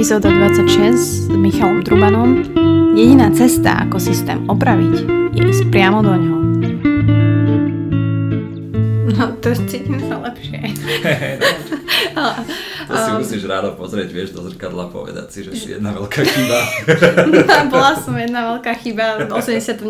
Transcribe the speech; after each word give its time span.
epizóda 0.00 0.32
26 0.32 0.96
s 0.96 1.28
Michalom 1.28 1.84
Trubanom. 1.84 2.40
Jediná 2.96 3.28
cesta, 3.36 3.84
ako 3.84 4.00
systém 4.00 4.48
opraviť, 4.48 5.04
je 5.36 5.44
ísť 5.44 5.68
priamo 5.68 6.00
do 6.00 6.16
ňoho. 6.16 6.40
No, 9.12 9.24
to 9.44 9.52
cítim 9.68 10.00
sa 10.00 10.16
lepšie. 10.24 10.72
to 12.88 12.96
si 12.96 13.10
musíš 13.12 13.44
ráno 13.44 13.76
pozrieť, 13.76 14.08
vieš, 14.08 14.32
do 14.32 14.40
zrkadla 14.48 14.88
povedať 14.88 15.36
si, 15.36 15.38
že 15.44 15.52
si 15.52 15.66
jedna 15.76 15.92
veľká 15.92 16.24
chyba. 16.24 16.58
bola 17.76 17.92
som 18.00 18.16
jedna 18.16 18.56
veľká 18.56 18.72
chyba 18.80 19.28
v 19.28 19.36
89. 19.36 19.84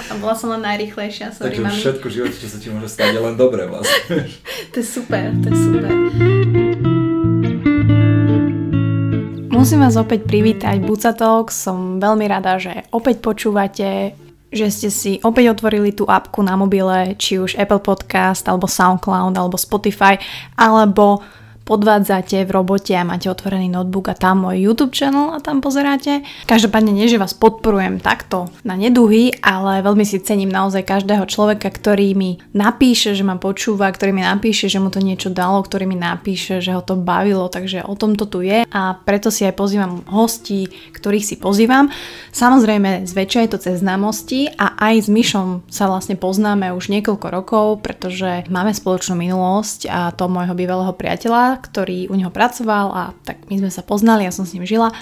a 0.00 0.12
bola 0.16 0.32
som 0.32 0.48
len 0.56 0.64
najrychlejšia. 0.64 1.36
Sorry, 1.36 1.52
Takže 1.52 1.60
mami. 1.60 1.76
všetko 1.76 2.04
v 2.08 2.12
živote, 2.24 2.36
čo 2.40 2.48
sa 2.48 2.56
ti 2.56 2.72
môže 2.72 2.88
stať, 2.88 3.12
je 3.12 3.20
len 3.20 3.36
dobre 3.36 3.68
vlastne. 3.68 4.32
to 4.72 4.80
je 4.80 4.86
super, 4.88 5.28
to 5.44 5.52
je 5.52 5.56
super. 5.60 5.92
Musím 9.66 9.82
vás 9.82 9.98
opäť 9.98 10.30
privítať 10.30 10.78
Buca 10.78 11.10
Talk. 11.10 11.50
Som 11.50 11.98
veľmi 11.98 12.30
rada, 12.30 12.54
že 12.54 12.86
opäť 12.94 13.18
počúvate, 13.18 14.14
že 14.46 14.66
ste 14.70 14.94
si 14.94 15.12
opäť 15.26 15.58
otvorili 15.58 15.90
tú 15.90 16.06
apku 16.06 16.38
na 16.38 16.54
mobile, 16.54 17.18
či 17.18 17.42
už 17.42 17.58
Apple 17.58 17.82
Podcast, 17.82 18.46
alebo 18.46 18.70
SoundCloud, 18.70 19.34
alebo 19.34 19.58
Spotify, 19.58 20.22
alebo 20.54 21.18
podvádzate 21.66 22.46
v 22.46 22.50
robote 22.54 22.94
a 22.94 23.02
máte 23.02 23.26
otvorený 23.26 23.66
notebook 23.66 24.08
a 24.08 24.14
tam 24.14 24.46
môj 24.46 24.70
YouTube 24.70 24.94
channel 24.94 25.34
a 25.34 25.42
tam 25.42 25.58
pozeráte. 25.58 26.22
Každopádne 26.46 26.94
nie, 26.94 27.10
že 27.10 27.18
vás 27.18 27.34
podporujem 27.34 27.98
takto 27.98 28.46
na 28.62 28.78
neduhy, 28.78 29.34
ale 29.42 29.82
veľmi 29.82 30.06
si 30.06 30.22
cením 30.22 30.48
naozaj 30.48 30.86
každého 30.86 31.26
človeka, 31.26 31.66
ktorý 31.66 32.14
mi 32.14 32.38
napíše, 32.54 33.18
že 33.18 33.26
ma 33.26 33.34
počúva, 33.34 33.90
ktorý 33.90 34.14
mi 34.14 34.22
napíše, 34.22 34.70
že 34.70 34.78
mu 34.78 34.94
to 34.94 35.02
niečo 35.02 35.28
dalo, 35.28 35.58
ktorý 35.66 35.90
mi 35.90 35.98
napíše, 35.98 36.62
že 36.62 36.70
ho 36.70 36.86
to 36.86 36.94
bavilo, 36.94 37.50
takže 37.50 37.82
o 37.82 37.98
tom 37.98 38.14
to 38.14 38.30
tu 38.30 38.46
je 38.46 38.62
a 38.62 38.82
preto 39.02 39.34
si 39.34 39.42
aj 39.42 39.58
pozývam 39.58 40.06
hostí, 40.06 40.70
ktorých 40.94 41.26
si 41.26 41.36
pozývam. 41.42 41.90
Samozrejme, 42.30 43.10
zväčša 43.10 43.42
je 43.42 43.50
to 43.50 43.58
cez 43.58 43.82
známosti 43.82 44.54
a 44.54 44.78
aj 44.78 44.94
s 45.02 45.08
Myšom 45.10 45.66
sa 45.66 45.90
vlastne 45.90 46.14
poznáme 46.14 46.70
už 46.70 46.94
niekoľko 46.94 47.26
rokov, 47.26 47.66
pretože 47.82 48.46
máme 48.46 48.70
spoločnú 48.70 49.18
minulosť 49.18 49.90
a 49.90 50.14
to 50.14 50.30
môjho 50.30 50.54
bývalého 50.54 50.94
priateľa, 50.94 51.55
ktorý 51.58 52.08
u 52.08 52.14
neho 52.14 52.30
pracoval 52.30 52.86
a 52.92 53.02
tak 53.24 53.48
my 53.48 53.60
sme 53.60 53.70
sa 53.72 53.82
poznali, 53.82 54.24
ja 54.24 54.32
som 54.32 54.44
s 54.44 54.52
ním 54.52 54.68
žila. 54.68 54.92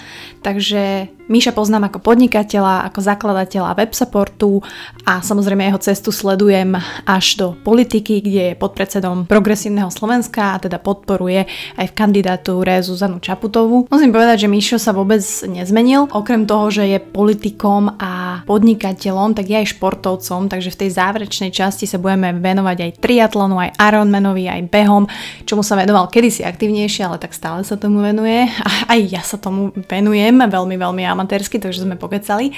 Takže 0.41 1.11
Míša 1.25 1.57
poznám 1.57 1.89
ako 1.89 2.05
podnikateľa, 2.05 2.85
ako 2.85 3.01
zakladateľa 3.01 3.73
web 3.81 3.97
supportu 3.97 4.61
a 5.09 5.25
samozrejme 5.25 5.65
jeho 5.65 5.81
cestu 5.81 6.13
sledujem 6.13 6.77
až 7.01 7.25
do 7.41 7.47
politiky, 7.65 8.21
kde 8.21 8.53
je 8.53 8.59
podpredsedom 8.61 9.25
Progresívneho 9.25 9.89
Slovenska 9.89 10.53
a 10.53 10.61
teda 10.61 10.77
podporuje 10.77 11.49
aj 11.81 11.85
v 11.89 11.97
kandidatúre 11.97 12.77
Zuzanu 12.85 13.17
Čaputovú. 13.17 13.89
Musím 13.89 14.13
povedať, 14.13 14.45
že 14.45 14.53
Míšo 14.53 14.77
sa 14.77 14.93
vôbec 14.93 15.25
nezmenil. 15.49 16.05
Okrem 16.13 16.45
toho, 16.45 16.69
že 16.69 16.93
je 16.93 17.01
politikom 17.01 17.97
a 17.97 18.45
podnikateľom, 18.45 19.33
tak 19.33 19.49
je 19.49 19.65
aj 19.65 19.81
športovcom, 19.81 20.45
takže 20.45 20.77
v 20.77 20.79
tej 20.85 20.89
záverečnej 20.93 21.49
časti 21.49 21.89
sa 21.89 21.97
budeme 21.97 22.37
venovať 22.37 22.77
aj 22.85 22.91
triatlonu, 23.01 23.57
aj 23.57 23.73
Ironmanovi, 23.81 24.45
aj 24.45 24.69
behom, 24.69 25.09
čomu 25.49 25.65
sa 25.65 25.73
venoval 25.73 26.05
kedysi 26.13 26.45
aktívnejšie, 26.45 27.01
ale 27.01 27.17
tak 27.17 27.33
stále 27.33 27.65
sa 27.65 27.81
tomu 27.81 28.05
venuje. 28.05 28.45
A 28.61 28.93
aj 28.93 28.99
ja 29.09 29.25
sa 29.25 29.41
tomu 29.41 29.73
venujem 29.89 30.37
veľmi, 30.37 30.77
veľmi 30.77 31.14
amatérsky, 31.15 31.57
takže 31.57 31.87
sme 31.87 31.95
pokecali. 31.95 32.51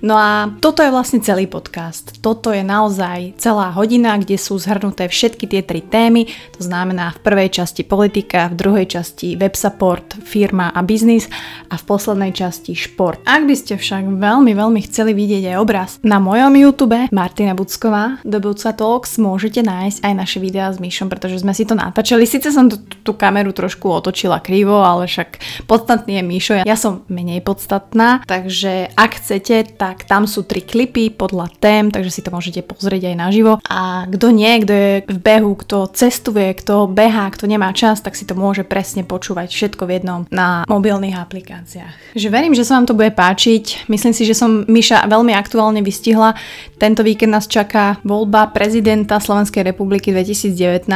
No 0.00 0.14
a 0.14 0.54
toto 0.62 0.86
je 0.86 0.94
vlastne 0.94 1.18
celý 1.18 1.50
podcast. 1.50 2.22
Toto 2.22 2.54
je 2.54 2.62
naozaj 2.62 3.34
celá 3.42 3.74
hodina, 3.74 4.14
kde 4.14 4.38
sú 4.38 4.54
zhrnuté 4.62 5.10
všetky 5.10 5.50
tie 5.50 5.66
tri 5.66 5.82
témy. 5.82 6.30
To 6.54 6.62
znamená 6.62 7.18
v 7.18 7.22
prvej 7.26 7.58
časti 7.58 7.82
politika, 7.82 8.46
v 8.46 8.58
druhej 8.62 8.86
časti 8.86 9.34
web 9.34 9.58
support, 9.58 10.14
firma 10.22 10.70
a 10.70 10.86
biznis 10.86 11.26
a 11.66 11.74
v 11.74 11.82
poslednej 11.82 12.30
časti 12.30 12.78
šport. 12.78 13.18
Ak 13.26 13.42
by 13.42 13.54
ste 13.58 13.74
však 13.74 14.06
veľmi, 14.06 14.54
veľmi 14.54 14.80
chceli 14.86 15.10
vidieť 15.10 15.50
aj 15.50 15.56
obraz, 15.58 15.90
na 16.06 16.22
mojom 16.22 16.54
YouTube 16.54 17.10
Martina 17.10 17.58
Bucková 17.58 18.22
do 18.22 18.38
Buca 18.38 18.70
Talks 18.70 19.18
môžete 19.18 19.64
nájsť 19.64 19.98
aj 20.04 20.12
naše 20.12 20.38
videá 20.38 20.68
s 20.70 20.78
Myšom, 20.78 21.08
pretože 21.08 21.40
sme 21.40 21.56
si 21.56 21.64
to 21.64 21.72
natáčali. 21.72 22.28
Sice 22.28 22.52
som 22.52 22.68
tú, 22.68 23.12
kameru 23.16 23.56
trošku 23.56 23.88
otočila 23.88 24.44
krivo, 24.44 24.84
ale 24.84 25.08
však 25.08 25.40
podstatný 25.64 26.20
je 26.20 26.22
Míšo, 26.22 26.52
ja 26.68 26.76
som 26.76 27.08
menej 27.08 27.40
podstatná, 27.40 27.95
takže 28.28 28.92
ak 28.92 29.10
chcete, 29.16 29.76
tak 29.80 30.04
tam 30.04 30.28
sú 30.28 30.44
tri 30.44 30.60
klipy 30.60 31.08
podľa 31.08 31.48
tém, 31.56 31.88
takže 31.88 32.12
si 32.12 32.20
to 32.20 32.30
môžete 32.30 32.60
pozrieť 32.68 33.10
aj 33.10 33.16
naživo. 33.16 33.52
A 33.66 34.04
kto 34.06 34.30
nie, 34.30 34.60
kto 34.60 34.72
je 34.72 34.92
v 35.08 35.18
behu, 35.18 35.56
kto 35.56 35.88
cestuje, 35.90 36.52
kto 36.52 36.86
behá, 36.86 37.32
kto 37.32 37.48
nemá 37.48 37.72
čas, 37.72 38.04
tak 38.04 38.14
si 38.14 38.28
to 38.28 38.36
môže 38.36 38.68
presne 38.68 39.02
počúvať 39.02 39.48
všetko 39.48 39.88
v 39.88 39.94
jednom 39.96 40.20
na 40.28 40.68
mobilných 40.68 41.16
aplikáciách. 41.16 42.12
Že 42.12 42.28
verím, 42.28 42.52
že 42.52 42.68
sa 42.68 42.76
vám 42.76 42.86
to 42.90 42.98
bude 42.98 43.16
páčiť. 43.16 43.88
Myslím 43.88 44.12
si, 44.12 44.28
že 44.28 44.36
som 44.36 44.68
Miša 44.68 45.08
veľmi 45.08 45.32
aktuálne 45.32 45.80
vystihla. 45.80 46.34
Tento 46.76 47.00
víkend 47.06 47.32
nás 47.32 47.48
čaká 47.48 47.96
voľba 48.04 48.52
prezidenta 48.52 49.22
Slovenskej 49.22 49.64
republiky 49.64 50.12
2019 50.12 50.90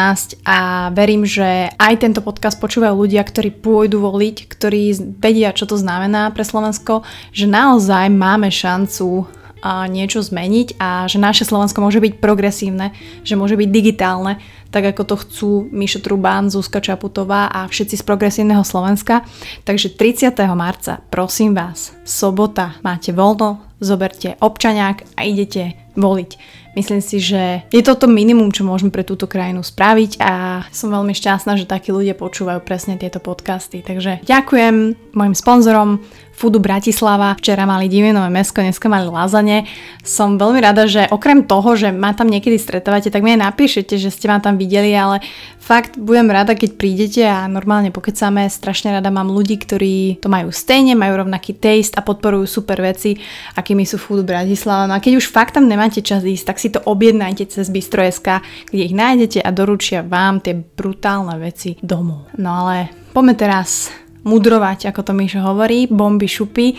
a 0.44 0.90
verím, 0.92 1.24
že 1.24 1.72
aj 1.78 1.94
tento 2.02 2.20
podcast 2.20 2.58
počúvajú 2.58 2.92
ľudia, 2.92 3.22
ktorí 3.22 3.54
pôjdu 3.54 4.02
voliť, 4.02 4.36
ktorí 4.50 4.82
vedia, 5.22 5.54
čo 5.54 5.64
to 5.64 5.78
znamená 5.78 6.28
pre 6.34 6.42
Slovensko, 6.42 6.89
že 7.30 7.46
naozaj 7.46 8.10
máme 8.10 8.50
šancu 8.50 9.26
niečo 9.64 10.24
zmeniť 10.24 10.80
a 10.80 11.04
že 11.04 11.20
naše 11.20 11.44
Slovensko 11.44 11.84
môže 11.84 12.00
byť 12.00 12.16
progresívne, 12.16 12.96
že 13.22 13.36
môže 13.36 13.60
byť 13.60 13.68
digitálne, 13.68 14.40
tak 14.70 14.94
ako 14.94 15.02
to 15.04 15.16
chcú 15.20 15.50
Mišo 15.74 16.00
Trubán, 16.02 16.48
Zuzka 16.48 16.78
Čaputová 16.78 17.50
a 17.50 17.66
všetci 17.66 18.00
z 18.00 18.04
progresívneho 18.06 18.62
Slovenska. 18.62 19.26
Takže 19.66 19.94
30. 19.94 20.34
marca, 20.54 21.02
prosím 21.10 21.54
vás, 21.54 21.94
sobota, 22.06 22.78
máte 22.86 23.10
voľno, 23.10 23.60
zoberte 23.82 24.38
občaniak 24.38 25.04
a 25.18 25.26
idete 25.26 25.74
voliť. 25.98 26.60
Myslím 26.70 27.02
si, 27.02 27.18
že 27.18 27.66
je 27.74 27.82
to 27.82 27.98
to 27.98 28.06
minimum, 28.06 28.54
čo 28.54 28.62
môžeme 28.62 28.94
pre 28.94 29.02
túto 29.02 29.26
krajinu 29.26 29.66
spraviť 29.66 30.22
a 30.22 30.62
som 30.70 30.94
veľmi 30.94 31.10
šťastná, 31.10 31.58
že 31.58 31.66
takí 31.66 31.90
ľudia 31.90 32.14
počúvajú 32.14 32.62
presne 32.62 32.94
tieto 32.94 33.18
podcasty. 33.18 33.82
Takže 33.82 34.22
ďakujem 34.22 34.94
mojim 35.10 35.34
sponzorom 35.34 35.98
Foodu 36.30 36.62
Bratislava. 36.62 37.34
Včera 37.34 37.66
mali 37.66 37.90
divinové 37.90 38.30
mesko, 38.30 38.62
dneska 38.62 38.86
mali 38.86 39.10
lázane. 39.10 39.66
Som 40.06 40.38
veľmi 40.38 40.62
rada, 40.62 40.86
že 40.86 41.10
okrem 41.10 41.42
toho, 41.42 41.74
že 41.74 41.90
ma 41.90 42.14
tam 42.14 42.30
niekedy 42.30 42.54
stretávate, 42.54 43.10
tak 43.10 43.26
mi 43.26 43.34
aj 43.34 43.50
napíšete, 43.50 43.98
že 43.98 44.14
ste 44.14 44.30
ma 44.30 44.38
tam 44.38 44.54
videli, 44.60 44.92
ale 44.92 45.24
fakt 45.56 45.96
budem 45.96 46.28
rada, 46.28 46.52
keď 46.52 46.76
prídete 46.76 47.24
a 47.24 47.48
normálne 47.48 47.88
pokecáme. 47.88 48.44
Strašne 48.52 49.00
rada 49.00 49.08
mám 49.08 49.32
ľudí, 49.32 49.56
ktorí 49.56 50.20
to 50.20 50.28
majú 50.28 50.52
stejne, 50.52 50.92
majú 50.92 51.24
rovnaký 51.24 51.56
taste 51.56 51.96
a 51.96 52.04
podporujú 52.04 52.44
super 52.44 52.84
veci, 52.84 53.16
akými 53.56 53.88
sú 53.88 53.96
Foodu 53.96 54.28
Bratislava. 54.28 54.84
No 54.84 55.00
a 55.00 55.00
keď 55.00 55.16
už 55.16 55.32
fakt 55.32 55.56
tam 55.56 55.64
nemáte 55.64 56.04
čas 56.04 56.20
ísť, 56.20 56.44
tak 56.44 56.60
si 56.60 56.68
to 56.68 56.84
objednajte 56.84 57.48
cez 57.48 57.72
Bistro.sk, 57.72 58.44
kde 58.68 58.82
ich 58.84 58.92
nájdete 58.92 59.40
a 59.40 59.48
doručia 59.48 60.04
vám 60.04 60.44
tie 60.44 60.52
brutálne 60.52 61.40
veci 61.40 61.80
domov. 61.80 62.28
No 62.36 62.66
ale 62.66 62.92
poďme 63.16 63.34
teraz 63.40 63.88
mudrovať, 64.20 64.92
ako 64.92 65.00
to 65.00 65.12
Mišo 65.16 65.40
hovorí, 65.40 65.88
bomby 65.88 66.28
šupy 66.28 66.76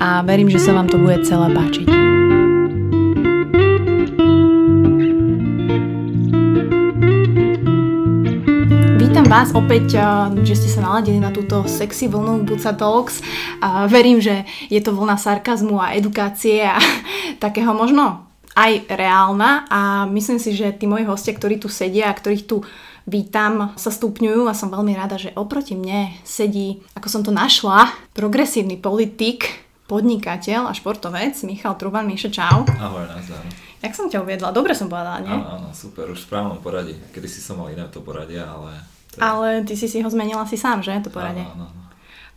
a 0.00 0.24
verím, 0.24 0.48
že 0.48 0.62
sa 0.62 0.72
vám 0.72 0.88
to 0.88 0.96
bude 0.96 1.20
celé 1.26 1.52
páčiť. 1.52 2.07
Vás 9.28 9.52
opäť, 9.52 10.00
že 10.40 10.56
ste 10.56 10.72
sa 10.72 10.80
naladili 10.80 11.20
na 11.20 11.28
túto 11.28 11.60
sexy 11.68 12.08
vlnu 12.08 12.48
Buca 12.48 12.72
Talks. 12.72 13.20
Verím, 13.92 14.24
že 14.24 14.48
je 14.72 14.80
to 14.80 14.96
vlna 14.96 15.20
sarkazmu 15.20 15.76
a 15.76 15.92
edukácie 15.92 16.64
a 16.64 16.80
takého 17.44 17.76
možno 17.76 18.24
aj 18.56 18.88
reálna 18.88 19.68
a 19.68 20.08
myslím 20.08 20.40
si, 20.40 20.56
že 20.56 20.72
tí 20.72 20.88
moji 20.88 21.04
hostia, 21.04 21.36
ktorí 21.36 21.60
tu 21.60 21.68
sedia 21.68 22.08
a 22.08 22.16
ktorých 22.16 22.48
tu 22.48 22.64
vítam, 23.04 23.76
sa 23.76 23.92
stupňujú 23.92 24.48
a 24.48 24.56
som 24.56 24.72
veľmi 24.72 24.96
rada, 24.96 25.20
že 25.20 25.36
oproti 25.36 25.76
mne 25.76 26.08
sedí, 26.24 26.80
ako 26.96 27.12
som 27.12 27.20
to 27.20 27.28
našla, 27.28 27.92
progresívny 28.16 28.80
politik, 28.80 29.60
podnikateľ 29.92 30.72
a 30.72 30.72
športovec 30.72 31.36
Michal 31.44 31.76
Truban. 31.76 32.08
Miša, 32.08 32.32
čau. 32.32 32.64
Ahoj, 32.64 33.04
nazdar. 33.04 33.44
Jak 33.84 33.92
som 33.92 34.08
ťa 34.08 34.24
uviedla? 34.24 34.56
Dobre 34.56 34.72
som 34.72 34.88
povedala, 34.88 35.20
nie? 35.20 35.36
Áno, 35.36 35.68
áno, 35.68 35.68
super, 35.76 36.08
už 36.08 36.24
v 36.24 36.26
správnom 36.32 36.64
poradí. 36.64 36.96
Kedy 37.12 37.28
si 37.28 37.44
som 37.44 37.60
mal 37.60 37.68
iné 37.68 37.84
to 37.92 38.00
poradie, 38.00 38.40
ale... 38.40 38.97
Teda... 39.18 39.26
Ale 39.26 39.48
ty 39.66 39.74
si 39.74 39.90
si 39.90 39.98
ho 39.98 40.08
zmenila 40.08 40.46
si 40.46 40.54
sám, 40.54 40.80
že? 40.80 40.94
To 41.02 41.10
poradie. 41.10 41.42
Áno, 41.42 41.66
áno. 41.66 41.78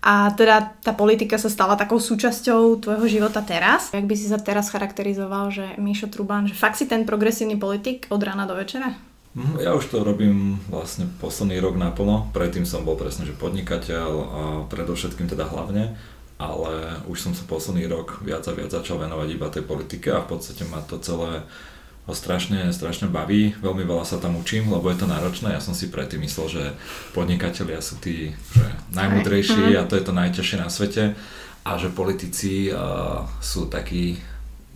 A 0.02 0.34
teda 0.34 0.74
tá 0.82 0.98
politika 0.98 1.38
sa 1.38 1.46
stala 1.46 1.78
takou 1.78 2.02
súčasťou 2.02 2.82
tvojho 2.82 3.06
života 3.06 3.46
teraz. 3.46 3.94
Jak 3.94 4.10
by 4.10 4.16
si 4.18 4.26
sa 4.26 4.42
teraz 4.42 4.74
charakterizoval, 4.74 5.54
že 5.54 5.78
Mišo 5.78 6.10
Truban, 6.10 6.50
že 6.50 6.58
fakt 6.58 6.82
si 6.82 6.90
ten 6.90 7.06
progresívny 7.06 7.54
politik 7.54 8.10
od 8.10 8.18
rána 8.18 8.50
do 8.50 8.58
večera? 8.58 8.98
Ja 9.62 9.78
už 9.78 9.94
to 9.94 10.02
robím 10.02 10.58
vlastne 10.74 11.06
posledný 11.22 11.62
rok 11.62 11.78
naplno. 11.78 12.34
Predtým 12.34 12.66
som 12.66 12.82
bol 12.82 12.98
presne, 12.98 13.30
že 13.30 13.38
podnikateľ 13.38 14.10
a 14.10 14.42
predovšetkým 14.68 15.30
teda 15.30 15.48
hlavne 15.48 15.96
ale 16.42 16.98
už 17.06 17.22
som 17.22 17.34
sa 17.38 17.46
posledný 17.46 17.86
rok 17.86 18.18
viac 18.26 18.42
a 18.50 18.58
viac 18.58 18.74
začal 18.74 18.98
venovať 18.98 19.30
iba 19.30 19.54
tej 19.54 19.62
politike 19.62 20.10
a 20.10 20.26
v 20.26 20.34
podstate 20.34 20.66
ma 20.66 20.82
to 20.82 20.98
celé 20.98 21.46
ho 22.10 22.14
strašne, 22.18 22.74
strašne 22.74 23.08
baví, 23.14 23.54
veľmi 23.62 23.86
veľa 23.86 24.06
sa 24.10 24.18
tam 24.18 24.34
učím, 24.42 24.74
lebo 24.74 24.90
je 24.90 24.98
to 24.98 25.08
náročné. 25.08 25.54
Ja 25.54 25.62
som 25.62 25.78
si 25.78 25.94
predtým 25.94 26.26
myslel, 26.26 26.48
že 26.50 26.64
podnikatelia 27.14 27.78
sú 27.78 28.02
tí 28.02 28.34
že 28.58 28.66
najmudrejší 28.98 29.76
mhm. 29.76 29.78
a 29.78 29.88
to 29.88 29.94
je 29.98 30.06
to 30.06 30.14
najťažšie 30.14 30.58
na 30.58 30.70
svete 30.70 31.14
a 31.62 31.72
že 31.78 31.94
politici 31.94 32.74
uh, 32.74 33.22
sú 33.38 33.70
takí, 33.70 34.18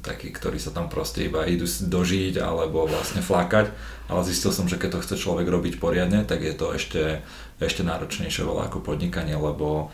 takí, 0.06 0.30
ktorí 0.30 0.62
sa 0.62 0.70
tam 0.70 0.86
proste 0.86 1.26
iba 1.26 1.50
idú 1.50 1.66
dožiť 1.66 2.38
alebo 2.38 2.86
vlastne 2.86 3.26
flakať, 3.26 3.74
ale 4.06 4.22
zistil 4.22 4.54
som, 4.54 4.70
že 4.70 4.78
keď 4.78 4.90
to 4.94 5.02
chce 5.02 5.16
človek 5.26 5.50
robiť 5.50 5.82
poriadne, 5.82 6.22
tak 6.30 6.46
je 6.46 6.54
to 6.54 6.78
ešte, 6.78 7.26
ešte 7.58 7.82
náročnejšie 7.82 8.46
veľa 8.46 8.70
ako 8.70 8.86
podnikanie, 8.86 9.34
lebo 9.34 9.90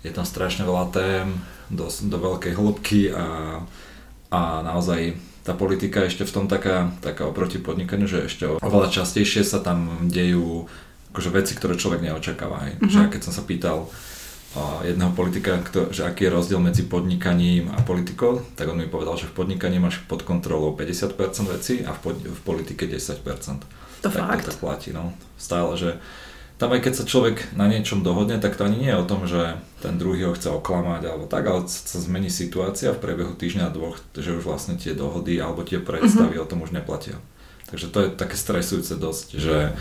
je 0.00 0.08
tam 0.16 0.24
strašne 0.24 0.64
veľa 0.64 0.96
tém 0.96 1.28
do, 1.68 1.92
do 1.92 2.16
veľkej 2.16 2.56
hĺbky 2.56 3.12
a, 3.12 3.60
a 4.32 4.40
naozaj 4.64 5.12
tá 5.50 5.58
politika 5.58 6.06
ešte 6.06 6.22
v 6.22 6.30
tom 6.30 6.46
taká, 6.46 6.94
taká 7.02 7.26
oproti 7.26 7.58
podnikaniu, 7.58 8.06
že 8.06 8.30
ešte 8.30 8.46
oveľa 8.62 8.94
častejšie 8.94 9.42
sa 9.42 9.58
tam 9.58 10.06
dejú 10.06 10.70
akože 11.10 11.30
veci, 11.34 11.58
ktoré 11.58 11.74
človek 11.74 12.06
neočakáva. 12.06 12.70
Hej. 12.70 12.78
Mm-hmm. 12.78 12.94
Že 12.94 13.00
keď 13.10 13.20
som 13.26 13.34
sa 13.34 13.42
pýtal 13.42 13.90
uh, 13.90 14.78
jedného 14.86 15.10
politika, 15.10 15.58
kto, 15.58 15.90
že 15.90 16.06
aký 16.06 16.30
je 16.30 16.34
rozdiel 16.38 16.62
medzi 16.62 16.86
podnikaním 16.86 17.74
a 17.74 17.82
politikou, 17.82 18.46
tak 18.54 18.70
on 18.70 18.78
mi 18.78 18.86
povedal, 18.86 19.18
že 19.18 19.26
v 19.26 19.42
podnikaní 19.42 19.82
máš 19.82 19.98
pod 20.06 20.22
kontrolou 20.22 20.70
50% 20.78 21.18
veci 21.50 21.82
a 21.82 21.90
v, 21.90 21.98
pod, 21.98 22.16
v 22.22 22.40
politike 22.46 22.86
10%. 22.86 23.26
To 24.06 24.06
tak 24.06 24.22
fakt? 24.22 24.46
to 24.46 24.54
tak 24.54 24.58
platí, 24.62 24.94
no. 24.94 25.18
Stále, 25.34 25.74
že 25.74 25.90
tam 26.60 26.76
aj 26.76 26.84
keď 26.84 26.92
sa 26.92 27.08
človek 27.08 27.56
na 27.56 27.72
niečom 27.72 28.04
dohodne, 28.04 28.36
tak 28.36 28.52
to 28.52 28.68
ani 28.68 28.84
nie 28.84 28.92
je 28.92 29.00
o 29.00 29.08
tom, 29.08 29.24
že 29.24 29.56
ten 29.80 29.96
druhý 29.96 30.28
ho 30.28 30.36
chce 30.36 30.52
oklamať 30.52 31.08
alebo 31.08 31.24
tak, 31.24 31.48
ale 31.48 31.64
sa 31.64 31.96
zmení 31.96 32.28
situácia 32.28 32.92
v 32.92 33.00
priebehu 33.00 33.32
týždňa 33.32 33.72
dvoch, 33.72 33.96
že 34.12 34.36
už 34.36 34.44
vlastne 34.44 34.76
tie 34.76 34.92
dohody 34.92 35.40
alebo 35.40 35.64
tie 35.64 35.80
predstavy 35.80 36.36
mm-hmm. 36.36 36.44
o 36.44 36.50
tom 36.52 36.60
už 36.60 36.76
neplatia. 36.76 37.16
Takže 37.72 37.88
to 37.88 37.98
je 38.04 38.08
také 38.12 38.36
stresujúce 38.36 38.92
dosť, 39.00 39.40
že 39.40 39.72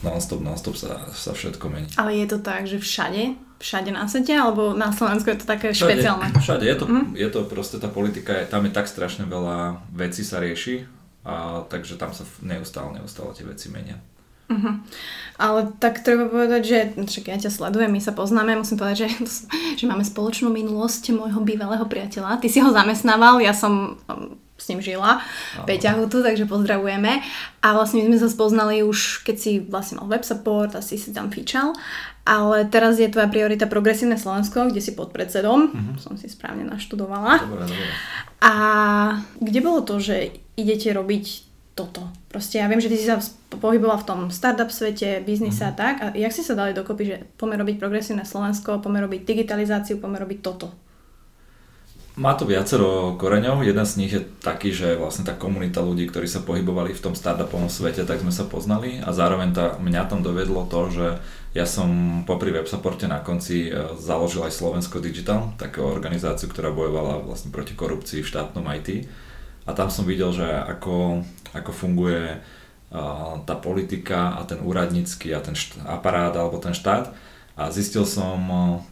non-stop, 0.00 0.40
non-stop 0.40 0.80
sa, 0.80 1.12
sa 1.12 1.36
všetko 1.36 1.68
mení. 1.68 1.92
Ale 2.00 2.16
je 2.16 2.26
to 2.32 2.40
tak, 2.40 2.64
že 2.64 2.80
všade? 2.80 3.36
Všade 3.60 3.92
na 3.92 4.08
svete? 4.08 4.32
Alebo 4.32 4.72
na 4.72 4.96
Slovensku 4.96 5.28
je 5.28 5.44
to 5.44 5.46
také 5.48 5.76
všade, 5.76 6.00
špeciálne? 6.00 6.26
Všade. 6.44 6.64
Je 6.64 6.76
to, 6.80 6.84
mm. 6.88 7.04
je 7.20 7.28
to 7.28 7.40
proste 7.44 7.76
tá 7.84 7.92
politika, 7.92 8.32
je, 8.32 8.48
tam 8.48 8.64
je 8.64 8.72
tak 8.72 8.88
strašne 8.88 9.28
veľa 9.28 9.76
vecí 9.92 10.24
sa 10.24 10.40
rieši, 10.40 10.88
a, 11.28 11.64
takže 11.68 12.00
tam 12.00 12.16
sa 12.16 12.24
neustále, 12.40 12.96
neustále 12.96 13.36
tie 13.36 13.44
veci 13.44 13.68
menia. 13.68 14.00
Uh-huh. 14.50 14.74
Ale 15.34 15.74
tak 15.82 16.06
treba 16.06 16.30
povedať, 16.30 16.62
že 16.62 16.78
však 16.94 17.24
ja 17.26 17.36
ťa 17.42 17.50
sledujem, 17.50 17.90
my 17.90 17.98
sa 17.98 18.14
poznáme, 18.14 18.54
musím 18.54 18.78
povedať, 18.78 19.08
že, 19.08 19.08
že 19.80 19.84
máme 19.88 20.06
spoločnú 20.06 20.52
minulosť 20.52 21.10
môjho 21.16 21.42
bývalého 21.42 21.84
priateľa. 21.88 22.38
Ty 22.38 22.48
si 22.48 22.62
ho 22.62 22.70
zamestnával, 22.70 23.42
ja 23.42 23.56
som 23.56 23.98
um, 24.06 24.38
s 24.54 24.70
ním 24.70 24.78
žila, 24.84 25.18
uh-huh. 25.18 25.66
Peťahu 25.66 26.06
tu, 26.06 26.22
takže 26.22 26.46
pozdravujeme. 26.46 27.24
A 27.64 27.66
vlastne 27.74 28.04
my 28.04 28.14
sme 28.14 28.18
sa 28.22 28.30
spoznali 28.30 28.86
už, 28.86 29.26
keď 29.26 29.36
si 29.36 29.52
vlastne 29.58 29.98
mal 29.98 30.06
web 30.06 30.22
support, 30.22 30.76
asi 30.78 31.00
si 31.00 31.10
tam 31.10 31.32
fičal. 31.32 31.74
Ale 32.24 32.64
teraz 32.72 32.96
je 32.96 33.10
tvoja 33.12 33.28
priorita 33.28 33.68
Progresívne 33.68 34.16
Slovensko, 34.16 34.72
kde 34.72 34.80
si 34.80 34.96
pod 34.96 35.12
predsedom, 35.12 35.68
uh-huh. 35.68 36.00
som 36.00 36.16
si 36.16 36.30
správne 36.30 36.64
naštudovala. 36.64 37.42
Dobre, 37.44 37.68
dobre. 37.68 37.88
A 38.40 38.52
kde 39.40 39.60
bolo 39.60 39.80
to, 39.84 40.00
že 40.00 40.32
idete 40.56 40.92
robiť 40.92 41.53
toto. 41.74 42.06
Proste 42.30 42.62
ja 42.62 42.70
viem, 42.70 42.78
že 42.78 42.86
ty 42.86 42.94
si 42.94 43.10
sa 43.10 43.18
pohyboval 43.50 43.98
v 44.00 44.08
tom 44.08 44.20
startup 44.30 44.70
svete, 44.70 45.22
biznise 45.26 45.66
a 45.66 45.74
tak. 45.74 45.94
A 46.00 46.06
jak 46.14 46.30
si 46.30 46.46
sa 46.46 46.54
dali 46.54 46.70
dokopy, 46.70 47.02
že 47.02 47.16
poďme 47.34 47.66
robiť 47.66 47.76
progresívne 47.82 48.22
Slovensko, 48.22 48.78
poďme 48.78 49.10
robiť 49.10 49.26
digitalizáciu, 49.26 49.98
poďme 49.98 50.22
robiť 50.22 50.38
toto? 50.40 50.70
Má 52.14 52.38
to 52.38 52.46
viacero 52.46 53.18
koreňov. 53.18 53.66
Jeden 53.66 53.82
z 53.82 53.98
nich 53.98 54.14
je 54.14 54.22
taký, 54.22 54.70
že 54.70 54.94
vlastne 54.94 55.26
tá 55.26 55.34
komunita 55.34 55.82
ľudí, 55.82 56.06
ktorí 56.06 56.30
sa 56.30 56.46
pohybovali 56.46 56.94
v 56.94 57.02
tom 57.02 57.18
startupovom 57.18 57.66
svete, 57.66 58.06
tak 58.06 58.22
sme 58.22 58.30
sa 58.30 58.46
poznali 58.46 59.02
a 59.02 59.10
zároveň 59.10 59.50
tá, 59.50 59.74
mňa 59.82 60.06
tam 60.06 60.22
dovedlo 60.22 60.70
to, 60.70 60.94
že 60.94 61.06
ja 61.58 61.66
som 61.66 62.22
popri 62.22 62.54
websupporte 62.54 63.10
na 63.10 63.18
konci 63.18 63.66
e, 63.66 63.98
založil 63.98 64.46
aj 64.46 64.54
Slovensko 64.54 65.02
Digital, 65.02 65.58
takú 65.58 65.82
organizáciu, 65.82 66.46
ktorá 66.46 66.70
bojovala 66.70 67.18
vlastne 67.26 67.50
proti 67.50 67.74
korupcii 67.74 68.22
v 68.22 68.30
štátnom 68.30 68.62
IT 68.78 69.10
a 69.64 69.70
tam 69.72 69.88
som 69.88 70.04
videl, 70.04 70.32
že 70.32 70.44
ako, 70.44 71.24
ako 71.56 71.70
funguje 71.72 72.36
uh, 72.36 73.40
tá 73.48 73.56
politika 73.56 74.36
a 74.36 74.44
ten 74.44 74.60
úradnícky 74.60 75.32
a 75.32 75.40
ten 75.40 75.56
št- 75.56 75.80
aparát 75.84 76.36
alebo 76.36 76.60
ten 76.60 76.76
štát 76.76 77.12
a 77.54 77.70
zistil 77.70 78.02
som 78.02 78.42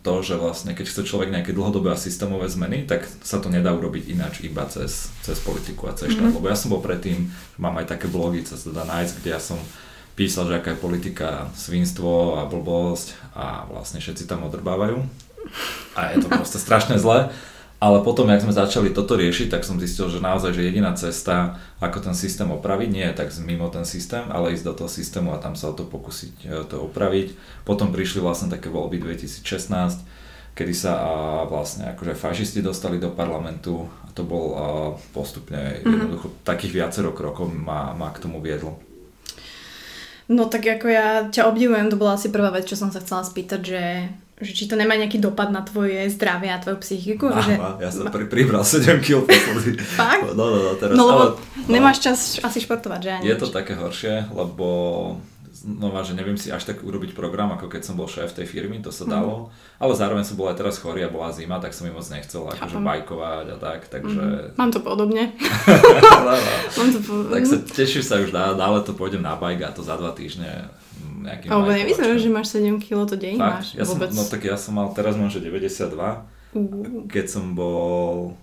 to, 0.07 0.23
že 0.23 0.39
vlastne 0.39 0.71
keď 0.71 0.87
chce 0.87 1.03
človek 1.03 1.35
nejaké 1.35 1.51
dlhodobé 1.51 1.91
a 1.91 1.99
systémové 1.99 2.47
zmeny, 2.47 2.87
tak 2.87 3.11
sa 3.27 3.43
to 3.43 3.51
nedá 3.51 3.75
urobiť 3.75 4.15
ináč 4.15 4.47
iba 4.47 4.63
cez, 4.71 5.11
cez 5.27 5.43
politiku 5.43 5.91
a 5.91 5.99
cez 5.99 6.15
štát. 6.15 6.31
Mm-hmm. 6.31 6.39
Lebo 6.39 6.47
ja 6.47 6.55
som 6.55 6.71
bol 6.71 6.79
predtým, 6.79 7.27
mám 7.59 7.75
aj 7.83 7.91
také 7.91 8.07
blogy 8.07 8.47
cez 8.47 8.63
teda 8.63 8.87
Nights, 8.87 9.19
kde 9.19 9.35
ja 9.35 9.43
som 9.43 9.59
písal, 10.15 10.47
že 10.47 10.63
aká 10.63 10.79
je 10.79 10.85
politika 10.85 11.51
svinstvo 11.59 12.39
a 12.39 12.47
blbosť 12.47 13.35
a 13.35 13.67
vlastne 13.67 13.99
všetci 13.99 14.31
tam 14.31 14.47
odrbávajú. 14.47 15.03
A 15.99 16.15
je 16.15 16.23
to 16.23 16.31
proste 16.31 16.63
strašne 16.63 17.03
zlé. 17.03 17.35
Ale 17.83 17.99
potom, 18.07 18.31
jak 18.31 18.47
sme 18.47 18.55
začali 18.55 18.95
toto 18.95 19.19
riešiť, 19.19 19.51
tak 19.51 19.67
som 19.67 19.75
zistil, 19.75 20.07
že 20.07 20.23
naozaj, 20.23 20.55
že 20.55 20.63
jediná 20.63 20.95
cesta, 20.95 21.59
ako 21.83 21.99
ten 21.99 22.15
systém 22.15 22.47
opraviť, 22.47 22.89
nie 22.95 23.03
je 23.11 23.19
tak 23.19 23.35
mimo 23.43 23.67
ten 23.75 23.83
systém, 23.83 24.23
ale 24.31 24.55
ísť 24.55 24.71
do 24.71 24.75
toho 24.79 24.87
systému 24.87 25.35
a 25.35 25.43
tam 25.43 25.59
sa 25.59 25.75
o 25.75 25.75
to 25.75 25.83
pokúsiť 25.91 26.47
e, 26.47 26.63
to 26.71 26.79
opraviť. 26.79 27.35
Potom 27.67 27.91
prišli 27.91 28.23
vlastne 28.23 28.55
také 28.55 28.71
voľby 28.71 29.03
2016, 29.03 29.99
kedy 30.55 30.75
sa 30.79 30.95
vlastne 31.51 31.91
akože 31.91 32.15
fašisti 32.15 32.63
dostali 32.63 33.03
do 33.03 33.11
parlamentu 33.11 33.91
a 34.07 34.15
to 34.15 34.23
bol 34.23 34.55
postupne 35.11 35.59
mm-hmm. 35.59 35.91
jednoducho 35.91 36.27
takých 36.47 36.87
viacero 36.87 37.11
krokov 37.11 37.51
ma, 37.51 37.99
ma 37.99 38.15
k 38.15 38.23
tomu 38.23 38.39
viedlo. 38.39 38.79
No 40.31 40.47
tak 40.47 40.71
ako 40.71 40.87
ja 40.87 41.27
ťa 41.27 41.51
obdivujem, 41.51 41.91
to 41.91 41.99
bola 41.99 42.15
asi 42.15 42.31
prvá 42.31 42.55
vec, 42.55 42.63
čo 42.63 42.79
som 42.79 42.95
sa 42.95 43.03
chcela 43.03 43.27
spýtať, 43.27 43.61
že 43.61 43.83
že 44.43 44.53
či 44.53 44.67
to 44.67 44.75
nemá 44.75 44.99
nejaký 44.99 45.23
dopad 45.23 45.49
na 45.55 45.63
tvoje 45.63 46.11
zdravie 46.11 46.51
a 46.51 46.59
tvoju 46.59 46.79
psychiku. 46.83 47.31
Má, 47.31 47.41
že... 47.41 47.55
má. 47.57 47.79
Ja 47.79 47.91
som 47.95 48.11
pri, 48.11 48.27
pribral 48.27 48.67
7 48.67 48.99
kg 48.99 49.23
posledný. 49.23 49.79
Fakt? 49.79 50.35
No, 50.35 50.45
no, 50.51 50.59
no, 50.59 50.73
teraz, 50.75 50.95
no, 50.99 51.05
ale, 51.09 51.27
no, 51.39 51.71
nemáš 51.71 52.03
čas 52.03 52.43
asi 52.43 52.59
športovať, 52.61 53.01
že 53.01 53.11
ani 53.15 53.25
Je 53.31 53.37
to 53.39 53.49
také 53.49 53.79
horšie, 53.79 54.29
lebo 54.35 54.67
znova, 55.63 56.03
že 56.03 56.19
neviem 56.19 56.35
si 56.35 56.51
až 56.51 56.67
tak 56.67 56.83
urobiť 56.83 57.15
program, 57.15 57.55
ako 57.55 57.71
keď 57.71 57.83
som 57.87 57.95
bol 57.95 58.11
šéf 58.11 58.35
tej 58.35 58.51
firmy, 58.51 58.83
to 58.83 58.91
sa 58.91 59.07
mhm. 59.07 59.11
dalo, 59.15 59.35
mm. 59.47 59.79
ale 59.79 59.93
zároveň 59.95 60.25
som 60.27 60.35
bol 60.35 60.51
aj 60.51 60.59
teraz 60.59 60.83
chorý 60.83 61.07
a 61.07 61.13
bola 61.13 61.31
zima, 61.31 61.63
tak 61.63 61.71
som 61.77 61.87
mi 61.87 61.95
moc 61.95 62.03
nechcel 62.11 62.43
akože 62.51 62.83
bajkovať 62.83 63.47
a 63.55 63.57
tak, 63.61 63.81
takže... 63.87 64.23
Mm. 64.23 64.59
Mám 64.59 64.71
to 64.75 64.81
podobne. 64.83 65.23
no, 66.27 66.33
no. 66.35 66.53
Mám 66.83 66.91
to 66.91 67.01
podobne. 67.05 67.33
Tak 67.39 67.45
sa 67.47 67.57
tešíš 67.63 68.05
sa 68.11 68.19
už 68.19 68.35
na, 68.35 68.59
na 68.59 68.67
leto 68.75 68.97
pôjdem 68.97 69.23
na 69.23 69.39
bajk 69.39 69.61
a 69.63 69.71
to 69.71 69.87
za 69.87 69.95
dva 69.95 70.11
týždne 70.11 70.67
nejakým 71.23 71.49
Alebo 71.49 71.71
nevyzerá, 71.71 72.15
že 72.19 72.29
máš 72.29 72.53
7 72.53 72.83
kg, 72.83 73.07
to 73.07 73.17
deň 73.17 73.35
máš 73.39 73.67
ja 73.79 73.87
vôbec. 73.87 74.11
Som, 74.11 74.19
no 74.19 74.23
tak 74.27 74.43
ja 74.43 74.59
som 74.59 74.75
mal, 74.75 74.91
teraz 74.93 75.15
mám, 75.15 75.31
že 75.31 75.39
92 75.39 76.43
Uh. 76.53 77.09
Keď 77.09 77.27
som 77.33 77.57
bol, 77.57 78.37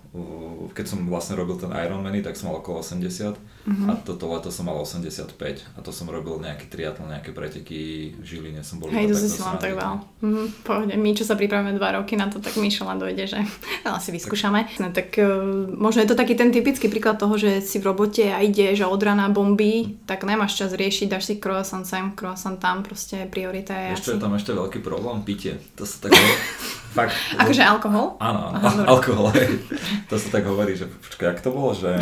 keď 0.74 0.86
som 0.90 1.06
vlastne 1.06 1.38
robil 1.38 1.54
ten 1.54 1.70
Ironman, 1.70 2.18
tak 2.18 2.34
som 2.34 2.50
mal 2.50 2.58
okolo 2.58 2.82
80 2.82 2.98
uh-huh. 2.98 3.38
Mhm. 3.70 3.86
a 3.86 3.92
toto 3.94 4.26
leto 4.26 4.50
som 4.50 4.66
mal 4.66 4.74
85 4.74 5.38
a 5.38 5.78
to 5.86 5.94
som 5.94 6.10
robil 6.10 6.42
nejaký 6.42 6.66
triatlon, 6.66 7.14
nejaké 7.14 7.30
preteky 7.30 8.10
v 8.18 8.24
Žiline 8.26 8.66
som 8.66 8.82
bol. 8.82 8.90
Hej, 8.90 9.14
to 9.14 9.14
si 9.14 9.38
mám 9.38 9.62
tak 9.62 9.78
veľa. 9.78 10.02
Uh-huh. 10.02 10.50
Pohode, 10.66 10.98
my 10.98 11.10
čo 11.14 11.22
sa 11.22 11.38
pripravíme 11.38 11.78
dva 11.78 12.02
roky 12.02 12.18
na 12.18 12.26
to, 12.26 12.42
tak 12.42 12.58
Mišela 12.58 12.98
dojde, 12.98 13.30
že 13.30 13.38
ale 13.86 13.98
si 14.02 14.10
vyskúšame. 14.10 14.66
Tak, 14.66 14.82
no, 14.82 14.88
tak 14.90 15.08
uh, 15.14 15.46
možno 15.78 16.02
je 16.02 16.10
to 16.10 16.18
taký 16.18 16.34
ten 16.34 16.50
typický 16.50 16.90
príklad 16.90 17.14
toho, 17.14 17.38
že 17.38 17.62
si 17.62 17.78
v 17.78 17.94
robote 17.94 18.26
a 18.34 18.42
ide, 18.42 18.74
že 18.74 18.90
od 18.90 18.98
rana 18.98 19.30
bombí, 19.30 20.02
tak 20.10 20.26
nemáš 20.26 20.58
čas 20.58 20.74
riešiť, 20.74 21.06
dáš 21.06 21.30
si 21.30 21.34
croissant 21.38 21.86
sem, 21.86 22.10
croissant 22.18 22.58
tam, 22.58 22.82
proste 22.82 23.30
priorita 23.30 23.78
je 23.78 23.86
Ešte 23.94 24.10
asi... 24.10 24.14
je 24.18 24.22
tam 24.26 24.34
ešte 24.34 24.50
veľký 24.58 24.82
problém, 24.82 25.22
pitie. 25.22 25.62
To 25.78 25.86
sa 25.86 26.10
tak 26.10 26.18
Fakt. 26.90 27.14
Akože 27.38 27.62
alkohol? 27.62 28.18
Áno, 28.18 28.50
áno 28.50 28.58
Aha, 28.58 28.82
alkohol. 28.98 29.30
Hej. 29.30 29.62
To 30.08 30.16
sa 30.16 30.28
tak 30.32 30.48
hovorí, 30.48 30.78
že 30.78 30.88
počkaj, 30.88 31.26
jak 31.36 31.40
to 31.44 31.50
bolo, 31.52 31.76
že 31.76 31.98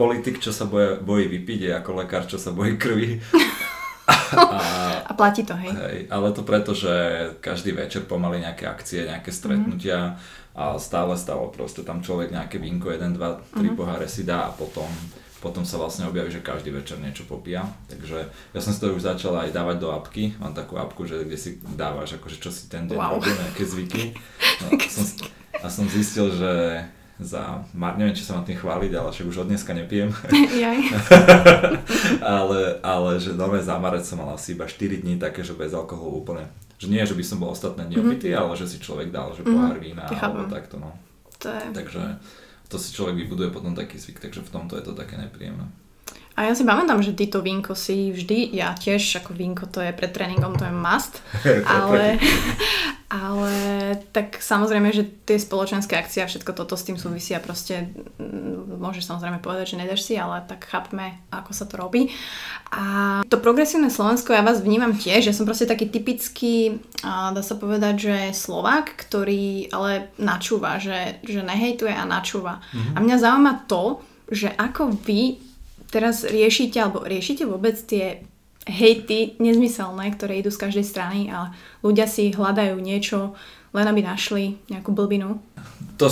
politik, 0.00 0.40
čo 0.40 0.54
sa 0.54 0.64
boja, 0.64 0.96
bojí 1.02 1.28
vypiť, 1.28 1.60
je 1.68 1.72
ako 1.76 1.90
lekár, 2.00 2.24
čo 2.24 2.40
sa 2.40 2.54
bojí 2.54 2.80
krvi. 2.80 3.20
A, 4.32 4.58
a 5.06 5.12
platí 5.14 5.44
to, 5.44 5.54
hej. 5.54 5.70
hej. 5.70 5.98
Ale 6.10 6.32
to 6.32 6.42
preto, 6.42 6.74
že 6.74 6.90
každý 7.38 7.76
večer 7.76 8.02
pomaly 8.08 8.42
nejaké 8.42 8.66
akcie, 8.66 9.06
nejaké 9.06 9.30
stretnutia 9.30 10.16
mm-hmm. 10.16 10.58
a 10.58 10.64
stále 10.80 11.14
stalo 11.14 11.52
proste 11.52 11.86
tam 11.86 12.02
človek 12.02 12.32
nejaké 12.32 12.58
vínko, 12.58 12.90
1, 12.90 13.14
2, 13.14 13.14
3 13.14 13.20
mm-hmm. 13.20 13.76
poháre 13.78 14.08
si 14.08 14.26
dá 14.26 14.50
a 14.50 14.54
potom 14.54 14.88
potom 15.42 15.66
sa 15.66 15.74
vlastne 15.74 16.06
objaví, 16.06 16.30
že 16.30 16.38
každý 16.38 16.70
večer 16.70 17.02
niečo 17.02 17.26
popíja. 17.26 17.66
Takže 17.90 18.30
ja 18.30 18.60
som 18.62 18.70
si 18.70 18.78
to 18.78 18.94
už 18.94 19.02
začal 19.02 19.34
aj 19.34 19.50
dávať 19.50 19.82
do 19.82 19.90
apky. 19.90 20.38
Mám 20.38 20.54
takú 20.54 20.78
apku, 20.78 21.02
že 21.02 21.26
kde 21.26 21.34
si 21.34 21.58
dávaš, 21.74 22.14
akože 22.14 22.38
čo 22.38 22.54
si 22.54 22.70
ten 22.70 22.86
deň 22.86 22.94
wow. 22.94 23.18
robil, 23.18 23.34
nejaké 23.34 23.66
zvyky. 23.66 24.02
No, 24.62 24.78
som, 24.86 25.26
a 25.58 25.66
som 25.66 25.90
zistil, 25.90 26.30
že 26.38 26.52
za, 27.20 27.64
neviem, 27.74 28.16
či 28.16 28.24
sa 28.24 28.38
mám 28.38 28.48
tým 28.48 28.56
chváliť, 28.56 28.92
ale 28.96 29.12
však 29.12 29.26
už 29.28 29.44
od 29.44 29.48
dneska 29.52 29.72
nepijem. 29.76 30.10
ale, 32.38 32.60
ale 32.80 33.10
že 33.20 33.36
nové 33.36 33.60
za 33.60 33.76
marec 33.76 34.06
som 34.06 34.22
mal 34.22 34.34
asi 34.34 34.56
iba 34.56 34.64
4 34.64 35.02
dní 35.04 35.20
také, 35.20 35.44
že 35.44 35.52
bez 35.52 35.74
alkoholu 35.76 36.24
úplne. 36.24 36.48
Že 36.80 36.86
nie, 36.90 37.02
že 37.06 37.14
by 37.14 37.24
som 37.24 37.38
bol 37.38 37.54
ostatné 37.54 37.86
neopitý, 37.86 38.34
mm-hmm. 38.34 38.42
ale 38.42 38.52
že 38.58 38.66
si 38.66 38.82
človek 38.82 39.14
dal, 39.14 39.30
že 39.36 39.46
pohár 39.46 39.78
mhm. 39.78 39.84
vína 39.84 40.02
alebo 40.08 40.50
takto 40.50 40.82
no. 40.82 40.90
To 41.38 41.48
je... 41.50 41.62
Takže 41.74 42.02
to 42.66 42.80
si 42.80 42.94
človek 42.96 43.14
vybuduje 43.26 43.52
potom 43.52 43.76
taký 43.76 44.00
zvyk, 44.00 44.18
takže 44.18 44.40
v 44.40 44.50
tomto 44.50 44.80
je 44.80 44.84
to 44.88 44.96
také 44.96 45.20
nepríjemné. 45.20 45.68
A 46.32 46.48
ja 46.48 46.56
si 46.56 46.64
pamätám, 46.64 47.04
že 47.04 47.12
tyto 47.12 47.44
vínko 47.44 47.76
si 47.76 48.08
vždy, 48.08 48.56
ja 48.56 48.72
tiež 48.72 49.20
ako 49.20 49.36
vínko 49.36 49.68
to 49.68 49.84
je 49.84 49.92
pred 49.92 50.08
tréningom, 50.08 50.56
to 50.56 50.64
je 50.64 50.72
must, 50.72 51.20
ale, 51.68 52.16
ale 53.12 53.52
tak 54.16 54.40
samozrejme, 54.40 54.88
že 54.88 55.04
tie 55.28 55.36
spoločenské 55.36 56.00
akcie 56.00 56.24
a 56.24 56.30
všetko 56.32 56.56
toto 56.56 56.80
s 56.80 56.88
tým 56.88 56.96
súvisia 56.96 57.44
proste 57.44 57.92
mm, 58.16 58.80
môžeš 58.80 59.04
samozrejme 59.04 59.44
povedať, 59.44 59.76
že 59.76 59.80
nedáš 59.84 60.08
si, 60.08 60.16
ale 60.16 60.40
tak 60.48 60.64
chápme, 60.64 61.20
ako 61.28 61.52
sa 61.52 61.68
to 61.68 61.76
robí. 61.76 62.08
A 62.72 63.20
to 63.28 63.36
progresívne 63.36 63.92
Slovensko, 63.92 64.32
ja 64.32 64.40
vás 64.40 64.64
vnímam 64.64 64.96
tiež, 64.96 65.28
ja 65.28 65.36
som 65.36 65.44
proste 65.44 65.68
taký 65.68 65.92
typický, 65.92 66.80
dá 67.04 67.42
sa 67.44 67.60
povedať, 67.60 67.94
že 68.00 68.16
Slovák, 68.32 68.96
ktorý 68.96 69.68
ale 69.76 70.08
načúva, 70.16 70.80
že, 70.80 71.20
že 71.20 71.44
nehejtuje 71.44 71.92
a 71.92 72.08
načúva. 72.08 72.64
Mm-hmm. 72.72 72.96
A 72.96 72.98
mňa 73.04 73.16
zaujíma 73.20 73.52
to, 73.68 74.00
že 74.32 74.48
ako 74.56 74.96
vy 75.04 75.36
teraz 75.92 76.24
riešite, 76.24 76.80
alebo 76.80 77.04
riešite 77.04 77.44
vôbec 77.44 77.76
tie 77.76 78.24
hejty 78.66 79.34
nezmyselné, 79.42 80.14
ktoré 80.14 80.38
idú 80.38 80.54
z 80.54 80.62
každej 80.62 80.86
strany 80.86 81.20
a 81.30 81.50
ľudia 81.82 82.06
si 82.06 82.30
hľadajú 82.30 82.78
niečo, 82.78 83.34
len 83.72 83.86
aby 83.88 84.04
našli 84.04 84.60
nejakú 84.68 84.92
blbinu? 84.92 85.40
To 85.96 86.08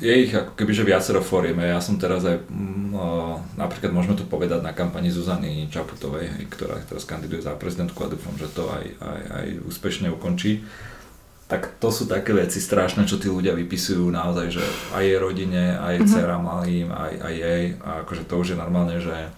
je 0.00 0.12
ich 0.28 0.32
ako 0.32 0.54
kebyže 0.54 0.86
viacero 0.86 1.20
fóriem. 1.20 1.60
Ja 1.62 1.82
som 1.82 1.98
teraz 1.98 2.22
aj, 2.24 2.46
no, 2.52 3.38
napríklad 3.58 3.90
môžeme 3.90 4.14
to 4.16 4.24
povedať 4.26 4.62
na 4.62 4.72
kampani 4.72 5.10
Zuzany 5.10 5.66
Čaputovej, 5.68 6.46
ktorá 6.50 6.78
teraz 6.86 7.04
kandiduje 7.04 7.42
za 7.42 7.54
prezidentku 7.58 8.00
a 8.06 8.12
dúfam, 8.12 8.34
že 8.38 8.48
to 8.50 8.70
aj, 8.70 8.84
aj, 9.02 9.20
aj 9.28 9.46
úspešne 9.66 10.08
ukončí 10.10 10.62
tak 11.52 11.76
to 11.76 11.92
sú 11.92 12.08
také 12.08 12.32
veci 12.32 12.64
strašné, 12.64 13.04
čo 13.04 13.20
tí 13.20 13.28
ľudia 13.28 13.52
vypisujú 13.52 14.08
naozaj, 14.08 14.56
že 14.56 14.64
aj 14.96 15.04
jej 15.04 15.18
rodine, 15.20 15.76
aj 15.76 16.00
mm-hmm. 16.00 16.08
dcera 16.08 16.36
malým, 16.40 16.88
aj, 16.88 17.12
aj 17.20 17.34
jej, 17.36 17.64
a 17.84 17.90
akože 18.00 18.24
to 18.24 18.34
už 18.40 18.46
je 18.48 18.56
normálne, 18.56 18.96
že 18.96 19.28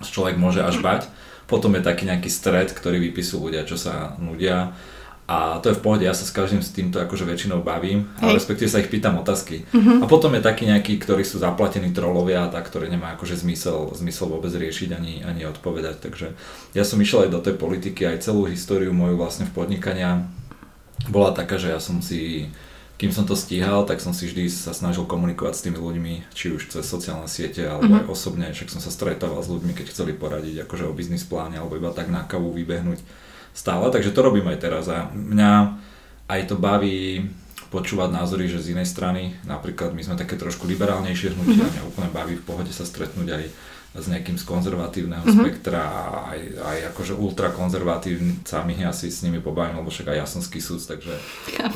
človek 0.00 0.40
môže 0.40 0.64
až 0.64 0.80
bať. 0.80 1.12
Potom 1.46 1.74
je 1.76 1.82
taký 1.84 2.08
nejaký 2.08 2.30
stred, 2.32 2.70
ktorý 2.72 2.98
vypisujú 3.10 3.50
ľudia, 3.50 3.68
čo 3.68 3.76
sa 3.76 4.16
nudia. 4.18 4.72
A 5.30 5.62
to 5.62 5.70
je 5.70 5.78
v 5.78 5.84
pohode, 5.86 6.04
ja 6.04 6.12
sa 6.12 6.26
s 6.26 6.34
každým 6.34 6.60
s 6.60 6.74
týmto 6.74 6.98
akože 6.98 7.24
väčšinou 7.24 7.62
bavím, 7.64 8.10
a 8.20 8.34
respektíve 8.34 8.68
sa 8.68 8.82
ich 8.82 8.90
pýtam 8.90 9.16
otázky. 9.16 9.64
Mm-hmm. 9.70 10.02
A 10.02 10.10
potom 10.10 10.34
je 10.34 10.42
taký 10.44 10.68
nejaký, 10.68 10.98
ktorí 10.98 11.22
sú 11.22 11.40
zaplatení 11.40 11.94
trolovia 11.94 12.44
a 12.44 12.52
tak, 12.52 12.68
ktoré 12.68 12.90
nemá 12.90 13.14
akože 13.16 13.40
zmysel, 13.40 13.94
zmysel 13.96 14.28
vôbec 14.28 14.52
riešiť 14.52 14.92
ani, 14.92 15.22
ani 15.24 15.48
odpovedať. 15.48 16.04
Takže 16.04 16.34
ja 16.76 16.84
som 16.84 17.00
išiel 17.00 17.30
aj 17.30 17.30
do 17.32 17.40
tej 17.40 17.54
politiky, 17.56 18.04
aj 18.04 18.28
celú 18.28 18.44
históriu 18.50 18.92
moju 18.92 19.16
vlastne 19.16 19.48
v 19.48 19.54
podnikania 19.56 20.26
bola 21.08 21.32
taká, 21.32 21.56
že 21.56 21.72
ja 21.72 21.80
som 21.80 21.98
si, 22.04 22.52
kým 23.00 23.10
som 23.10 23.26
to 23.26 23.34
stíhal, 23.34 23.82
tak 23.82 23.98
som 23.98 24.14
si 24.14 24.30
vždy 24.30 24.46
sa 24.46 24.70
snažil 24.70 25.02
komunikovať 25.08 25.54
s 25.58 25.64
tými 25.66 25.78
ľuďmi, 25.80 26.32
či 26.36 26.54
už 26.54 26.70
cez 26.70 26.86
sociálne 26.86 27.26
siete, 27.26 27.66
alebo 27.66 27.90
mm-hmm. 27.90 28.06
aj 28.06 28.12
osobne, 28.12 28.46
však 28.54 28.70
som 28.70 28.78
sa 28.78 28.94
stretával 28.94 29.42
s 29.42 29.50
ľuďmi, 29.50 29.74
keď 29.74 29.90
chceli 29.90 30.14
poradiť 30.14 30.62
akože 30.64 30.86
o 30.86 30.94
biznis 30.94 31.26
pláne, 31.26 31.58
alebo 31.58 31.74
iba 31.74 31.90
tak 31.90 32.12
na 32.12 32.22
kavu 32.22 32.54
vybehnúť 32.54 33.02
stále, 33.52 33.90
takže 33.92 34.14
to 34.14 34.24
robím 34.24 34.48
aj 34.48 34.58
teraz 34.62 34.86
a 34.88 35.10
mňa 35.12 35.52
aj 36.30 36.40
to 36.48 36.56
baví 36.56 37.28
počúvať 37.72 38.12
názory, 38.12 38.52
že 38.52 38.60
z 38.60 38.76
inej 38.76 38.92
strany, 38.92 39.32
napríklad 39.48 39.96
my 39.96 40.04
sme 40.04 40.20
také 40.20 40.36
trošku 40.36 40.68
liberálnejšie 40.68 41.32
hnutie 41.32 41.56
mm-hmm. 41.56 41.72
mňa 41.80 41.88
úplne 41.88 42.10
baví 42.12 42.36
v 42.36 42.44
pohode 42.44 42.68
sa 42.68 42.84
stretnúť 42.84 43.28
aj 43.32 43.44
s 43.92 44.06
nejakým 44.08 44.40
z 44.40 44.44
konzervatívneho 44.48 45.20
mm-hmm. 45.20 45.40
spektra 45.44 45.80
a 45.84 46.02
aj, 46.32 46.40
aj 46.60 46.78
akože 46.92 47.12
ultrakonzervatívcami 47.16 48.72
ja 48.80 48.92
si 48.92 49.12
s 49.12 49.20
nimi 49.20 49.40
pobavím, 49.40 49.80
lebo 49.80 49.92
však 49.92 50.12
aj 50.12 50.16
ja 50.16 50.26
som 50.28 50.40
z 50.40 50.48
Kisúc, 50.48 50.84
takže 50.84 51.12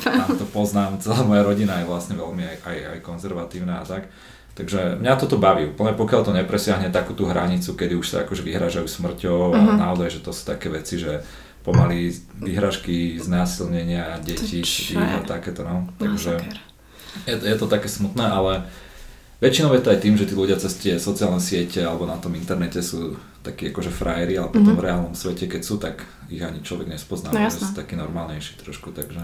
tam 0.01 0.33
to 0.33 0.45
poznám, 0.49 0.97
celá 1.03 1.21
moja 1.21 1.45
rodina 1.45 1.81
je 1.81 1.89
vlastne 1.89 2.17
veľmi 2.17 2.41
aj, 2.41 2.57
aj, 2.65 2.77
aj 2.93 2.99
konzervatívna 3.05 3.81
a 3.81 3.85
tak. 3.85 4.09
Takže 4.57 4.97
mňa 4.97 5.13
toto 5.21 5.37
baví, 5.37 5.69
úplne 5.69 5.93
pokiaľ 5.93 6.21
to 6.25 6.33
nepresiahne 6.33 6.89
takú 6.89 7.13
tú 7.13 7.29
hranicu, 7.29 7.77
kedy 7.77 7.93
už 7.93 8.09
sa 8.09 8.17
akože 8.25 8.41
vyhražajú 8.41 8.89
smrťou 8.89 9.53
mm-hmm. 9.53 9.57
a 9.57 9.73
mhm. 9.73 9.77
naozaj, 9.77 10.09
že 10.17 10.21
to 10.25 10.33
sú 10.33 10.41
také 10.49 10.73
veci, 10.73 10.97
že 10.97 11.21
pomaly 11.67 12.15
vyhražky, 12.39 13.19
znásilnenia 13.19 14.23
detí, 14.23 14.63
a 14.95 15.19
takéto, 15.27 15.67
no. 15.67 15.91
Takže 15.99 16.39
je, 17.27 17.35
je 17.35 17.55
to 17.59 17.67
také 17.67 17.91
smutné, 17.91 18.23
ale 18.23 18.63
Väčšinou 19.37 19.69
je 19.77 19.85
to 19.85 19.93
aj 19.93 20.01
tým, 20.01 20.17
že 20.17 20.25
tí 20.25 20.33
ľudia 20.33 20.57
cez 20.57 20.73
tie 20.81 20.97
sociálne 20.97 21.37
siete 21.37 21.85
alebo 21.85 22.09
na 22.09 22.17
tom 22.17 22.33
internete 22.33 22.81
sú 22.81 23.13
takí 23.45 23.69
akože 23.69 23.93
frajeri, 23.93 24.33
ale 24.33 24.49
potom 24.49 24.73
mm-hmm. 24.73 24.81
v 24.81 24.85
reálnom 24.89 25.13
svete, 25.13 25.45
keď 25.45 25.61
sú, 25.61 25.77
tak 25.77 26.01
ich 26.25 26.41
ani 26.41 26.65
človek 26.65 26.89
nespozná, 26.89 27.29
no, 27.29 27.45
že 27.45 27.61
sú 27.61 27.77
takí 27.77 27.93
normálnejší 27.93 28.57
trošku, 28.57 28.97
takže... 28.97 29.21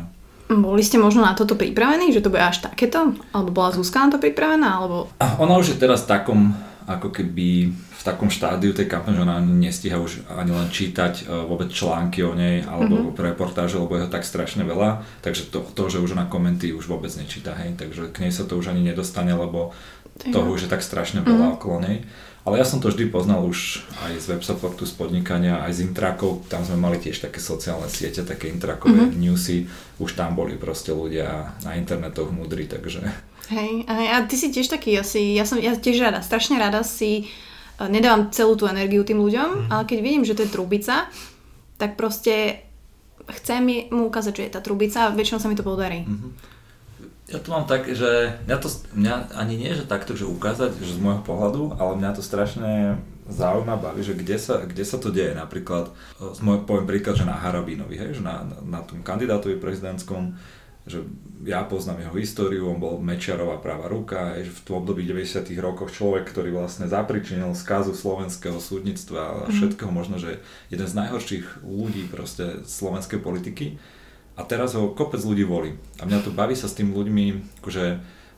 Boli 0.54 0.86
ste 0.86 1.02
možno 1.02 1.26
na 1.26 1.34
toto 1.34 1.58
pripravení, 1.58 2.14
že 2.14 2.22
to 2.22 2.30
bude 2.30 2.46
až 2.46 2.62
takéto? 2.62 3.18
Alebo 3.34 3.50
bola 3.50 3.74
Zuzka 3.74 4.06
na 4.06 4.14
to 4.14 4.22
pripravená? 4.22 4.86
Alebo... 4.86 5.10
Ona 5.18 5.58
už 5.58 5.74
je 5.74 5.78
teraz 5.82 6.06
v 6.06 6.14
takom, 6.14 6.40
ako 6.88 7.10
keby 7.10 7.72
v 7.72 8.02
takom 8.04 8.28
štádiu 8.28 8.76
tej 8.76 8.92
kampane, 8.92 9.16
že 9.16 9.24
ona 9.24 9.40
nestíha 9.40 9.96
už 9.96 10.28
ani 10.28 10.52
len 10.52 10.68
čítať 10.68 11.24
uh, 11.24 11.48
vôbec 11.48 11.72
články 11.72 12.24
o 12.24 12.36
nej 12.36 12.64
alebo 12.68 13.12
mm-hmm. 13.12 13.24
reportáže, 13.24 13.80
lebo 13.80 13.96
je 13.96 14.06
ho 14.06 14.10
tak 14.12 14.28
strašne 14.28 14.68
veľa, 14.68 15.04
takže 15.24 15.48
to, 15.48 15.64
to, 15.64 15.84
že 15.88 16.04
už 16.04 16.20
ona 16.20 16.28
komenty 16.28 16.76
už 16.76 16.92
vôbec 16.92 17.12
nečíta, 17.16 17.56
hej, 17.56 17.80
takže 17.80 18.12
k 18.12 18.28
nej 18.28 18.32
sa 18.36 18.44
to 18.44 18.60
už 18.60 18.76
ani 18.76 18.84
nedostane, 18.84 19.32
lebo 19.32 19.72
toho 20.20 20.54
už 20.54 20.68
je 20.68 20.70
tak 20.70 20.86
strašne 20.86 21.26
veľa 21.26 21.48
mm. 21.50 21.56
okolo 21.58 21.78
nej. 21.82 22.06
Ale 22.44 22.60
ja 22.60 22.68
som 22.68 22.84
to 22.84 22.92
vždy 22.92 23.08
poznal 23.08 23.48
už 23.48 23.88
aj 24.04 24.20
z 24.20 24.26
web 24.36 24.44
supportu, 24.44 24.84
z 24.84 24.92
podnikania, 25.00 25.64
aj 25.64 25.80
z 25.80 25.88
intrakov, 25.88 26.44
tam 26.52 26.68
sme 26.68 26.76
mali 26.76 27.00
tiež 27.00 27.24
také 27.24 27.40
sociálne 27.40 27.88
siete, 27.88 28.20
také 28.28 28.52
intrakové 28.52 29.08
mm-hmm. 29.08 29.20
newsy, 29.24 29.64
už 30.04 30.20
tam 30.20 30.36
boli 30.36 30.60
proste 30.60 30.92
ľudia 30.92 31.56
na 31.64 31.80
internetoch 31.80 32.36
múdri, 32.36 32.68
takže... 32.68 33.33
Hej, 33.52 33.84
a 33.92 34.24
ty 34.24 34.36
si 34.40 34.56
tiež 34.56 34.72
taký, 34.72 34.96
asi, 34.96 35.36
ja 35.36 35.44
som 35.44 35.60
ja 35.60 35.76
tiež 35.76 36.00
rada, 36.00 36.24
strašne 36.24 36.56
rada 36.56 36.80
si 36.80 37.28
eh, 37.28 37.90
nedávam 37.92 38.32
celú 38.32 38.56
tú 38.56 38.72
energiu 38.72 39.04
tým 39.04 39.20
ľuďom, 39.20 39.50
mm-hmm. 39.52 39.72
ale 39.72 39.84
keď 39.84 40.00
vidím, 40.00 40.24
že 40.24 40.36
to 40.38 40.48
je 40.48 40.54
trubica, 40.54 41.12
tak 41.76 42.00
proste 42.00 42.64
chcem 43.44 43.92
mu 43.92 44.08
ukázať, 44.08 44.34
že 44.36 44.44
je 44.48 44.54
tá 44.56 44.62
trubica 44.64 45.08
a 45.08 45.14
väčšinou 45.16 45.40
sa 45.44 45.52
mi 45.52 45.60
to 45.60 45.64
podarí. 45.68 46.08
Mm-hmm. 46.08 46.32
Ja 47.32 47.40
to 47.40 47.56
mám 47.56 47.66
tak, 47.66 47.88
že 47.88 48.36
mňa 48.46 48.58
to 48.60 48.68
mňa 49.00 49.16
ani 49.40 49.56
nie, 49.56 49.72
že 49.72 49.88
takto, 49.88 50.14
že 50.14 50.28
ukázať, 50.28 50.76
že 50.76 51.00
z 51.00 51.00
môjho 51.00 51.24
pohľadu, 51.24 51.80
ale 51.80 52.00
mňa 52.00 52.20
to 52.20 52.24
strašne 52.24 53.00
zaujíma, 53.32 53.80
baví, 53.80 54.04
že 54.04 54.20
kde 54.20 54.36
sa, 54.36 54.68
kde 54.68 54.84
sa 54.84 55.00
to 55.00 55.08
deje. 55.08 55.32
Napríklad, 55.32 55.96
z 56.20 56.40
môjho, 56.44 56.68
poviem 56.68 56.84
príklad, 56.84 57.16
že 57.16 57.24
na 57.24 57.40
Harabínovi, 57.40 57.96
hej, 57.96 58.20
že 58.20 58.24
na, 58.24 58.44
na, 58.44 58.60
na 58.60 58.80
tom 58.84 59.00
kandidátovi 59.00 59.56
prezidentskom, 59.56 60.36
že 60.84 61.00
ja 61.48 61.64
poznám 61.64 62.04
jeho 62.04 62.16
históriu, 62.20 62.68
on 62.68 62.80
bol 62.80 63.00
Mečiarová 63.00 63.60
práva 63.64 63.88
ruka, 63.88 64.36
že 64.44 64.52
v 64.52 64.64
tom 64.68 64.84
období 64.84 65.08
90 65.08 65.48
rokoch 65.64 65.96
človek, 65.96 66.28
ktorý 66.28 66.52
vlastne 66.52 66.92
zapričinil 66.92 67.56
skazu 67.56 67.96
slovenského 67.96 68.60
súdnictva 68.60 69.22
a 69.24 69.34
mhm. 69.48 69.54
všetkého 69.56 69.92
možno, 69.92 70.20
že 70.20 70.44
jeden 70.68 70.88
z 70.88 70.98
najhorších 71.00 71.64
ľudí 71.64 72.12
proste 72.12 72.68
slovenskej 72.68 73.24
politiky 73.24 73.80
a 74.36 74.42
teraz 74.44 74.76
ho 74.76 74.92
kopec 74.92 75.24
ľudí 75.24 75.48
volí. 75.48 75.78
A 76.02 76.10
mňa 76.10 76.20
to 76.26 76.36
baví 76.36 76.58
sa 76.58 76.68
s 76.68 76.76
tým 76.76 76.92
ľuďmi 76.92 77.60
akože 77.64 77.86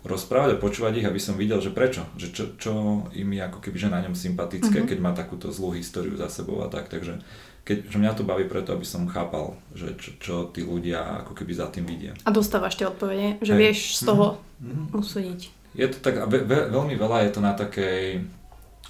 rozprávať 0.05 0.49
a 0.55 0.61
počúvať 0.61 1.01
ich, 1.01 1.07
aby 1.09 1.17
som 1.17 1.33
videl, 1.33 1.57
že 1.57 1.73
prečo, 1.73 2.05
že 2.13 2.29
čo, 2.29 2.53
čo 2.61 2.73
im 3.17 3.29
je 3.33 3.41
ako 3.41 3.57
keby 3.57 3.77
že 3.81 3.89
na 3.89 4.05
ňom 4.05 4.13
sympatické, 4.13 4.85
mm-hmm. 4.85 4.89
keď 4.93 4.99
má 5.01 5.17
takúto 5.17 5.49
zlú 5.49 5.73
históriu 5.73 6.13
za 6.13 6.29
sebou 6.29 6.61
a 6.61 6.69
tak, 6.69 6.93
takže 6.93 7.25
keď, 7.65 7.89
že 7.89 7.97
mňa 7.97 8.13
to 8.13 8.23
baví 8.23 8.45
preto, 8.45 8.77
aby 8.77 8.85
som 8.85 9.09
chápal, 9.09 9.57
že 9.73 9.97
čo, 9.97 10.09
čo 10.21 10.33
tí 10.53 10.61
ľudia 10.61 11.25
ako 11.25 11.33
keby 11.33 11.51
za 11.57 11.67
tým 11.73 11.89
vidia. 11.89 12.13
A 12.21 12.29
dostávaš 12.29 12.77
tie 12.77 12.85
odpovede, 12.85 13.41
že 13.41 13.57
Hej. 13.57 13.59
vieš 13.59 13.79
z 13.97 14.01
toho 14.05 14.37
mm-hmm. 14.61 14.93
usúdiť. 14.93 15.41
Je 15.75 15.87
to 15.89 15.97
tak, 15.99 16.23
ve, 16.29 16.45
ve, 16.45 16.69
veľmi 16.71 16.93
veľa 16.95 17.27
je 17.27 17.31
to 17.33 17.41
na 17.41 17.57
takej 17.57 18.23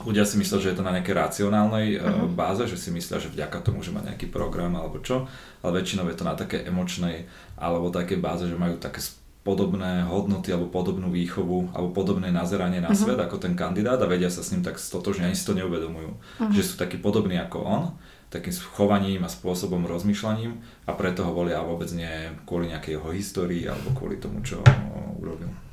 ľudia 0.04 0.28
si 0.28 0.36
myslia, 0.36 0.60
že 0.60 0.76
je 0.76 0.78
to 0.78 0.84
na 0.84 0.92
nejakej 1.00 1.16
racionálnej 1.16 1.88
uh-huh. 1.96 2.28
báze, 2.28 2.68
že 2.68 2.76
si 2.76 2.92
myslia, 2.92 3.16
že 3.22 3.32
vďaka 3.32 3.64
tomu, 3.64 3.80
že 3.80 3.96
má 3.96 4.04
nejaký 4.04 4.28
program 4.28 4.76
alebo 4.76 5.00
čo, 5.00 5.32
ale 5.64 5.80
väčšinou 5.80 6.12
je 6.12 6.18
to 6.20 6.28
na 6.28 6.36
také 6.36 6.68
emočnej 6.68 7.32
alebo 7.56 7.88
také 7.96 8.20
báze, 8.20 8.44
že 8.44 8.60
majú 8.60 8.76
také 8.76 9.00
podobné 9.46 10.04
hodnoty 10.10 10.52
alebo 10.52 10.74
podobnú 10.74 11.14
výchovu 11.14 11.72
alebo 11.72 11.96
podobné 11.96 12.34
nazeranie 12.34 12.84
na 12.84 12.92
uh-huh. 12.92 13.08
svet 13.08 13.20
ako 13.22 13.40
ten 13.40 13.56
kandidát 13.56 14.02
a 14.02 14.10
vedia 14.10 14.28
sa 14.28 14.44
s 14.44 14.52
ním 14.52 14.66
tak 14.66 14.82
stotožne, 14.82 15.32
ani 15.32 15.38
si 15.38 15.48
to 15.48 15.56
neuvedomujú, 15.56 16.12
uh-huh. 16.12 16.52
že 16.52 16.66
sú 16.66 16.76
takí 16.76 17.00
podobní 17.00 17.40
ako 17.40 17.58
on, 17.64 17.84
takým 18.30 18.54
chovaním 18.76 19.24
a 19.24 19.32
spôsobom 19.32 19.86
rozmýšľaním 19.88 20.58
a 20.86 20.92
preto 20.94 21.24
ho 21.26 21.32
volia 21.32 21.64
vôbec 21.64 21.90
nie 21.96 22.34
kvôli 22.44 22.74
nejakej 22.74 23.00
jeho 23.00 23.10
histórii 23.14 23.64
alebo 23.66 23.96
kvôli 23.96 24.20
tomu, 24.20 24.44
čo 24.46 24.62
urobil. 25.18 25.65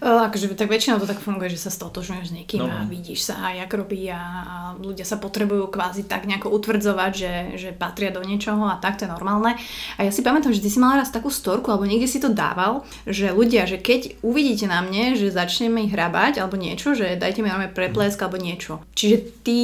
Akože 0.00 0.50
tak 0.54 0.70
väčšinou 0.70 0.98
to 0.98 1.06
tak 1.06 1.20
funguje, 1.22 1.52
že 1.52 1.68
sa 1.68 1.70
stotožňuješ 1.70 2.26
s 2.30 2.34
niekým 2.34 2.62
no. 2.64 2.70
a 2.70 2.86
vidíš 2.86 3.30
sa, 3.30 3.54
jak 3.54 3.70
robí 3.70 4.08
a, 4.10 4.18
a 4.18 4.56
ľudia 4.78 5.06
sa 5.06 5.20
potrebujú 5.20 5.70
kvázi 5.70 6.06
tak 6.06 6.26
nejako 6.26 6.50
utvrdzovať, 6.50 7.12
že, 7.12 7.32
že 7.58 7.68
patria 7.76 8.10
do 8.10 8.22
niečoho 8.24 8.66
a 8.66 8.80
tak 8.80 8.98
to 8.98 9.06
je 9.06 9.12
normálne. 9.12 9.54
A 9.98 10.00
ja 10.06 10.10
si 10.14 10.24
pamätám, 10.24 10.54
že 10.54 10.62
ty 10.62 10.70
si 10.72 10.80
mala 10.80 11.02
raz 11.02 11.12
takú 11.12 11.28
storku, 11.28 11.70
alebo 11.70 11.86
niekde 11.86 12.10
si 12.10 12.22
to 12.22 12.32
dával, 12.32 12.86
že 13.06 13.34
ľudia, 13.34 13.68
že 13.68 13.78
keď 13.78 14.22
uvidíte 14.24 14.66
na 14.66 14.80
mne, 14.82 15.14
že 15.14 15.34
začneme 15.34 15.86
ich 15.86 15.92
hrabať 15.92 16.40
alebo 16.40 16.56
niečo, 16.56 16.96
že 16.96 17.18
dajte 17.18 17.44
mi 17.44 17.50
normálne 17.50 17.74
preplesk 17.74 18.18
alebo 18.24 18.40
niečo. 18.40 18.80
Čiže 18.96 19.16
ty 19.44 19.58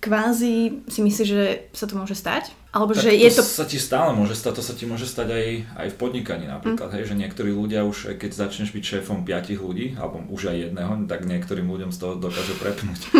kvázi 0.00 0.86
si 0.88 1.00
myslíš, 1.02 1.28
že 1.28 1.68
sa 1.74 1.84
to 1.84 1.98
môže 1.98 2.16
stať? 2.16 2.59
Alebo 2.70 2.94
tak 2.94 3.02
že 3.02 3.10
to 3.10 3.18
je 3.18 3.30
to... 3.34 3.42
sa 3.42 3.64
ti 3.66 3.78
stále 3.82 4.14
môže 4.14 4.38
stať, 4.38 4.52
to 4.58 4.62
sa 4.62 4.74
ti 4.78 4.86
môže 4.86 5.02
stať 5.02 5.28
aj, 5.34 5.46
aj 5.74 5.88
v 5.90 5.96
podnikaní 5.98 6.46
napríklad, 6.46 6.94
mm. 6.94 6.94
hej, 6.94 7.04
že 7.10 7.14
niektorí 7.18 7.50
ľudia 7.50 7.82
už, 7.82 8.14
keď 8.14 8.30
začneš 8.30 8.70
byť 8.70 8.84
šéfom 8.86 9.26
piatich 9.26 9.58
ľudí, 9.58 9.98
alebo 9.98 10.22
už 10.30 10.54
aj 10.54 10.70
jedného, 10.70 10.92
tak 11.10 11.26
niektorým 11.26 11.66
ľuďom 11.66 11.90
z 11.90 11.98
toho 11.98 12.14
dokáže 12.22 12.54
prepnúť. 12.62 13.00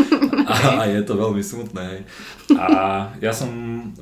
A, 0.50 0.82
a 0.82 0.84
je 0.90 0.98
to 1.06 1.14
veľmi 1.14 1.46
smutné. 1.46 1.82
Hej. 1.82 2.00
A 2.58 2.66
ja 3.22 3.30
som 3.30 3.50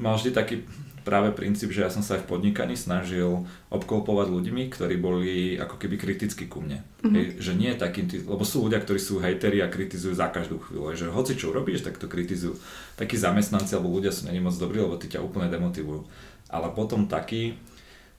mal 0.01 0.17
vždy 0.17 0.33
taký 0.33 0.65
práve 1.09 1.33
princíp, 1.33 1.73
že 1.73 1.81
ja 1.81 1.89
som 1.89 2.05
sa 2.05 2.21
aj 2.21 2.29
v 2.29 2.37
podnikaní 2.37 2.77
snažil 2.77 3.49
obklopovať 3.73 4.29
ľuďmi, 4.29 4.69
ktorí 4.69 5.01
boli 5.01 5.57
ako 5.57 5.81
keby 5.81 5.97
kriticky 5.97 6.45
ku 6.45 6.61
mne. 6.61 6.85
Mm-hmm. 7.01 7.15
Hej, 7.17 7.27
že 7.41 7.53
nie 7.57 7.73
takým, 7.73 8.05
lebo 8.29 8.45
sú 8.45 8.69
ľudia, 8.69 8.85
ktorí 8.85 9.01
sú 9.01 9.17
hejteri 9.17 9.65
a 9.65 9.73
kritizujú 9.73 10.13
za 10.13 10.29
každú 10.29 10.61
chvíľu. 10.61 10.93
Že 10.93 11.17
hoci 11.17 11.33
čo 11.41 11.49
urobíš, 11.49 11.81
tak 11.81 11.97
to 11.97 12.13
kritizujú. 12.13 12.61
Takí 13.01 13.17
zamestnanci 13.17 13.73
alebo 13.73 13.89
ľudia 13.89 14.13
sú 14.13 14.29
není 14.29 14.45
moc 14.45 14.53
dobrí, 14.61 14.85
lebo 14.85 15.01
ty 15.01 15.09
ťa 15.09 15.25
úplne 15.25 15.49
demotivujú. 15.49 16.05
Ale 16.53 16.69
potom 16.77 17.09
takí, 17.09 17.57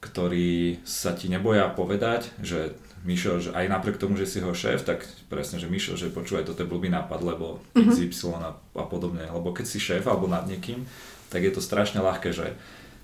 ktorí 0.02 0.82
sa 0.82 1.14
ti 1.14 1.30
neboja 1.30 1.70
povedať, 1.70 2.34
že 2.42 2.74
Mišo, 3.06 3.40
že 3.40 3.56
aj 3.56 3.72
napriek 3.72 3.96
tomu, 3.96 4.20
že 4.20 4.28
si 4.28 4.44
ho 4.44 4.52
šéf, 4.52 4.84
tak 4.84 5.08
presne, 5.32 5.56
že 5.62 5.72
Mišo, 5.72 5.96
že 5.96 6.12
počúvaj, 6.12 6.44
toto 6.44 6.66
je 6.66 6.72
blbý 6.72 6.92
nápad, 6.92 7.22
lebo 7.24 7.64
mm-hmm. 7.78 7.96
XY 8.12 8.44
a, 8.44 8.52
a 8.58 8.86
podobne. 8.90 9.24
Lebo 9.30 9.56
keď 9.56 9.66
si 9.70 9.80
šéf 9.80 10.04
alebo 10.10 10.28
nad 10.28 10.44
niekým, 10.50 10.84
tak 11.30 11.46
je 11.46 11.54
to 11.54 11.62
strašne 11.62 12.02
ľahké, 12.02 12.34
že 12.34 12.58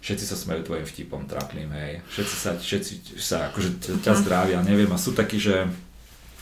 všetci 0.06 0.26
sa 0.30 0.38
smejú 0.38 0.70
tvojim 0.70 0.86
vtipom 0.86 1.26
trápnym, 1.26 1.66
hej. 1.74 2.06
Všetci 2.14 2.36
sa, 2.38 2.54
všetci 2.54 2.94
sa 3.18 3.50
akože 3.50 3.70
ťa 4.06 4.14
mhm. 4.14 4.20
zdravia, 4.22 4.60
neviem, 4.62 4.92
a 4.94 5.02
sú 5.02 5.18
takí, 5.18 5.42
že 5.42 5.66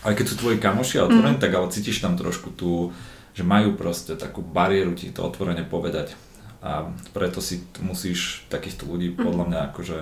aj 0.04 0.20
keď 0.20 0.26
sú 0.28 0.36
tvoji 0.36 0.60
kamoši 0.60 1.00
a 1.00 1.08
otvorení, 1.08 1.40
mm. 1.40 1.44
tak 1.48 1.56
ale 1.56 1.72
cítiš 1.72 2.04
tam 2.04 2.20
trošku 2.20 2.52
tú, 2.52 2.92
že 3.32 3.48
majú 3.48 3.80
proste 3.80 4.20
takú 4.20 4.44
bariéru 4.44 4.92
ti 5.00 5.16
to 5.16 5.24
otvorene 5.24 5.64
povedať. 5.64 6.12
A 6.60 6.92
preto 7.16 7.40
si 7.40 7.64
musíš 7.80 8.44
takýchto 8.52 8.84
ľudí 8.84 9.16
mhm. 9.16 9.20
podľa 9.24 9.46
mňa 9.48 9.60
akože 9.72 10.00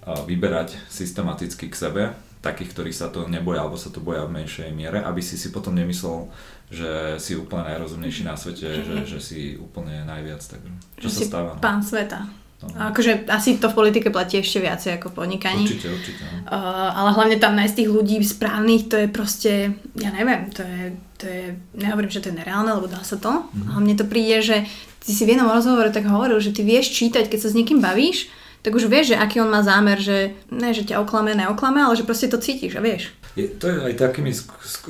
vyberať 0.00 0.76
systematicky 0.88 1.68
k 1.68 1.76
sebe, 1.76 2.02
takých, 2.40 2.72
ktorí 2.72 2.92
sa 2.92 3.12
to 3.12 3.28
neboja 3.28 3.64
alebo 3.64 3.76
sa 3.76 3.92
to 3.92 4.00
boja 4.00 4.24
v 4.24 4.44
menšej 4.44 4.72
miere, 4.72 5.04
aby 5.04 5.20
si 5.20 5.36
si 5.36 5.52
potom 5.52 5.76
nemyslel, 5.76 6.28
že 6.72 7.20
si 7.20 7.36
úplne 7.36 7.68
najrozumnejší 7.68 8.24
na 8.24 8.32
svete, 8.32 8.80
že, 8.80 8.94
že 9.04 9.18
si 9.20 9.60
úplne 9.60 10.08
najviac. 10.08 10.40
Tak, 10.40 10.60
čo 10.96 11.08
že 11.12 11.16
sa 11.16 11.20
stáva? 11.28 11.50
No? 11.56 11.60
Pán 11.60 11.84
sveta. 11.84 12.24
No. 12.60 12.92
Akože 12.92 13.24
asi 13.24 13.56
to 13.56 13.72
v 13.72 13.78
politike 13.80 14.12
platí 14.12 14.36
ešte 14.36 14.60
viacej 14.60 15.00
ako 15.00 15.08
v 15.08 15.16
podnikaní. 15.16 15.64
Určite, 15.64 15.88
určite. 15.88 16.22
No. 16.28 16.52
Uh, 16.52 16.90
ale 16.92 17.10
hlavne 17.16 17.36
tam 17.40 17.56
nájsť 17.56 17.74
tých 17.80 17.90
ľudí 17.90 18.20
správnych, 18.20 18.92
to 18.92 19.00
je 19.00 19.08
proste, 19.08 19.52
ja 19.96 20.10
neviem, 20.12 20.52
to 20.52 20.60
je, 20.60 20.82
to 21.16 21.24
je 21.24 21.44
nehovorím, 21.80 22.12
že 22.12 22.20
to 22.20 22.28
je 22.28 22.36
nereálne, 22.36 22.68
lebo 22.68 22.84
dá 22.84 23.00
sa 23.00 23.16
to. 23.16 23.32
Mm-hmm. 23.32 23.68
Ale 23.72 23.80
mne 23.80 23.96
to 23.96 24.04
príde, 24.04 24.36
že 24.44 24.56
ty 25.00 25.10
si 25.16 25.24
v 25.24 25.32
jednom 25.32 25.48
rozhovore 25.48 25.88
tak 25.88 26.04
hovoril, 26.04 26.36
že 26.36 26.52
ty 26.52 26.60
vieš 26.60 26.92
čítať, 26.92 27.32
keď 27.32 27.38
sa 27.40 27.48
s 27.48 27.56
niekým 27.56 27.80
bavíš, 27.80 28.28
tak 28.60 28.76
už 28.76 28.92
vieš, 28.92 29.16
že 29.16 29.20
aký 29.20 29.40
on 29.40 29.48
má 29.48 29.64
zámer, 29.64 29.96
že 29.96 30.36
ne, 30.52 30.76
že 30.76 30.84
ťa 30.84 31.00
oklame, 31.00 31.32
neoklame, 31.32 31.80
ale 31.80 31.96
že 31.96 32.04
proste 32.04 32.28
to 32.28 32.36
cítiš 32.36 32.76
a 32.76 32.84
vieš. 32.84 33.08
Je, 33.38 33.46
to 33.46 33.70
je 33.70 33.76
aj 33.78 33.94
takými, 33.94 34.34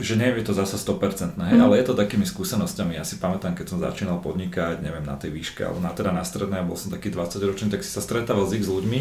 že 0.00 0.14
nie 0.16 0.32
je 0.40 0.48
to 0.48 0.56
zasa 0.56 0.80
100%, 0.80 1.36
hej, 1.36 1.56
mm. 1.56 1.60
ale 1.60 1.76
je 1.76 1.92
to 1.92 1.94
takými 1.94 2.24
skúsenosťami. 2.24 2.96
Ja 2.96 3.04
si 3.04 3.20
pamätám, 3.20 3.52
keď 3.52 3.66
som 3.68 3.78
začínal 3.84 4.24
podnikať, 4.24 4.80
neviem, 4.80 5.04
na 5.04 5.20
tej 5.20 5.28
výške, 5.28 5.60
alebo 5.60 5.84
na, 5.84 5.92
teda 5.92 6.08
na 6.08 6.24
strednej, 6.24 6.64
bol 6.64 6.72
som 6.72 6.88
taký 6.88 7.12
20 7.12 7.36
ročný, 7.44 7.68
tak 7.68 7.84
si 7.84 7.92
sa 7.92 8.00
stretával 8.00 8.48
s 8.48 8.56
x 8.56 8.64
ľuďmi 8.64 9.00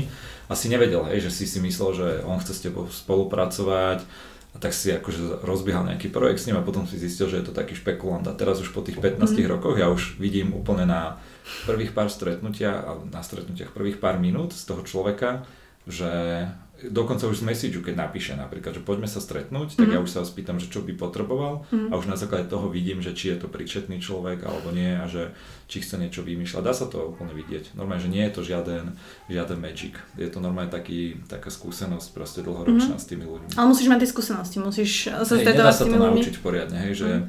a 0.51 0.53
si 0.59 0.67
nevedel, 0.67 1.07
hej, 1.07 1.31
že 1.31 1.31
si 1.31 1.47
si 1.47 1.63
myslel, 1.63 1.89
že 1.95 2.07
on 2.27 2.43
chce 2.43 2.51
s 2.51 2.63
tebou 2.67 2.91
spolupracovať, 2.91 4.03
a 4.49 4.57
tak 4.57 4.73
si 4.73 4.89
akože 4.89 5.45
rozbiehal 5.45 5.85
nejaký 5.85 6.09
projekt 6.09 6.41
s 6.41 6.47
ním 6.49 6.57
a 6.57 6.65
potom 6.65 6.89
si 6.89 6.97
zistil, 6.97 7.29
že 7.29 7.37
je 7.37 7.45
to 7.45 7.53
taký 7.53 7.77
špekulant. 7.77 8.25
A 8.25 8.33
teraz 8.33 8.57
už 8.57 8.73
po 8.73 8.81
tých 8.81 8.97
15 8.97 9.21
mm. 9.21 9.45
rokoch 9.45 9.77
ja 9.77 9.93
už 9.93 10.17
vidím 10.17 10.57
úplne 10.57 10.89
na 10.89 11.21
prvých 11.69 11.93
pár 11.93 12.09
stretnutia, 12.09 12.97
na 13.13 13.21
stretnutiach 13.21 13.69
prvých 13.77 14.01
pár 14.01 14.17
minút 14.17 14.57
z 14.57 14.65
toho 14.65 14.81
človeka, 14.81 15.45
že 15.85 16.49
dokonca 16.87 17.27
už 17.27 17.43
z 17.43 17.47
messageu, 17.47 17.83
keď 17.83 17.95
napíše 17.99 18.33
napríklad, 18.39 18.79
že 18.79 18.81
poďme 18.83 19.11
sa 19.11 19.19
stretnúť, 19.19 19.75
tak 19.75 19.91
mm. 19.91 19.93
ja 19.95 19.99
už 19.99 20.09
sa 20.09 20.19
ho 20.23 20.25
spýtam, 20.27 20.63
že 20.63 20.71
čo 20.71 20.79
by 20.79 20.95
potreboval 20.95 21.67
mm. 21.67 21.91
a 21.91 21.99
už 21.99 22.07
na 22.07 22.15
základe 22.15 22.47
toho 22.47 22.71
vidím, 22.71 23.03
že 23.03 23.11
či 23.11 23.35
je 23.35 23.43
to 23.43 23.51
príčetný 23.51 23.99
človek 23.99 24.47
alebo 24.47 24.71
nie 24.71 24.95
a 24.95 25.03
že 25.11 25.35
či 25.67 25.83
chce 25.83 25.99
niečo 25.99 26.23
vymýšľať. 26.23 26.63
Dá 26.63 26.71
sa 26.71 26.87
to 26.87 27.11
úplne 27.11 27.35
vidieť. 27.35 27.75
Normálne, 27.75 28.01
že 28.01 28.09
nie 28.09 28.23
je 28.23 28.33
to 28.33 28.41
žiaden, 28.47 28.95
žiaden 29.27 29.59
magic. 29.59 29.99
Je 30.15 30.31
to 30.31 30.39
normálne 30.39 30.71
taký, 30.71 31.19
taká 31.27 31.51
skúsenosť 31.51 32.07
proste 32.15 32.39
dlhoročná 32.41 32.95
mm. 32.95 33.03
s 33.03 33.05
tými 33.05 33.25
ľuďmi. 33.27 33.49
Ale 33.59 33.67
musíš 33.67 33.91
mať 33.91 33.99
tie 34.07 34.09
skúsenosti, 34.15 34.57
musíš 34.63 34.91
sa 35.11 35.35
stretovať 35.35 35.73
s 35.75 35.81
tými 35.83 35.99
ľuďmi. 35.99 36.21
naučiť 36.23 36.35
poriadne, 36.39 36.77
hej, 36.87 36.93
že 36.95 37.09
mm. 37.19 37.25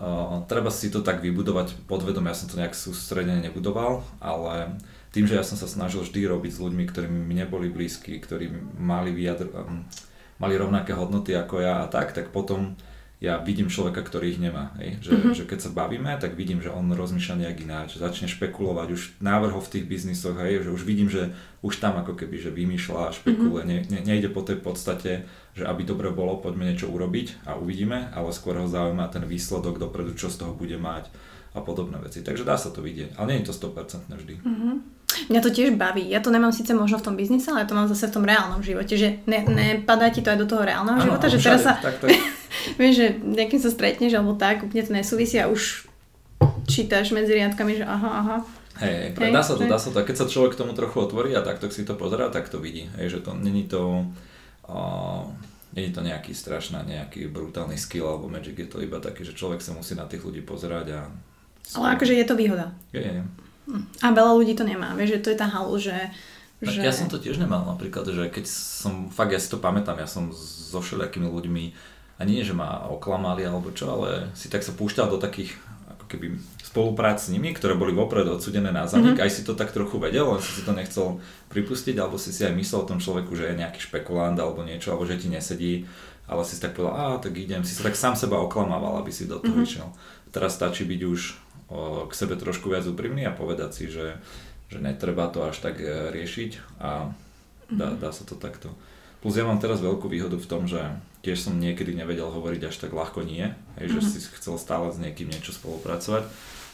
uh, 0.00 0.42
treba 0.48 0.72
si 0.72 0.88
to 0.88 1.04
tak 1.04 1.20
vybudovať 1.20 1.84
podvedom, 1.84 2.24
ja 2.24 2.34
som 2.34 2.48
to 2.48 2.56
nejak 2.56 2.72
sústredene 2.72 3.44
nebudoval, 3.44 4.00
ale 4.24 4.80
tým, 5.16 5.24
že 5.24 5.40
ja 5.40 5.44
som 5.48 5.56
sa 5.56 5.64
snažil 5.64 6.04
vždy 6.04 6.28
robiť 6.28 6.52
s 6.52 6.60
ľuďmi, 6.60 6.84
ktorí 6.92 7.08
mi 7.08 7.32
neboli 7.32 7.72
blízki, 7.72 8.20
ktorí 8.20 8.52
mali, 8.76 9.16
vyjadr- 9.16 9.48
um, 9.48 9.88
mali 10.36 10.60
rovnaké 10.60 10.92
hodnoty 10.92 11.32
ako 11.32 11.64
ja 11.64 11.80
a 11.80 11.88
tak, 11.88 12.12
tak 12.12 12.36
potom 12.36 12.76
ja 13.16 13.40
vidím 13.40 13.72
človeka, 13.72 14.04
ktorý 14.04 14.36
ich 14.36 14.40
nemá. 14.44 14.76
Hej? 14.76 15.00
Že, 15.00 15.10
mm-hmm. 15.16 15.32
že 15.32 15.44
keď 15.48 15.58
sa 15.64 15.70
bavíme, 15.72 16.12
tak 16.20 16.36
vidím, 16.36 16.60
že 16.60 16.68
on 16.68 16.92
rozmýšľa 16.92 17.48
nejak 17.48 17.58
ináč, 17.64 17.96
začne 17.96 18.28
špekulovať 18.28 18.88
už 18.92 19.02
návrhov 19.24 19.64
v 19.64 19.72
tých 19.72 19.88
biznisoch, 19.88 20.36
hej? 20.36 20.68
že 20.68 20.68
už 20.68 20.84
vidím, 20.84 21.08
že 21.08 21.32
už 21.64 21.80
tam 21.80 21.96
ako 21.96 22.12
keby 22.12 22.36
že 22.36 22.52
vymýšľa 22.52 23.16
špekuluje, 23.16 23.64
mm-hmm. 23.64 23.88
ne, 23.88 23.96
ne, 23.96 24.00
nejde 24.04 24.28
po 24.28 24.44
tej 24.44 24.60
podstate, 24.60 25.24
že 25.56 25.64
aby 25.64 25.88
dobre 25.88 26.12
bolo, 26.12 26.36
poďme 26.44 26.68
niečo 26.68 26.92
urobiť 26.92 27.48
a 27.48 27.56
uvidíme, 27.56 28.12
ale 28.12 28.36
skôr 28.36 28.60
ho 28.60 28.68
zaujíma 28.68 29.08
ten 29.08 29.24
výsledok 29.24 29.80
dopredu, 29.80 30.12
čo 30.12 30.28
z 30.28 30.44
toho 30.44 30.52
bude 30.52 30.76
mať 30.76 31.08
a 31.56 31.60
podobné 31.64 31.96
veci. 32.04 32.20
Takže 32.20 32.44
dá 32.44 32.60
sa 32.60 32.68
to 32.68 32.84
vidieť, 32.84 33.16
ale 33.16 33.32
nie 33.32 33.36
je 33.40 33.48
to 33.48 33.54
100% 33.56 34.12
vždy. 34.12 34.34
Mm-hmm. 34.44 34.74
Mňa 35.32 35.40
to 35.40 35.48
tiež 35.48 35.72
baví. 35.80 36.04
Ja 36.12 36.20
to 36.20 36.28
nemám 36.28 36.52
síce 36.52 36.76
možno 36.76 37.00
v 37.00 37.06
tom 37.08 37.14
biznise, 37.16 37.48
ale 37.48 37.64
ja 37.64 37.68
to 37.68 37.72
mám 37.72 37.88
zase 37.88 38.12
v 38.12 38.14
tom 38.20 38.28
reálnom 38.28 38.60
živote, 38.60 39.00
že 39.00 39.24
ne, 39.24 39.40
nepadá 39.48 40.12
ti 40.12 40.20
to 40.20 40.28
aj 40.28 40.38
do 40.44 40.46
toho 40.46 40.68
reálneho 40.68 41.00
ano, 41.00 41.06
života, 41.08 41.32
že 41.32 41.40
teraz 41.40 41.64
sa... 41.64 41.80
Tak 41.80 42.04
je. 42.04 42.20
vieš, 42.80 42.94
že 43.00 43.06
nejakým 43.24 43.60
sa 43.60 43.72
stretneš 43.72 44.12
alebo 44.12 44.36
tak, 44.36 44.68
úplne 44.68 44.84
to 44.84 44.92
nesúvisí 44.92 45.40
a 45.40 45.48
už 45.48 45.88
čítaš 46.68 47.16
medzi 47.16 47.32
riadkami, 47.32 47.80
že 47.80 47.84
aha, 47.88 48.10
aha. 48.20 48.36
Hej, 48.76 49.16
hej, 49.16 49.32
dá 49.32 49.40
sa 49.40 49.56
to, 49.56 49.64
dá 49.64 49.80
sa 49.80 49.88
to. 49.88 50.04
keď 50.04 50.16
sa 50.20 50.26
človek 50.28 50.52
k 50.52 50.60
tomu 50.60 50.76
trochu 50.76 51.00
otvorí 51.00 51.32
a 51.32 51.40
takto 51.40 51.72
si 51.72 51.88
to 51.88 51.96
pozerá, 51.96 52.28
tak 52.28 52.52
to 52.52 52.60
vidí. 52.60 52.92
Hej, 53.00 53.18
že 53.18 53.20
to 53.24 53.32
není 53.32 53.64
to... 53.64 54.04
Uh, 54.68 55.32
Není 55.76 55.92
to 55.92 56.00
nejaký 56.00 56.32
strašná, 56.32 56.80
nejaký 56.88 57.28
brutálny 57.28 57.76
skill 57.76 58.08
alebo 58.08 58.32
magic, 58.32 58.56
je 58.56 58.64
to 58.64 58.80
iba 58.80 58.96
taký, 58.96 59.28
že 59.28 59.36
človek 59.36 59.60
sa 59.60 59.76
musí 59.76 59.92
na 59.92 60.08
tých 60.08 60.24
ľudí 60.24 60.40
pozerať 60.40 60.86
a... 60.96 61.00
Ale 61.74 61.98
akože 61.98 62.14
je 62.14 62.26
to 62.28 62.38
výhoda. 62.38 62.70
Je, 62.94 63.02
je. 63.02 63.22
A 63.98 64.14
veľa 64.14 64.38
ľudí 64.38 64.54
to 64.54 64.62
nemá, 64.62 64.94
vieš, 64.94 65.18
že 65.18 65.22
to 65.26 65.28
je 65.34 65.38
tá 65.42 65.50
halu, 65.50 65.74
že... 65.74 65.96
že... 66.62 66.86
Ja 66.86 66.94
som 66.94 67.10
to 67.10 67.18
tiež 67.18 67.42
nemal 67.42 67.66
napríklad, 67.66 68.06
že 68.06 68.30
keď 68.30 68.46
som, 68.46 69.10
fakt 69.10 69.34
ja 69.34 69.42
si 69.42 69.50
to 69.50 69.58
pamätám, 69.58 69.98
ja 69.98 70.06
som 70.06 70.30
so 70.30 70.78
všelijakými 70.78 71.26
ľuďmi, 71.26 71.64
a 72.16 72.22
nie, 72.24 72.40
že 72.40 72.56
ma 72.56 72.88
oklamali 72.88 73.44
alebo 73.44 73.68
čo, 73.76 73.92
ale 73.92 74.32
si 74.32 74.48
tak 74.48 74.64
sa 74.64 74.72
púšťal 74.72 75.12
do 75.12 75.18
takých 75.20 75.52
ako 75.92 76.04
keby 76.08 76.26
spoluprác 76.64 77.20
s 77.20 77.28
nimi, 77.28 77.52
ktoré 77.52 77.76
boli 77.76 77.92
vopred 77.92 78.24
odsudené 78.24 78.72
na 78.72 78.88
zanik, 78.88 79.20
mm-hmm. 79.20 79.26
aj 79.26 79.32
si 79.32 79.42
to 79.44 79.52
tak 79.52 79.72
trochu 79.72 80.00
vedel, 80.00 80.32
len 80.32 80.40
si 80.40 80.64
to 80.64 80.72
nechcel 80.72 81.20
pripustiť, 81.52 81.96
alebo 82.00 82.16
si 82.16 82.32
si 82.32 82.44
aj 82.44 82.56
myslel 82.56 82.84
o 82.84 82.88
tom 82.88 82.98
človeku, 83.00 83.36
že 83.36 83.52
je 83.52 83.60
nejaký 83.60 83.80
špekulant 83.84 84.36
alebo 84.36 84.64
niečo, 84.64 84.96
alebo 84.96 85.04
že 85.04 85.20
ti 85.20 85.28
nesedí, 85.28 85.84
ale 86.24 86.42
si 86.42 86.56
si 86.56 86.62
tak 86.64 86.72
povedal, 86.72 86.96
a 86.96 87.04
tak 87.20 87.36
idem, 87.36 87.62
si 87.62 87.76
sa 87.76 87.84
tak 87.84 87.96
sám 87.96 88.16
seba 88.16 88.40
oklamával, 88.40 88.96
aby 89.00 89.12
si 89.12 89.28
do 89.28 89.36
toho 89.36 89.60
mm-hmm. 89.60 89.68
išiel. 89.68 89.88
Teraz 90.32 90.56
stačí 90.56 90.88
byť 90.88 91.00
už 91.04 91.20
k 92.06 92.12
sebe 92.14 92.38
trošku 92.38 92.70
viac 92.70 92.86
úprimný 92.86 93.26
a 93.26 93.34
povedať 93.34 93.70
si, 93.74 93.84
že, 93.90 94.22
že 94.70 94.78
netreba 94.78 95.26
to 95.26 95.42
až 95.46 95.58
tak 95.58 95.82
e, 95.82 96.14
riešiť 96.14 96.78
a 96.78 97.10
dá, 97.70 97.88
mhm. 97.94 97.98
dá 97.98 98.10
sa 98.14 98.22
to 98.22 98.38
takto. 98.38 98.70
Plus 99.18 99.34
ja 99.34 99.42
mám 99.42 99.58
teraz 99.58 99.82
veľkú 99.82 100.06
výhodu 100.06 100.38
v 100.38 100.46
tom, 100.46 100.70
že 100.70 100.78
tiež 101.26 101.50
som 101.50 101.58
niekedy 101.58 101.98
nevedel 101.98 102.30
hovoriť 102.30 102.70
až 102.70 102.76
tak 102.78 102.94
ľahko 102.94 103.26
nie, 103.26 103.50
hej, 103.82 103.86
že 103.90 103.98
mm-hmm. 103.98 104.22
si 104.22 104.36
chcel 104.38 104.54
stále 104.62 104.86
s 104.94 105.02
niekým 105.02 105.26
niečo 105.26 105.50
spolupracovať, 105.50 106.22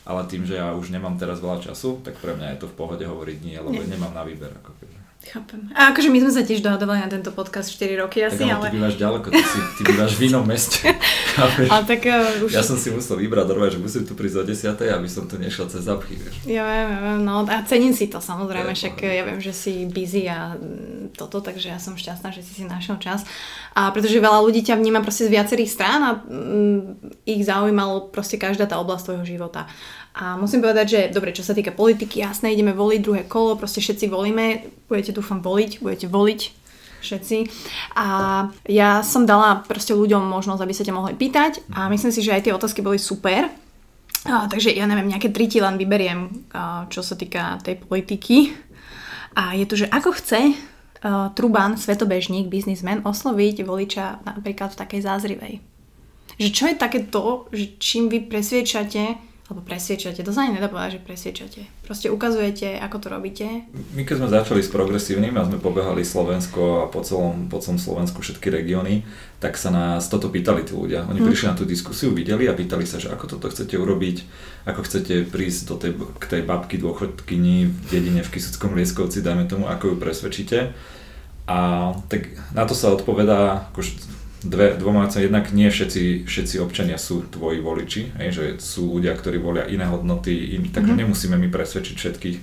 ale 0.05 0.29
tým, 0.29 0.45
že 0.45 0.61
ja 0.61 0.77
už 0.77 0.93
nemám 0.93 1.17
teraz 1.17 1.41
veľa 1.41 1.65
času, 1.65 2.05
tak 2.05 2.21
pre 2.21 2.37
mňa 2.37 2.53
je 2.53 2.59
to 2.61 2.67
v 2.69 2.77
pohode 2.77 3.01
hovoriť 3.01 3.39
nie, 3.41 3.57
lebo 3.57 3.81
nie. 3.81 3.89
nemám 3.89 4.13
na 4.13 4.29
výber. 4.29 4.53
Ako 4.61 4.77
keby. 4.77 5.02
Chápem. 5.23 5.71
A 5.79 5.95
akože 5.95 6.11
my 6.11 6.19
sme 6.19 6.33
sa 6.35 6.43
tiež 6.43 6.67
dohadovali 6.67 6.99
na 6.99 7.07
tento 7.07 7.31
podcast 7.31 7.71
4 7.71 7.95
roky 8.03 8.27
asi, 8.27 8.43
tak, 8.43 8.59
ale... 8.59 8.67
ty 8.69 8.77
bývaš 8.77 8.97
ďaleko, 8.99 9.27
ty, 9.31 9.39
si, 9.39 9.59
ty 9.79 9.83
bývaš 9.87 10.13
v 10.19 10.21
inom 10.27 10.43
meste. 10.43 10.83
ale 11.73 11.83
tak 11.87 12.03
uh, 12.11 12.43
už... 12.43 12.51
Ja 12.51 12.67
som 12.67 12.75
si 12.75 12.91
musel 12.91 13.23
vybrať 13.23 13.47
normálne, 13.47 13.71
že 13.71 13.79
musím 13.79 14.03
tu 14.03 14.19
prísť 14.19 14.43
o 14.43 14.45
10, 14.45 14.83
aby 14.83 15.09
som 15.09 15.31
tu 15.31 15.39
nešiel 15.39 15.71
cez 15.71 15.87
zapchy, 15.87 16.19
vieš. 16.19 16.35
Ja 16.43 16.67
viem, 16.67 16.89
ja 16.91 17.01
viem, 17.07 17.21
no 17.23 17.47
a 17.47 17.63
cením 17.63 17.95
si 17.95 18.11
to 18.11 18.19
samozrejme, 18.19 18.75
však 18.75 18.99
ja 18.99 19.23
viem, 19.23 19.39
že 19.39 19.55
si 19.55 19.87
busy 19.87 20.27
a 20.27 20.59
toto, 21.15 21.39
takže 21.39 21.71
ja 21.71 21.79
som 21.79 21.95
šťastná, 21.95 22.35
že 22.35 22.43
si 22.43 22.59
si 22.59 22.65
našiel 22.67 22.99
čas. 22.99 23.23
A 23.79 23.95
pretože 23.95 24.19
veľa 24.19 24.43
ľudí 24.43 24.67
ťa 24.67 24.75
vníma 24.75 25.07
proste 25.07 25.31
z 25.31 25.35
viacerých 25.39 25.71
strán 25.71 26.01
a 26.03 26.11
mm, 26.19 26.81
ich 27.25 27.47
zaujímalo 27.47 28.11
proste 28.11 28.37
každá 28.37 28.67
tá 28.67 28.77
oblasť 28.83 29.13
tvojho 29.13 29.25
života. 29.39 29.71
A 30.13 30.37
musím 30.37 30.61
povedať, 30.61 30.87
že 30.89 31.01
dobre, 31.09 31.33
čo 31.33 31.41
sa 31.41 31.57
týka 31.57 31.73
politiky, 31.73 32.21
jasné, 32.21 32.53
ideme 32.53 32.77
voliť 32.77 33.01
druhé 33.01 33.23
kolo, 33.25 33.57
proste 33.57 33.81
všetci 33.81 34.13
volíme, 34.13 34.69
budete 34.85 35.17
dúfam 35.17 35.41
voliť, 35.41 35.81
budete 35.81 36.07
voliť 36.09 36.41
všetci. 37.01 37.37
A 37.97 38.07
ja 38.69 39.01
som 39.01 39.25
dala 39.25 39.65
proste 39.65 39.97
ľuďom 39.97 40.21
možnosť, 40.21 40.63
aby 40.63 40.75
sa 40.77 40.85
ťa 40.85 40.95
mohli 40.95 41.17
pýtať 41.17 41.65
a 41.73 41.89
myslím 41.89 42.13
si, 42.13 42.21
že 42.21 42.37
aj 42.37 42.45
tie 42.45 42.55
otázky 42.55 42.85
boli 42.85 43.01
super. 43.01 43.49
A, 44.23 44.47
takže 44.47 44.71
ja 44.71 44.87
neviem, 44.87 45.11
nejaké 45.11 45.35
tri 45.35 45.51
len 45.51 45.81
vyberiem, 45.81 46.31
a, 46.55 46.87
čo 46.93 47.03
sa 47.03 47.19
týka 47.19 47.59
tej 47.65 47.81
politiky. 47.83 48.55
A 49.33 49.57
je 49.57 49.65
to, 49.65 49.81
že 49.81 49.89
ako 49.89 50.13
chce 50.13 50.53
uh, 50.53 51.33
Truban, 51.33 51.81
svetobežník, 51.81 52.53
biznismen 52.53 53.01
osloviť 53.01 53.65
voliča 53.65 54.21
napríklad 54.29 54.77
v 54.77 54.81
takej 54.85 55.01
zázrivej. 55.01 55.55
Že 56.37 56.49
čo 56.53 56.65
je 56.69 56.77
také 56.77 57.01
to, 57.09 57.49
že 57.49 57.81
čím 57.81 58.13
vy 58.13 58.29
presviečate 58.29 59.32
alebo 59.53 59.69
presviečate, 59.69 60.25
to 60.25 60.33
sa 60.33 60.49
ani 60.49 60.57
nedá 60.57 60.73
povedať, 60.73 60.97
že 60.97 61.05
presviečate. 61.05 61.61
Proste 61.85 62.09
ukazujete, 62.09 62.81
ako 62.81 62.97
to 63.05 63.09
robíte. 63.13 63.69
My 63.93 64.09
keď 64.09 64.25
sme 64.25 64.29
začali 64.33 64.65
s 64.65 64.73
progresívnym 64.73 65.37
a 65.37 65.45
sme 65.45 65.61
pobehali 65.61 66.01
Slovensko 66.01 66.83
a 66.83 66.85
po 66.89 67.05
celom, 67.05 67.53
po 67.53 67.61
celom 67.61 67.77
Slovensku 67.77 68.25
všetky 68.25 68.49
regióny, 68.49 69.05
tak 69.45 69.61
sa 69.61 69.69
nás 69.69 70.09
toto 70.09 70.33
pýtali 70.33 70.65
tí 70.65 70.73
ľudia. 70.73 71.05
Oni 71.05 71.21
hmm. 71.21 71.29
prišli 71.29 71.47
na 71.53 71.59
tú 71.59 71.69
diskusiu, 71.69 72.17
videli 72.17 72.49
a 72.49 72.57
pýtali 72.57 72.89
sa, 72.89 72.97
že 72.97 73.13
ako 73.13 73.37
toto 73.37 73.53
chcete 73.53 73.77
urobiť, 73.77 74.25
ako 74.65 74.81
chcete 74.89 75.29
prísť 75.29 75.61
do 75.69 75.75
tej, 75.77 75.93
k 76.01 76.25
tej 76.25 76.43
babky 76.49 76.81
dôchodkyni 76.81 77.69
v 77.69 77.77
dedine 77.93 78.25
v 78.25 78.33
Kisuckom 78.33 78.73
Lieskovci, 78.73 79.21
dajme 79.21 79.45
tomu, 79.45 79.69
ako 79.69 79.93
ju 79.93 79.97
presvedčíte. 80.01 80.73
A 81.45 81.93
tak 82.09 82.33
na 82.57 82.65
to 82.65 82.73
sa 82.73 82.89
odpovedá, 82.89 83.69
akože 83.77 84.22
dve, 84.45 84.75
dvoma 84.79 85.07
vecami. 85.07 85.27
Jednak 85.27 85.47
nie 85.55 85.69
všetci, 85.71 86.27
všetci 86.27 86.57
občania 86.59 86.99
sú 86.99 87.27
tvoji 87.31 87.63
voliči, 87.63 88.03
hej, 88.19 88.29
že 88.33 88.45
sú 88.59 88.99
ľudia, 88.99 89.15
ktorí 89.15 89.39
volia 89.39 89.67
iné 89.67 89.87
hodnoty, 89.87 90.59
in, 90.59 90.71
takže 90.71 90.93
mm-hmm. 90.93 91.03
nemusíme 91.07 91.37
my 91.39 91.49
presvedčiť 91.49 91.97
všetkých. 91.97 92.39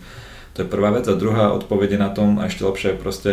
To 0.58 0.58
je 0.66 0.68
prvá 0.68 0.92
vec. 0.92 1.06
A 1.08 1.16
druhá 1.16 1.52
odpovede 1.54 2.00
na 2.00 2.12
tom, 2.12 2.40
a 2.40 2.48
ešte 2.48 2.66
lepšie 2.66 2.96
je 2.96 3.02
proste 3.02 3.32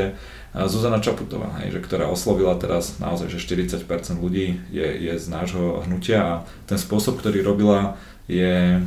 Zuzana 0.56 1.04
Čaputová, 1.04 1.52
hej, 1.60 1.76
že, 1.76 1.80
ktorá 1.84 2.08
oslovila 2.08 2.56
teraz 2.56 2.96
naozaj, 2.96 3.28
že 3.28 3.44
40% 3.44 3.84
ľudí 4.16 4.56
je, 4.72 4.88
je 4.88 5.12
z 5.20 5.26
nášho 5.28 5.84
hnutia 5.84 6.20
a 6.24 6.34
ten 6.64 6.80
spôsob, 6.80 7.20
ktorý 7.20 7.44
robila, 7.44 8.00
je 8.24 8.80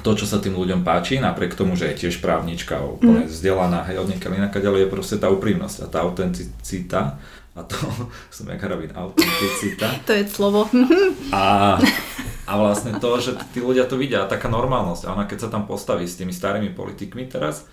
to, 0.00 0.10
čo 0.16 0.24
sa 0.24 0.40
tým 0.40 0.56
ľuďom 0.56 0.84
páči, 0.84 1.20
napriek 1.20 1.56
tomu, 1.56 1.76
že 1.76 1.92
je 1.92 2.08
tiež 2.08 2.24
právnička, 2.24 2.80
úplne 2.80 3.28
mm. 3.28 3.32
vzdelaná, 3.32 3.84
hej, 3.92 4.00
od 4.00 4.08
niekaľ 4.08 4.60
ďalej, 4.60 4.80
je 4.88 4.92
proste 4.92 5.16
tá 5.20 5.28
úprimnosť 5.28 5.84
a 5.84 5.86
tá 5.88 5.98
autenticita 6.04 7.20
a 7.56 7.64
to 7.64 7.76
som 8.36 8.46
jak 8.52 8.60
hrabín, 8.60 8.92
autenticita. 8.92 9.88
to 10.04 10.12
je 10.12 10.28
slovo. 10.28 10.68
a, 11.32 11.76
a 12.44 12.52
vlastne 12.60 13.00
to, 13.00 13.16
že 13.16 13.32
tí 13.56 13.64
ľudia 13.64 13.88
to 13.88 13.96
vidia, 13.96 14.28
taká 14.28 14.52
normálnosť. 14.52 15.08
A 15.08 15.12
ona 15.16 15.24
keď 15.24 15.48
sa 15.48 15.52
tam 15.52 15.64
postaví 15.64 16.04
s 16.04 16.20
tými 16.20 16.36
starými 16.36 16.76
politikmi 16.76 17.24
teraz, 17.26 17.64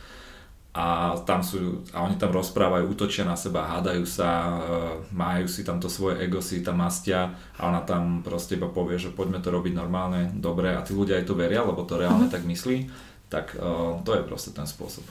a 0.73 1.13
tam 1.21 1.45
sú, 1.45 1.85
a 1.93 2.01
oni 2.01 2.17
tam 2.17 2.33
rozprávajú, 2.33 2.89
útočia 2.89 3.21
na 3.21 3.37
seba, 3.37 3.77
hádajú 3.77 4.09
sa, 4.09 4.57
e, 4.57 5.13
majú 5.13 5.45
si 5.45 5.61
tam 5.61 5.77
to 5.77 5.85
svoje 5.85 6.25
ego, 6.25 6.41
si 6.41 6.65
tam 6.65 6.81
mastia 6.81 7.29
a 7.61 7.69
ona 7.69 7.85
tam 7.85 8.25
proste 8.25 8.57
iba 8.57 8.65
povie, 8.65 8.97
že 8.97 9.13
poďme 9.13 9.37
to 9.37 9.53
robiť 9.53 9.69
normálne, 9.77 10.33
dobre 10.33 10.73
a 10.73 10.81
tí 10.81 10.97
ľudia 10.97 11.21
aj 11.21 11.29
to 11.29 11.37
veria, 11.37 11.61
lebo 11.61 11.85
to 11.85 12.01
reálne 12.01 12.25
uh-huh. 12.25 12.33
tak 12.33 12.49
myslí, 12.49 12.89
tak 13.29 13.53
uh, 13.53 14.01
to 14.01 14.17
je 14.17 14.25
proste 14.25 14.49
ten 14.57 14.65
spôsob. 14.65 15.05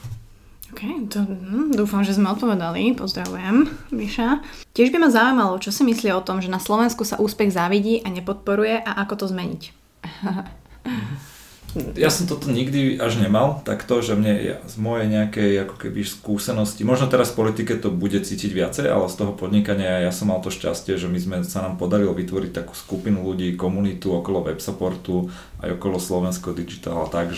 OK, 0.73 1.05
to, 1.05 1.21
hm, 1.21 1.77
dúfam, 1.77 2.01
že 2.01 2.17
sme 2.17 2.33
odpovedali. 2.33 2.97
Pozdravujem, 2.97 3.69
Miša. 3.93 4.41
Tiež 4.73 4.89
by 4.89 5.05
ma 5.05 5.13
zaujímalo, 5.13 5.61
čo 5.61 5.69
si 5.69 5.85
myslí 5.85 6.09
o 6.17 6.25
tom, 6.25 6.41
že 6.41 6.49
na 6.49 6.57
Slovensku 6.57 7.05
sa 7.05 7.21
úspech 7.21 7.53
závidí 7.53 8.01
a 8.01 8.09
nepodporuje 8.09 8.81
a 8.81 8.97
ako 9.05 9.21
to 9.21 9.25
zmeniť. 9.29 9.69
ja 11.93 12.09
som 12.09 12.25
toto 12.25 12.49
nikdy 12.49 12.97
až 12.97 13.21
nemal, 13.21 13.61
tak 13.69 13.85
to, 13.85 14.01
že 14.01 14.17
mne 14.17 14.33
ja, 14.33 14.57
z 14.65 14.75
mojej 14.81 15.13
nejakej 15.13 15.61
ako 15.61 15.75
keby 15.77 16.01
skúsenosti, 16.01 16.81
možno 16.81 17.05
teraz 17.05 17.29
v 17.29 17.45
politike 17.45 17.77
to 17.77 17.93
bude 17.93 18.17
cítiť 18.17 18.49
viacej, 18.49 18.89
ale 18.89 19.13
z 19.13 19.21
toho 19.21 19.37
podnikania 19.37 20.01
ja 20.01 20.09
som 20.09 20.33
mal 20.33 20.41
to 20.41 20.49
šťastie, 20.49 20.97
že 20.97 21.05
my 21.05 21.21
sme 21.21 21.37
sa 21.45 21.61
nám 21.61 21.77
podarilo 21.77 22.17
vytvoriť 22.17 22.49
takú 22.49 22.73
skupinu 22.73 23.21
ľudí, 23.21 23.53
komunitu 23.53 24.09
okolo 24.09 24.41
web 24.49 24.57
supportu, 24.57 25.29
aj 25.61 25.77
okolo 25.77 26.01
Slovensko 26.01 26.57
Digital 26.57 27.05
a 27.05 27.13
tak, 27.13 27.37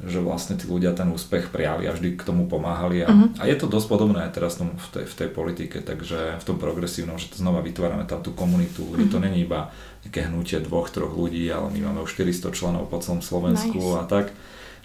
že 0.00 0.24
vlastne 0.24 0.56
tí 0.56 0.64
ľudia 0.64 0.96
ten 0.96 1.12
úspech 1.12 1.52
prijali 1.52 1.84
a 1.84 1.92
vždy 1.92 2.16
k 2.16 2.22
tomu 2.24 2.48
pomáhali. 2.48 3.04
A, 3.04 3.08
uh-huh. 3.12 3.36
a 3.36 3.44
je 3.44 3.56
to 3.60 3.68
dosť 3.68 3.86
podobné 3.92 4.24
aj 4.24 4.32
teraz 4.32 4.56
v 4.56 4.88
tej, 4.92 5.04
v 5.04 5.14
tej 5.14 5.28
politike, 5.28 5.84
takže 5.84 6.40
v 6.40 6.44
tom 6.44 6.56
progresívnom, 6.56 7.20
že 7.20 7.28
to 7.28 7.36
znova 7.36 7.60
vytvárame 7.60 8.08
tam 8.08 8.24
tú 8.24 8.32
komunitu 8.32 8.80
ľudí. 8.88 9.12
Uh-huh. 9.12 9.20
To 9.20 9.24
není 9.24 9.44
iba 9.44 9.68
nejaké 10.08 10.32
hnutie 10.32 10.56
dvoch, 10.64 10.88
troch 10.88 11.12
ľudí, 11.12 11.44
ale 11.52 11.68
my 11.76 11.92
máme 11.92 12.00
už 12.00 12.16
400 12.16 12.56
členov 12.56 12.88
po 12.88 12.96
celom 13.04 13.20
Slovensku 13.20 13.76
nice. 13.76 13.98
a 14.00 14.02
tak. 14.08 14.32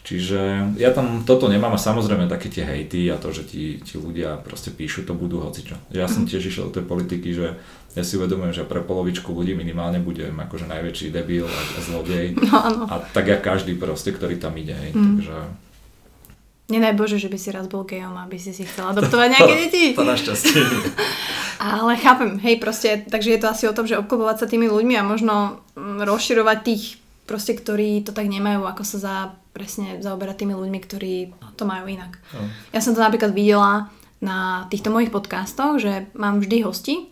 Čiže 0.05 0.73
ja 0.77 0.93
tam 0.93 1.25
toto 1.25 1.49
nemám 1.49 1.73
a 1.73 1.81
samozrejme 1.81 2.29
také 2.29 2.53
tie 2.53 2.61
hejty 2.61 3.09
a 3.09 3.17
to, 3.17 3.33
že 3.33 3.41
ti, 3.49 3.81
ti 3.81 3.97
ľudia 3.97 4.37
proste 4.37 4.69
píšu, 4.69 5.01
to 5.01 5.17
budú 5.17 5.41
hocičo. 5.41 5.81
Ja 5.89 6.05
som 6.05 6.27
mhm. 6.27 6.29
tiež 6.29 6.43
išiel 6.45 6.69
do 6.69 6.77
tej 6.77 6.85
politiky, 6.85 7.33
že 7.33 7.57
ja 7.95 8.03
si 8.03 8.19
uvedomujem, 8.19 8.51
že 8.51 8.67
pre 8.67 8.83
polovičku 8.83 9.31
ľudí 9.31 9.55
minimálne 9.55 10.03
budem 10.03 10.35
akože 10.35 10.67
najväčší 10.67 11.15
debil 11.15 11.47
a 11.47 11.79
zlodej. 11.79 12.35
No, 12.45 12.87
A 12.91 12.99
tak 12.99 13.31
ja 13.31 13.39
každý 13.39 13.79
proste, 13.79 14.11
ktorý 14.11 14.35
tam 14.35 14.55
ide. 14.59 14.75
Mm. 14.91 15.23
Takže 15.23 15.35
Nedaj 16.65 16.97
Bože, 16.97 17.21
že 17.21 17.29
by 17.29 17.37
si 17.37 17.53
raz 17.53 17.69
bol 17.69 17.85
gejom, 17.85 18.17
aby 18.17 18.41
si 18.41 18.49
si 18.49 18.65
chcela 18.65 18.89
adoptovať 18.89 19.37
nejaké 19.37 19.53
deti. 19.69 19.83
To, 19.93 20.01
to 20.01 20.09
našťastie. 20.09 20.59
Ale 21.61 21.93
chápem, 22.01 22.41
hej, 22.41 22.57
proste, 22.57 23.05
takže 23.05 23.37
je 23.37 23.39
to 23.39 23.47
asi 23.53 23.63
o 23.69 23.75
tom, 23.77 23.85
že 23.85 24.01
obklopovať 24.01 24.43
sa 24.43 24.49
tými 24.49 24.65
ľuďmi 24.67 24.97
a 24.97 25.05
možno 25.05 25.61
mm, 25.77 26.03
rozširovať 26.03 26.57
tých, 26.65 26.83
proste, 27.29 27.53
ktorí 27.53 28.01
to 28.01 28.11
tak 28.17 28.27
nemajú, 28.27 28.65
ako 28.65 28.81
sa 28.81 28.97
za, 28.97 29.15
presne 29.53 30.01
zaoberať 30.01 30.41
tými 30.41 30.57
ľuďmi, 30.57 30.79
ktorí 30.81 31.13
to 31.53 31.63
majú 31.69 31.85
inak. 31.85 32.17
No. 32.33 32.49
Ja 32.73 32.81
som 32.81 32.97
to 32.97 32.99
napríklad 32.99 33.31
videla 33.31 33.93
na 34.17 34.65
týchto 34.73 34.89
mojich 34.89 35.13
podcastoch, 35.13 35.77
že 35.77 36.09
mám 36.17 36.41
vždy 36.41 36.65
hosti, 36.65 37.07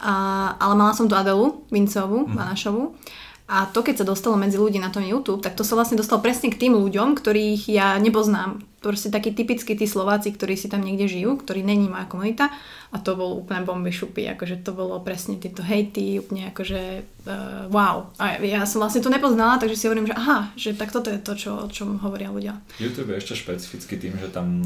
a, 0.00 0.14
ale 0.56 0.74
mala 0.74 0.96
som 0.96 1.06
tu 1.06 1.14
Adelu 1.14 1.62
Vincovú, 1.68 2.24
mm. 2.24 2.32
Manašovú 2.32 2.96
a 3.50 3.66
to, 3.66 3.82
keď 3.82 4.06
sa 4.06 4.06
dostalo 4.06 4.38
medzi 4.38 4.54
ľudí 4.54 4.78
na 4.78 4.94
tom 4.94 5.02
YouTube, 5.02 5.42
tak 5.42 5.58
to 5.58 5.66
sa 5.66 5.74
vlastne 5.74 5.98
dostalo 5.98 6.22
presne 6.22 6.54
k 6.54 6.60
tým 6.62 6.78
ľuďom, 6.78 7.18
ktorých 7.18 7.66
ja 7.66 7.98
nepoznám. 7.98 8.62
Proste 8.78 9.10
takí 9.10 9.34
typickí 9.34 9.74
tí 9.74 9.90
Slováci, 9.90 10.30
ktorí 10.30 10.54
si 10.54 10.70
tam 10.70 10.86
niekde 10.86 11.10
žijú, 11.10 11.34
ktorí 11.34 11.66
není 11.66 11.90
moja 11.90 12.06
komunita. 12.06 12.46
A 12.94 13.02
to 13.02 13.18
bol 13.18 13.42
úplne 13.42 13.66
bomby 13.66 13.90
šupy, 13.90 14.30
akože 14.38 14.62
to 14.62 14.70
bolo 14.70 15.02
presne 15.02 15.34
tieto 15.42 15.66
hejty, 15.66 16.22
úplne 16.22 16.54
akože 16.54 16.82
uh, 17.26 17.66
wow. 17.74 18.14
A 18.22 18.38
ja 18.38 18.62
som 18.70 18.86
vlastne 18.86 19.02
to 19.02 19.10
nepoznala, 19.10 19.58
takže 19.58 19.74
si 19.74 19.90
hovorím, 19.90 20.06
že 20.06 20.14
aha, 20.14 20.54
že 20.54 20.70
tak 20.78 20.94
toto 20.94 21.10
je 21.10 21.18
to, 21.18 21.34
čo, 21.34 21.50
o 21.66 21.68
čom 21.68 21.98
hovoria 22.06 22.30
ľudia. 22.30 22.54
YouTube 22.78 23.10
je 23.10 23.18
ešte 23.18 23.34
špecificky 23.34 23.98
tým, 23.98 24.14
že 24.14 24.30
tam 24.30 24.62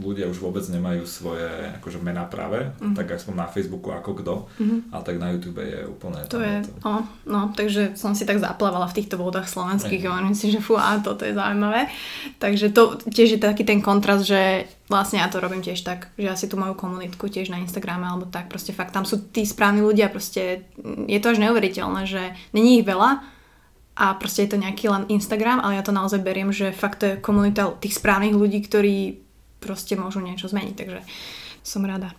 ľudia 0.00 0.26
už 0.26 0.40
vôbec 0.40 0.64
nemajú 0.66 1.04
svoje 1.04 1.46
akože 1.80 2.00
mená 2.00 2.24
práve, 2.24 2.72
mm. 2.80 2.96
tak 2.96 3.12
aspoň 3.14 3.34
na 3.36 3.46
Facebooku 3.46 3.92
ako 3.92 4.10
kto, 4.18 4.34
mm-hmm. 4.56 4.80
a 4.90 4.96
tak 5.04 5.20
na 5.20 5.30
YouTube 5.30 5.60
je 5.60 5.84
úplne... 5.86 6.24
To 6.32 6.40
je, 6.40 6.64
to... 6.64 6.72
No, 6.82 7.06
no, 7.28 7.40
takže 7.52 7.94
som 7.94 8.16
si 8.16 8.24
tak 8.24 8.40
zaplávala 8.40 8.88
v 8.88 8.96
týchto 8.96 9.20
vodách 9.20 9.46
slovenských 9.52 10.02
a 10.08 10.24
myslím 10.24 10.34
si, 10.34 10.48
že 10.50 10.64
fú, 10.64 10.80
a 10.80 10.98
toto 10.98 11.28
je 11.28 11.36
zaujímavé. 11.36 11.92
Takže 12.40 12.72
to 12.72 12.96
tiež 13.12 13.36
je 13.36 13.40
taký 13.40 13.62
ten 13.68 13.84
kontrast, 13.84 14.24
že 14.24 14.66
vlastne 14.88 15.22
ja 15.22 15.28
to 15.28 15.38
robím 15.38 15.62
tiež 15.62 15.84
tak, 15.84 16.10
že 16.18 16.26
ja 16.26 16.34
si 16.34 16.50
tu 16.50 16.56
moju 16.56 16.74
komunitku 16.74 17.30
tiež 17.30 17.52
na 17.52 17.60
Instagrame 17.60 18.08
alebo 18.08 18.26
tak, 18.26 18.50
proste 18.50 18.74
fakt 18.74 18.96
tam 18.96 19.04
sú 19.06 19.20
tí 19.30 19.46
správni 19.46 19.84
ľudia, 19.84 20.10
proste 20.10 20.66
je 21.06 21.18
to 21.22 21.30
až 21.30 21.38
neuveriteľné, 21.38 22.08
že 22.08 22.34
není 22.56 22.82
ich 22.82 22.88
veľa, 22.88 23.40
a 24.00 24.16
proste 24.16 24.48
je 24.48 24.56
to 24.56 24.62
nejaký 24.62 24.88
len 24.88 25.04
Instagram, 25.12 25.60
ale 25.60 25.76
ja 25.76 25.84
to 25.84 25.92
naozaj 25.92 26.24
beriem, 26.24 26.48
že 26.48 26.72
fakt 26.72 27.04
to 27.04 27.04
je 27.04 27.20
komunita 27.20 27.68
tých 27.84 28.00
správnych 28.00 28.32
ľudí, 28.32 28.64
ktorí 28.64 29.28
proste 29.60 29.94
môžu 29.94 30.24
niečo 30.24 30.48
zmeniť, 30.48 30.74
takže 30.74 31.00
som 31.62 31.84
rada. 31.84 32.16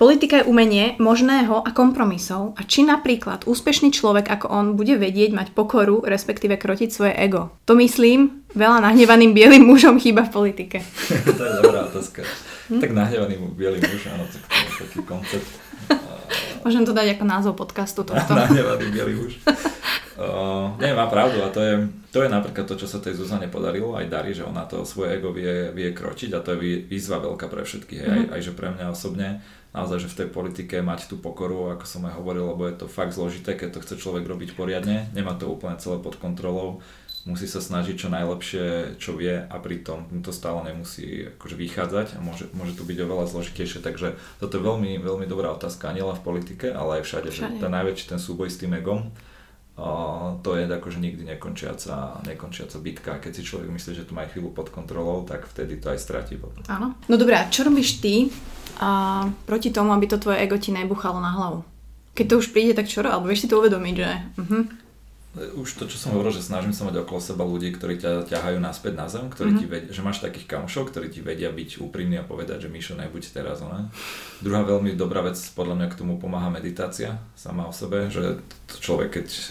Politika 0.00 0.40
je 0.40 0.48
umenie 0.48 0.96
možného 0.96 1.60
a 1.60 1.76
kompromisov 1.76 2.56
a 2.56 2.64
či 2.64 2.88
napríklad 2.88 3.44
úspešný 3.44 3.92
človek 3.92 4.32
ako 4.32 4.48
on 4.48 4.66
bude 4.72 4.96
vedieť 4.96 5.36
mať 5.36 5.52
pokoru, 5.52 6.00
respektíve 6.00 6.56
krotiť 6.56 6.88
svoje 6.88 7.12
ego. 7.20 7.52
To 7.68 7.76
myslím, 7.76 8.48
veľa 8.56 8.80
nahnevaným 8.80 9.36
bielým 9.36 9.68
mužom 9.68 10.00
chýba 10.00 10.24
v 10.24 10.32
politike. 10.32 10.80
to 11.36 11.42
je 11.44 11.52
dobrá 11.60 11.84
otázka. 11.84 12.24
Hm? 12.72 12.80
Tak 12.80 12.90
nahnevaný 12.96 13.34
bielý 13.52 13.84
muž, 13.84 14.08
áno, 14.08 14.24
tak 14.24 14.40
to 14.40 14.56
je 14.56 14.72
taký 14.88 15.00
koncept. 15.04 15.48
Môžem 16.64 16.88
to 16.88 16.96
dať 16.96 17.20
ako 17.20 17.24
názov 17.28 17.52
podcastu 17.60 18.00
tohto. 18.00 18.32
nahnevaný 18.40 18.88
bielý 18.88 19.14
muž. 19.20 19.36
Uh, 20.20 20.76
nie, 20.76 20.92
má 20.92 21.08
pravdu 21.08 21.40
a 21.40 21.48
to 21.48 21.64
je, 21.64 21.80
to 22.12 22.20
je 22.20 22.28
napríklad 22.28 22.68
to, 22.68 22.76
čo 22.76 22.84
sa 22.84 23.00
tej 23.00 23.16
Zuzane 23.16 23.48
podarilo, 23.48 23.96
aj 23.96 24.12
darí, 24.12 24.36
že 24.36 24.44
ona 24.44 24.68
to 24.68 24.84
svoje 24.84 25.16
ego 25.16 25.32
vie, 25.32 25.72
vie 25.72 25.96
kročiť 25.96 26.36
a 26.36 26.44
to 26.44 26.52
je 26.52 26.84
výzva 26.84 27.24
veľká 27.24 27.48
pre 27.48 27.64
všetkých, 27.64 28.04
mm-hmm. 28.04 28.28
aj, 28.28 28.36
aj 28.36 28.40
že 28.44 28.52
pre 28.52 28.68
mňa 28.68 28.92
osobne, 28.92 29.40
naozaj, 29.72 30.04
že 30.04 30.12
v 30.12 30.18
tej 30.20 30.28
politike 30.28 30.84
mať 30.84 31.08
tú 31.08 31.16
pokoru, 31.16 31.72
ako 31.72 31.88
som 31.88 32.04
aj 32.04 32.20
hovoril, 32.20 32.52
lebo 32.52 32.68
je 32.68 32.76
to 32.76 32.84
fakt 32.84 33.16
zložité, 33.16 33.56
keď 33.56 33.80
to 33.80 33.82
chce 33.86 33.94
človek 33.96 34.28
robiť 34.28 34.52
poriadne, 34.52 35.08
nemá 35.16 35.32
to 35.40 35.48
úplne 35.48 35.80
celé 35.80 35.96
pod 36.04 36.20
kontrolou, 36.20 36.84
musí 37.24 37.48
sa 37.48 37.64
snažiť 37.64 37.96
čo 37.96 38.12
najlepšie, 38.12 38.96
čo 39.00 39.16
vie 39.16 39.40
a 39.40 39.56
pritom 39.56 40.04
to 40.20 40.36
stále 40.36 40.60
nemusí 40.68 41.32
akože 41.40 41.56
vychádzať 41.56 42.06
a 42.16 42.20
môže, 42.20 42.48
môže 42.52 42.76
to 42.76 42.84
byť 42.84 42.98
oveľa 43.08 43.24
zložitejšie, 43.24 43.80
takže 43.80 44.20
toto 44.36 44.60
je 44.60 44.66
veľmi, 44.68 45.00
veľmi 45.00 45.24
dobrá 45.24 45.48
otázka, 45.56 45.96
nielen 45.96 46.16
v 46.16 46.24
politike, 46.28 46.68
ale 46.72 47.00
aj 47.00 47.08
všade, 47.08 47.32
všade. 47.32 47.56
že 47.56 47.60
ten 47.60 47.72
najväčší 47.72 48.04
ten 48.12 48.20
súboj 48.20 48.52
s 48.52 48.60
tým 48.60 48.76
egom, 48.76 49.12
to 50.44 50.56
je 50.56 50.64
akože 50.68 50.98
nikdy 51.00 51.24
nekončiaca, 51.24 52.20
nekončiaca 52.26 52.76
bitka. 52.80 53.16
Keď 53.20 53.32
si 53.32 53.42
človek 53.46 53.72
myslí, 53.72 53.92
že 53.96 54.06
to 54.06 54.12
má 54.12 54.28
chvíľu 54.28 54.52
pod 54.52 54.68
kontrolou, 54.68 55.24
tak 55.24 55.48
vtedy 55.48 55.80
to 55.80 55.88
aj 55.88 55.98
stratí 55.98 56.36
potom. 56.36 56.60
Áno. 56.68 56.96
No 57.08 57.14
dobré, 57.16 57.40
a 57.40 57.48
čo 57.48 57.64
robíš 57.64 58.00
ty 58.04 58.28
a, 58.80 59.24
proti 59.48 59.72
tomu, 59.72 59.96
aby 59.96 60.04
to 60.10 60.20
tvoje 60.20 60.40
ego 60.44 60.60
ti 60.60 60.72
nebuchalo 60.74 61.20
na 61.20 61.32
hlavu? 61.32 61.60
Keď 62.12 62.26
to 62.26 62.34
už 62.42 62.52
príde, 62.52 62.76
tak 62.76 62.90
čo? 62.90 63.00
Alebo 63.06 63.30
vieš 63.30 63.46
si 63.46 63.48
to 63.48 63.62
uvedomiť, 63.62 63.94
že... 63.96 64.10
Uh-huh. 64.36 64.62
Už 65.30 65.78
to, 65.78 65.86
čo 65.86 65.94
som 65.94 66.10
hovoril, 66.10 66.34
že 66.34 66.42
snažím 66.42 66.74
sa 66.74 66.82
mať 66.90 67.06
okolo 67.06 67.22
seba 67.22 67.46
ľudí, 67.46 67.70
ktorí 67.70 68.02
ťa 68.02 68.26
ťahajú 68.26 68.58
naspäť 68.58 68.98
na 68.98 69.06
zem, 69.06 69.30
ktorí 69.30 69.54
mm-hmm. 69.54 69.62
ti 69.62 69.70
vedia, 69.70 69.90
že 69.94 70.02
máš 70.02 70.18
takých 70.18 70.50
kamošov, 70.50 70.90
ktorí 70.90 71.06
ti 71.06 71.22
vedia 71.22 71.54
byť 71.54 71.78
úprimní 71.78 72.18
a 72.18 72.26
povedať, 72.26 72.66
že 72.66 72.72
Mišo, 72.72 72.98
nebuď 72.98 73.30
teraz, 73.30 73.62
ne? 73.62 73.86
Druhá 74.42 74.66
veľmi 74.66 74.98
dobrá 74.98 75.22
vec, 75.22 75.38
podľa 75.54 75.78
mňa 75.78 75.86
k 75.86 75.98
tomu 76.02 76.18
pomáha 76.18 76.50
meditácia 76.50 77.22
sama 77.38 77.70
o 77.70 77.72
sebe, 77.72 78.10
že 78.10 78.42
človek, 78.82 79.22
keď 79.22 79.28
e, 79.30 79.42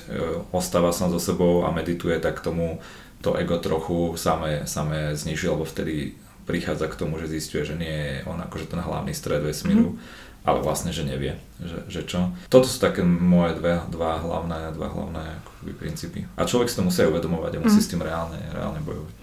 ostáva 0.52 0.92
sám 0.92 1.16
so 1.16 1.20
sebou 1.24 1.64
a 1.64 1.72
medituje, 1.72 2.20
tak 2.20 2.44
tomu 2.44 2.84
to 3.24 3.40
ego 3.40 3.56
trochu 3.64 4.20
samé, 4.20 4.68
samé 4.68 5.16
zniží, 5.16 5.48
lebo 5.48 5.64
vtedy 5.64 6.20
prichádza 6.44 6.92
k 6.92 7.00
tomu, 7.00 7.24
že 7.24 7.32
zistuje, 7.32 7.64
že 7.64 7.80
nie 7.80 7.88
je 7.88 8.28
on 8.28 8.36
akože 8.36 8.68
ten 8.68 8.84
hlavný 8.84 9.16
stred 9.16 9.40
vesmíru. 9.48 9.96
Mm-hmm 9.96 10.28
ale 10.40 10.64
vlastne, 10.64 10.96
že 10.96 11.04
nevie, 11.04 11.36
že, 11.60 11.84
že 11.92 12.02
čo. 12.08 12.32
Toto 12.48 12.66
sú 12.66 12.80
také 12.80 13.04
moje 13.04 13.60
dve, 13.60 13.84
dva 13.92 14.24
hlavné, 14.24 14.72
dva 14.72 14.88
hlavné 14.88 15.26
akoby, 15.60 15.76
princípy. 15.76 16.24
A 16.40 16.48
človek 16.48 16.72
si 16.72 16.80
to 16.80 16.88
musí 16.88 17.04
uvedomovať 17.04 17.60
a 17.60 17.64
musí 17.64 17.84
mm. 17.84 17.86
s 17.86 17.92
tým 17.92 18.02
reálne, 18.02 18.40
reálne 18.56 18.80
bojovať. 18.80 19.14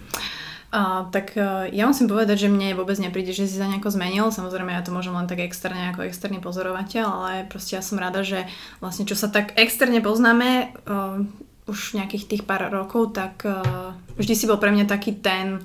Uh, 0.66 1.08
tak 1.08 1.32
uh, 1.40 1.64
ja 1.72 1.88
musím 1.88 2.10
povedať, 2.10 2.46
že 2.46 2.52
mne 2.52 2.76
vôbec 2.76 3.00
nepríde, 3.00 3.32
že 3.32 3.48
si 3.48 3.56
sa 3.56 3.64
nejako 3.64 3.96
zmenil. 3.96 4.28
Samozrejme, 4.28 4.76
ja 4.76 4.84
to 4.84 4.92
môžem 4.92 5.16
len 5.16 5.24
tak 5.24 5.40
externe 5.40 5.88
ako 5.94 6.04
externý 6.04 6.44
pozorovateľ, 6.44 7.04
ale 7.06 7.32
proste 7.48 7.80
ja 7.80 7.82
som 7.82 7.96
rada, 7.96 8.20
že 8.20 8.44
vlastne 8.84 9.08
čo 9.08 9.16
sa 9.16 9.32
tak 9.32 9.56
externe 9.56 10.04
poznáme 10.04 10.76
uh, 10.84 11.24
už 11.64 11.96
nejakých 11.96 12.28
tých 12.28 12.42
pár 12.44 12.68
rokov, 12.68 13.16
tak 13.16 13.46
uh, 13.48 13.96
vždy 14.20 14.34
si 14.36 14.44
bol 14.44 14.60
pre 14.60 14.68
mňa 14.74 14.84
taký 14.84 15.16
ten 15.16 15.64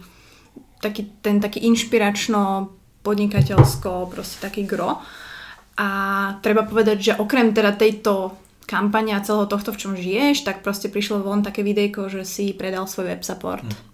taký, 0.81 1.13
ten 1.21 1.37
taký 1.37 1.61
inšpiračno 1.69 2.73
podnikateľsko, 3.05 4.09
proste 4.09 4.41
taký 4.41 4.65
gro. 4.65 4.99
A 5.77 5.87
treba 6.43 6.65
povedať, 6.67 6.97
že 6.99 7.13
okrem 7.17 7.53
teda 7.53 7.73
tejto 7.73 8.37
kampania 8.65 9.19
a 9.19 9.25
celého 9.25 9.47
tohto, 9.49 9.73
v 9.73 9.79
čom 9.79 9.93
žiješ, 9.97 10.47
tak 10.47 10.65
proste 10.65 10.87
prišlo 10.87 11.21
von 11.21 11.43
také 11.43 11.61
videjko, 11.61 12.07
že 12.07 12.23
si 12.23 12.55
predal 12.55 12.87
svoj 12.87 13.15
web 13.15 13.23
support. 13.25 13.65
Hm. 13.65 13.91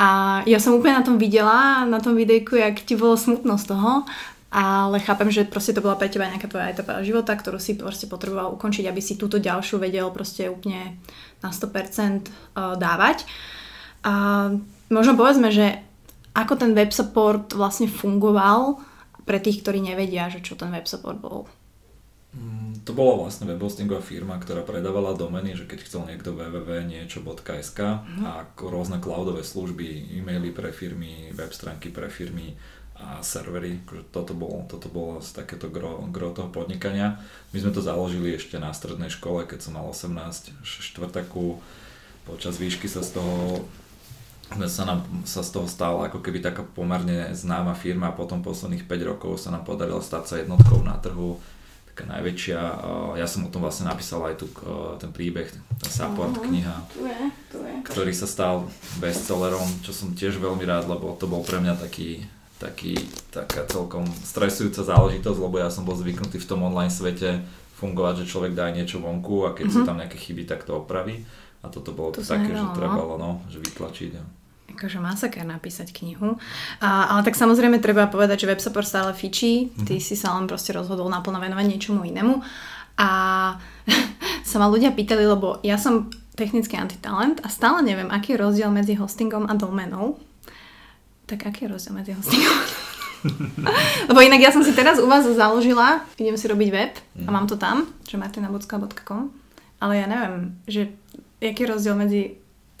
A 0.00 0.08
ja 0.48 0.56
som 0.56 0.72
úplne 0.72 0.96
na 0.96 1.04
tom 1.04 1.20
videla, 1.20 1.84
na 1.84 2.00
tom 2.00 2.16
videjku, 2.16 2.56
jak 2.56 2.80
ti 2.80 2.96
bolo 2.96 3.20
smutno 3.20 3.60
z 3.60 3.68
toho, 3.68 4.08
ale 4.50 4.98
chápem, 4.98 5.30
že 5.30 5.46
proste 5.46 5.76
to 5.76 5.84
bola 5.84 5.94
pre 5.94 6.10
teba 6.10 6.26
nejaká 6.26 6.50
tvoja 6.50 6.72
etapa 6.72 7.04
života, 7.06 7.36
ktorú 7.36 7.60
si 7.62 7.78
proste 7.78 8.10
potreboval 8.10 8.50
ukončiť, 8.56 8.88
aby 8.88 8.98
si 8.98 9.14
túto 9.20 9.38
ďalšiu 9.38 9.78
vedel 9.78 10.10
proste 10.10 10.50
úplne 10.50 10.98
na 11.38 11.54
100% 11.54 11.70
e, 11.70 12.30
dávať. 12.74 13.28
A 14.02 14.12
možno 14.90 15.14
povedzme, 15.14 15.54
že 15.54 15.84
ako 16.34 16.58
ten 16.58 16.72
web 16.74 16.90
support 16.90 17.54
vlastne 17.54 17.86
fungoval 17.86 18.82
pre 19.22 19.38
tých, 19.38 19.62
ktorí 19.62 19.78
nevedia, 19.84 20.26
že 20.26 20.42
čo 20.42 20.58
ten 20.58 20.74
web 20.74 20.88
support 20.88 21.22
bol? 21.22 21.46
Mm, 22.30 22.86
to 22.86 22.94
bola 22.94 23.26
vlastne 23.26 23.50
webhostingová 23.50 23.98
firma, 23.98 24.38
ktorá 24.38 24.62
predávala 24.62 25.18
domeny, 25.18 25.58
že 25.58 25.66
keď 25.66 25.78
chcel 25.82 26.02
niekto 26.06 26.30
www.niečo.sk 26.30 27.80
mm. 27.82 28.22
a 28.22 28.46
rôzne 28.54 29.02
cloudové 29.02 29.42
služby, 29.42 30.14
e-maily 30.14 30.54
pre 30.54 30.70
firmy, 30.70 31.34
web 31.34 31.50
stránky 31.50 31.90
pre 31.90 32.06
firmy 32.06 32.54
a 32.94 33.18
servery. 33.26 33.82
Toto 34.14 34.30
bolo, 34.36 34.62
toto 34.70 34.86
bolo 34.86 35.18
takéto 35.18 35.66
gro, 35.72 36.06
gro 36.14 36.30
toho 36.30 36.52
podnikania. 36.54 37.18
My 37.50 37.58
sme 37.58 37.74
to 37.74 37.82
založili 37.82 38.38
ešte 38.38 38.62
na 38.62 38.70
strednej 38.70 39.10
škole, 39.10 39.48
keď 39.48 39.66
som 39.66 39.74
mal 39.74 39.90
18, 39.90 40.54
štvrtaku. 40.62 41.58
Počas 42.30 42.62
výšky 42.62 42.86
sa 42.86 43.02
z 43.02 43.18
toho 43.18 43.66
sa 44.50 44.82
nám 44.82 45.06
sa 45.30 45.46
z 45.46 45.50
toho 45.54 45.70
stala 45.70 46.10
ako 46.10 46.26
keby 46.26 46.42
taká 46.42 46.66
pomerne 46.66 47.30
známa 47.38 47.78
firma 47.78 48.10
a 48.10 48.18
potom 48.18 48.42
posledných 48.42 48.82
5 48.82 49.10
rokov 49.14 49.38
sa 49.38 49.54
nám 49.54 49.62
podarilo 49.62 50.02
stať 50.02 50.24
sa 50.26 50.34
jednotkou 50.42 50.82
na 50.82 50.98
trhu 50.98 51.38
taká 52.00 52.16
najväčšia. 52.16 52.60
Ja 53.20 53.26
som 53.28 53.44
o 53.44 53.52
tom 53.52 53.60
vlastne 53.60 53.84
napísal 53.84 54.24
aj 54.24 54.40
tu 54.40 54.48
ten 54.96 55.12
príbeh, 55.12 55.52
ten 55.52 55.90
support 55.92 56.32
uh-huh. 56.32 56.48
kniha, 56.48 56.76
tu 56.88 57.04
je, 57.04 57.20
tu 57.52 57.58
je. 57.60 57.74
ktorý 57.84 58.12
sa 58.16 58.24
stal 58.24 58.64
bestsellerom, 59.04 59.68
čo 59.84 59.92
som 59.92 60.16
tiež 60.16 60.40
veľmi 60.40 60.64
rád, 60.64 60.88
lebo 60.88 61.12
to 61.20 61.28
bol 61.28 61.44
pre 61.44 61.60
mňa 61.60 61.76
taký, 61.76 62.24
taký, 62.56 62.96
taká 63.28 63.68
celkom 63.68 64.08
stresujúca 64.24 64.80
záležitosť, 64.80 65.38
lebo 65.44 65.60
ja 65.60 65.68
som 65.68 65.84
bol 65.84 65.92
zvyknutý 65.92 66.40
v 66.40 66.48
tom 66.48 66.64
online 66.64 66.92
svete 66.92 67.44
fungovať, 67.76 68.24
že 68.24 68.30
človek 68.32 68.56
dá 68.56 68.72
niečo 68.72 69.04
vonku 69.04 69.44
a 69.44 69.52
keď 69.52 69.66
uh-huh. 69.68 69.84
sú 69.84 69.88
tam 69.88 70.00
nejaké 70.00 70.16
chyby, 70.16 70.48
tak 70.48 70.64
to 70.64 70.80
opraví. 70.80 71.28
A 71.60 71.68
toto 71.68 71.92
bolo 71.92 72.16
to 72.16 72.24
také, 72.24 72.56
že 72.56 72.64
trebalo 72.72 73.20
no, 73.20 73.44
že 73.52 73.60
vytlačiť. 73.60 74.39
Akože 74.76 74.98
masaker 75.02 75.42
napísať 75.44 75.90
knihu. 75.92 76.38
A, 76.80 77.14
ale 77.14 77.20
tak 77.26 77.34
samozrejme 77.34 77.82
treba 77.82 78.06
povedať, 78.06 78.44
že 78.44 78.50
WebSupport 78.50 78.86
stále 78.86 79.12
fičí, 79.12 79.74
ty 79.86 79.98
mm-hmm. 79.98 80.04
si 80.04 80.14
sa 80.14 80.36
len 80.36 80.46
proste 80.46 80.70
rozhodol 80.70 81.10
naplno 81.10 81.42
venovať 81.42 81.66
niečomu 81.66 82.06
inému. 82.06 82.40
A 83.00 83.08
sa 84.50 84.56
ma 84.58 84.66
ľudia 84.70 84.94
pýtali, 84.94 85.24
lebo 85.26 85.58
ja 85.66 85.76
som 85.80 86.12
technický 86.38 86.80
antitalent 86.80 87.42
a 87.44 87.52
stále 87.52 87.84
neviem, 87.84 88.08
aký 88.08 88.34
je 88.34 88.42
rozdiel 88.42 88.70
medzi 88.72 88.96
hostingom 88.96 89.44
a 89.50 89.52
domenou. 89.58 90.16
Tak 91.28 91.46
aký 91.46 91.68
je 91.68 91.72
rozdiel 91.76 91.94
medzi 91.94 92.12
hostingom 92.16 92.88
Lebo 94.08 94.20
inak 94.24 94.40
ja 94.40 94.50
som 94.52 94.64
si 94.64 94.72
teraz 94.72 94.96
u 94.96 95.04
vás 95.04 95.28
založila, 95.28 96.00
idem 96.16 96.36
si 96.40 96.48
robiť 96.48 96.68
web 96.72 96.92
a 96.96 97.28
mhm. 97.28 97.32
mám 97.32 97.46
to 97.46 97.60
tam, 97.60 97.84
že 98.08 98.16
martinabucka.com, 98.16 99.28
ale 99.80 99.92
ja 100.00 100.06
neviem, 100.08 100.56
že 100.64 100.92
aký 101.40 101.64
je 101.64 101.72
rozdiel 101.72 101.94
medzi 101.96 102.22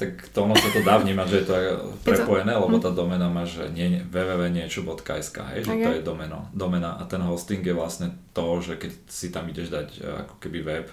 tak 0.00 0.32
to 0.32 0.48
ono 0.48 0.56
sa 0.56 0.72
to 0.72 0.80
dá 0.80 0.96
vnímať, 0.96 1.26
že 1.28 1.36
je 1.36 1.46
to 1.46 1.54
prepojené, 2.00 2.56
lebo 2.56 2.80
hm. 2.80 2.84
tá 2.88 2.90
domena 2.96 3.28
má, 3.28 3.44
že 3.44 3.68
nie, 3.68 4.00
www.niečo.sk, 4.08 5.36
hej, 5.52 5.60
že 5.68 5.72
okay. 5.76 5.84
to 5.84 5.90
je 6.00 6.02
domeno, 6.02 6.48
domena 6.56 6.96
a 6.96 7.04
ten 7.04 7.20
hosting 7.20 7.60
je 7.60 7.76
vlastne 7.76 8.16
to, 8.32 8.64
že 8.64 8.80
keď 8.80 8.92
si 9.04 9.28
tam 9.28 9.44
ideš 9.52 9.68
dať 9.68 9.88
e, 10.00 10.00
ako 10.24 10.34
keby 10.40 10.58
web, 10.64 10.88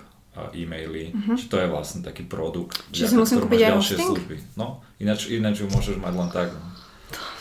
e-maily, 0.53 1.09
uh-huh. 1.09 1.33
že 1.33 1.49
to 1.49 1.57
je 1.57 1.65
vlastne 1.65 2.05
taký 2.05 2.21
produkt, 2.29 2.77
Čiže 2.93 3.09
si 3.09 3.17
musím 3.17 3.41
kúpiť 3.41 3.61
aj 3.65 3.73
hosting? 3.73 4.05
služby. 4.05 4.35
No, 4.53 4.85
ináč, 5.01 5.33
ináč 5.33 5.65
ju 5.65 5.67
môžeš 5.71 5.97
mať 5.97 6.13
len 6.13 6.29
tak. 6.29 6.53
No. 6.53 6.77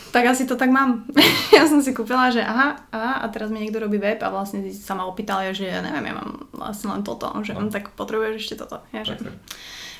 Tak 0.09 0.33
asi 0.33 0.49
to 0.49 0.57
tak 0.57 0.73
mám. 0.73 1.05
ja 1.57 1.69
som 1.69 1.83
si 1.83 1.93
kúpila, 1.93 2.33
že 2.33 2.41
aha, 2.41 2.79
aha, 2.89 3.13
a 3.21 3.25
teraz 3.29 3.53
mi 3.53 3.61
niekto 3.61 3.77
robí 3.77 4.01
web 4.01 4.17
a 4.23 4.33
vlastne 4.33 4.65
sa 4.73 4.97
ma 4.97 5.05
opýtali, 5.05 5.53
že 5.53 5.69
ja 5.69 5.83
neviem, 5.83 6.09
ja 6.09 6.15
mám 6.17 6.49
vlastne 6.55 6.89
len 6.95 7.05
toto, 7.05 7.29
že 7.45 7.53
no. 7.53 7.69
tak 7.69 7.93
potrebuješ 7.93 8.33
ešte 8.41 8.55
toto. 8.65 8.81
Ja, 8.95 9.05
že... 9.05 9.19
Tak, 9.19 9.29
tak. 9.29 9.35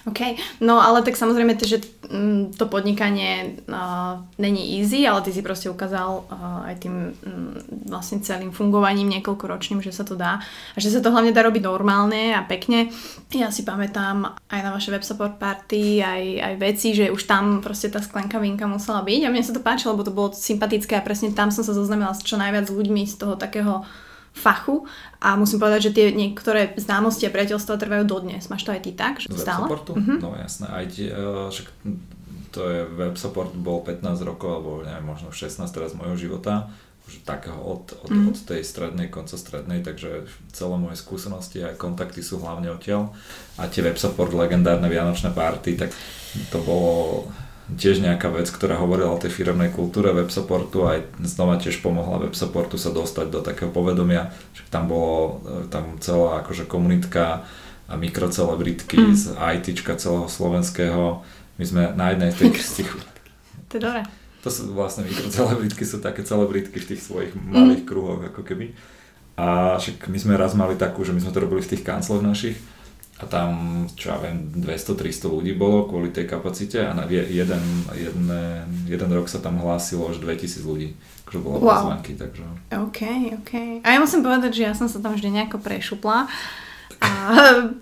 OK, 0.08 0.40
no 0.64 0.80
ale 0.80 1.04
tak 1.04 1.20
samozrejme, 1.20 1.60
že 1.60 1.84
mm, 2.08 2.56
to 2.56 2.72
podnikanie 2.72 3.60
uh, 3.68 4.24
není 4.40 4.80
easy, 4.80 5.04
ale 5.04 5.20
ty 5.20 5.36
si 5.36 5.44
proste 5.44 5.68
ukázal 5.68 6.24
uh, 6.24 6.64
aj 6.64 6.76
tým 6.80 7.12
um, 7.12 7.52
vlastne 7.92 8.24
celým 8.24 8.56
fungovaním 8.56 9.12
niekoľkoročným, 9.20 9.84
že 9.84 9.92
sa 9.92 10.08
to 10.08 10.16
dá 10.16 10.40
a 10.40 10.78
že 10.80 10.96
sa 10.96 11.04
to 11.04 11.12
hlavne 11.12 11.36
dá 11.36 11.44
robiť 11.44 11.60
normálne 11.68 12.32
a 12.32 12.40
pekne. 12.48 12.88
Ja 13.36 13.52
si 13.52 13.68
pamätám 13.68 14.32
aj 14.48 14.60
na 14.64 14.72
vaše 14.72 14.96
web 14.96 15.04
support 15.04 15.36
party, 15.44 16.00
aj, 16.00 16.24
aj 16.40 16.54
veci, 16.56 16.96
že 16.96 17.12
už 17.12 17.28
tam 17.28 17.60
proste 17.60 17.92
tá 17.92 18.00
sklenka 18.00 18.40
vinka 18.40 18.64
musela 18.64 19.04
byť 19.04 19.28
a 19.28 19.32
mne 19.32 19.44
sa 19.44 19.52
to 19.52 19.60
páčilo, 19.60 19.92
lebo 19.92 20.08
to 20.08 20.16
bolo 20.16 20.32
sympatické 20.32 20.96
a 20.96 21.04
presne 21.04 21.36
tam 21.36 21.52
som 21.52 21.68
sa 21.68 21.76
zoznamila 21.76 22.16
s 22.16 22.24
čo 22.24 22.40
najviac 22.40 22.72
ľuďmi 22.72 23.04
z 23.12 23.16
toho 23.20 23.36
takého 23.36 23.84
fachu 24.38 24.86
a 25.18 25.34
musím 25.34 25.58
povedať, 25.58 25.90
že 25.90 25.96
tie 25.98 26.06
niektoré 26.14 26.78
známosti 26.78 27.26
a 27.26 27.34
priateľstva 27.34 27.82
trvajú 27.82 28.06
dodnes. 28.06 28.46
Máš 28.54 28.70
to 28.70 28.72
aj 28.72 28.82
ty 28.86 28.94
tak? 28.94 29.18
Že 29.18 29.34
stále? 29.34 29.66
supportu? 29.66 29.98
Uh-huh. 29.98 30.18
No 30.22 30.38
jasné, 30.38 30.70
aj 30.70 30.86
tie, 30.94 31.10
uh, 31.10 31.50
však 31.50 31.68
to 32.54 32.62
je 32.70 32.80
web 32.94 33.18
support 33.18 33.52
bol 33.58 33.82
15 33.82 34.06
rokov 34.22 34.50
alebo 34.62 34.72
neviem, 34.86 35.06
možno 35.06 35.34
16 35.34 35.66
teraz 35.74 35.98
mojho 35.98 36.16
života 36.16 36.70
už 37.08 37.24
takého 37.24 37.56
od, 37.64 37.96
od, 38.04 38.12
mm. 38.12 38.36
od 38.36 38.38
tej 38.44 38.62
strednej, 38.68 39.08
konca 39.08 39.40
strednej, 39.40 39.80
takže 39.80 40.28
celé 40.52 40.76
moje 40.76 41.00
skúsenosti 41.00 41.64
a 41.64 41.72
kontakty 41.72 42.20
sú 42.20 42.44
hlavne 42.44 42.68
odtiaľ. 42.68 43.16
A 43.56 43.72
tie 43.72 43.80
web 43.80 43.96
support 43.96 44.36
legendárne 44.36 44.92
vianočné 44.92 45.32
party, 45.32 45.80
tak 45.80 45.96
to 46.52 46.60
bolo 46.68 47.32
tiež 47.76 48.00
nejaká 48.00 48.32
vec, 48.32 48.48
ktorá 48.48 48.80
hovorila 48.80 49.12
o 49.12 49.20
tej 49.20 49.36
firmnej 49.36 49.76
kultúre 49.76 50.16
web 50.16 50.32
supportu 50.32 50.88
a 50.88 50.96
aj 50.96 51.20
znova 51.28 51.60
tiež 51.60 51.84
pomohla 51.84 52.24
web 52.24 52.36
supportu 52.36 52.80
sa 52.80 52.96
dostať 52.96 53.28
do 53.28 53.44
takého 53.44 53.68
povedomia, 53.68 54.32
že 54.56 54.64
tam 54.72 54.88
bolo 54.88 55.44
e, 55.44 55.68
tam 55.68 56.00
celá 56.00 56.40
akože 56.48 56.64
komunitka 56.64 57.44
a 57.88 57.94
mikrocelebritky 58.00 59.12
mm. 59.12 59.16
z 59.16 59.24
ITčka 59.36 60.00
celého 60.00 60.32
slovenského. 60.32 61.28
My 61.60 61.66
sme 61.68 61.84
na 61.92 62.16
jednej 62.16 62.32
z 62.32 62.72
tých... 62.84 62.90
to 63.68 63.74
je 63.76 63.82
dobré. 63.84 64.02
To 64.44 64.50
sú 64.54 64.72
vlastne 64.72 65.04
mikrocelebritky, 65.04 65.84
sú 65.84 66.00
také 66.00 66.24
celebritky 66.24 66.80
v 66.80 66.96
tých 66.96 67.02
svojich 67.04 67.36
malých 67.36 67.84
mm. 67.84 67.90
kruhoch 67.90 68.22
ako 68.32 68.48
keby. 68.48 68.72
A 69.36 69.76
však 69.76 70.08
my 70.08 70.18
sme 70.18 70.34
raz 70.40 70.56
mali 70.56 70.80
takú, 70.80 71.04
že 71.04 71.12
my 71.12 71.20
sme 71.20 71.36
to 71.36 71.44
robili 71.44 71.60
v 71.60 71.76
tých 71.76 71.84
kancloch 71.84 72.24
našich 72.24 72.56
a 73.18 73.26
tam, 73.26 73.50
čo 73.98 74.14
ja 74.14 74.18
viem, 74.22 74.54
200-300 74.62 75.26
ľudí 75.26 75.58
bolo 75.58 75.90
kvôli 75.90 76.14
tej 76.14 76.30
kapacite 76.30 76.86
a 76.86 76.94
na 76.94 77.10
jeden, 77.10 77.64
jedne, 77.98 78.70
jeden 78.86 79.10
rok 79.10 79.26
sa 79.26 79.42
tam 79.42 79.58
hlásilo 79.58 80.14
až 80.14 80.22
2000 80.22 80.62
ľudí, 80.62 80.94
akože 81.26 81.40
bolo 81.42 81.58
wow. 81.66 81.82
pozvanky, 81.82 82.14
takže... 82.14 82.46
OK, 82.78 83.02
OK. 83.42 83.82
A 83.82 83.98
ja 83.98 83.98
musím 83.98 84.22
povedať, 84.22 84.62
že 84.62 84.70
ja 84.70 84.74
som 84.78 84.86
sa 84.86 85.02
tam 85.02 85.18
vždy 85.18 85.34
nejako 85.34 85.58
prešupla 85.58 86.30
a 87.02 87.10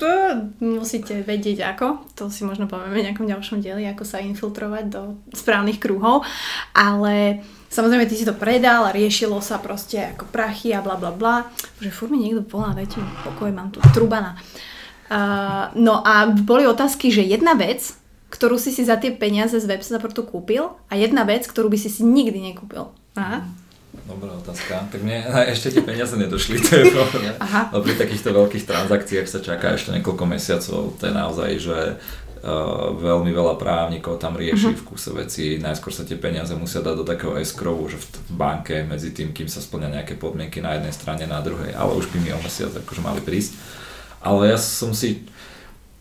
musíte 0.79 1.19
vedieť 1.19 1.67
ako, 1.75 2.15
to 2.15 2.31
si 2.31 2.47
možno 2.47 2.71
povieme 2.71 2.95
v 2.95 3.05
nejakom 3.11 3.27
ďalšom 3.27 3.59
dieli, 3.59 3.83
ako 3.91 4.07
sa 4.07 4.23
infiltrovať 4.23 4.85
do 4.87 5.19
správnych 5.35 5.83
krúhov, 5.83 6.23
ale 6.71 7.43
Samozrejme, 7.65 8.07
ty 8.07 8.15
si 8.15 8.23
to 8.23 8.31
predal 8.31 8.87
a 8.87 8.95
riešilo 8.95 9.43
sa 9.43 9.59
proste 9.59 10.15
ako 10.15 10.31
prachy 10.31 10.71
a 10.71 10.79
bla 10.79 10.95
bla 10.95 11.11
bla. 11.11 11.51
Že 11.83 11.91
furt 11.91 12.07
mi 12.07 12.23
niekto 12.23 12.47
volá, 12.47 12.71
mi 12.71 12.87
pokoj, 12.87 13.51
mám 13.51 13.67
tu 13.67 13.83
trubana. 13.91 14.39
Uh, 15.05 15.69
no 15.77 16.01
a 16.01 16.33
boli 16.33 16.65
otázky, 16.65 17.13
že 17.13 17.21
jedna 17.21 17.53
vec, 17.53 17.93
ktorú 18.33 18.57
si 18.57 18.73
si 18.73 18.81
za 18.81 18.97
tie 18.97 19.13
peniaze 19.13 19.55
z 19.55 19.69
web 19.69 19.85
supportu 19.85 20.25
kúpil 20.25 20.73
a 20.89 20.93
jedna 20.97 21.23
vec, 21.23 21.45
ktorú 21.45 21.69
by 21.69 21.77
si 21.77 21.93
si 21.93 22.01
nikdy 22.01 22.41
nekúpil. 22.41 22.89
Aha. 23.15 23.45
Dobrá 24.05 24.33
otázka. 24.35 24.91
Tak 24.91 25.01
mne 25.01 25.23
ešte 25.49 25.71
tie 25.71 25.83
peniaze 25.85 26.13
nedošli, 26.19 26.59
to 26.59 26.71
je 26.73 26.83
Aha. 27.39 27.71
pri 27.71 27.95
takýchto 27.95 28.35
veľkých 28.35 28.67
transakciách 28.67 29.27
sa 29.29 29.39
čaká 29.39 29.77
ešte 29.77 29.95
niekoľko 29.95 30.25
mesiacov. 30.27 30.93
To 30.99 31.03
je 31.05 31.13
naozaj, 31.13 31.51
že 31.59 31.77
Uh, 32.45 32.93
veľmi 33.01 33.33
veľa 33.33 33.57
právnikov 33.57 34.21
tam 34.21 34.37
rieši 34.37 34.69
uh-huh. 34.69 34.77
v 34.77 34.85
kuse 34.85 35.09
veci. 35.17 35.57
Najskôr 35.57 35.89
sa 35.89 36.05
tie 36.05 36.13
peniaze 36.13 36.53
musia 36.53 36.77
dať 36.77 37.01
do 37.01 37.01
takého 37.01 37.33
escrowu, 37.41 37.89
že 37.89 37.97
v 37.97 38.37
banke 38.37 38.85
medzi 38.85 39.17
tým, 39.17 39.33
kým 39.33 39.49
sa 39.49 39.57
splňa 39.57 39.89
nejaké 39.89 40.13
podmienky 40.13 40.61
na 40.61 40.77
jednej 40.77 40.93
strane, 40.93 41.25
na 41.25 41.41
druhej, 41.41 41.73
ale 41.73 41.97
už 41.97 42.05
by 42.13 42.21
mi 42.21 42.29
o 42.29 42.37
mesiac 42.37 42.69
akože 42.69 43.01
mali 43.01 43.17
prísť. 43.25 43.57
Ale 44.25 44.49
ja 44.49 44.57
som 44.57 44.97
si, 44.97 45.21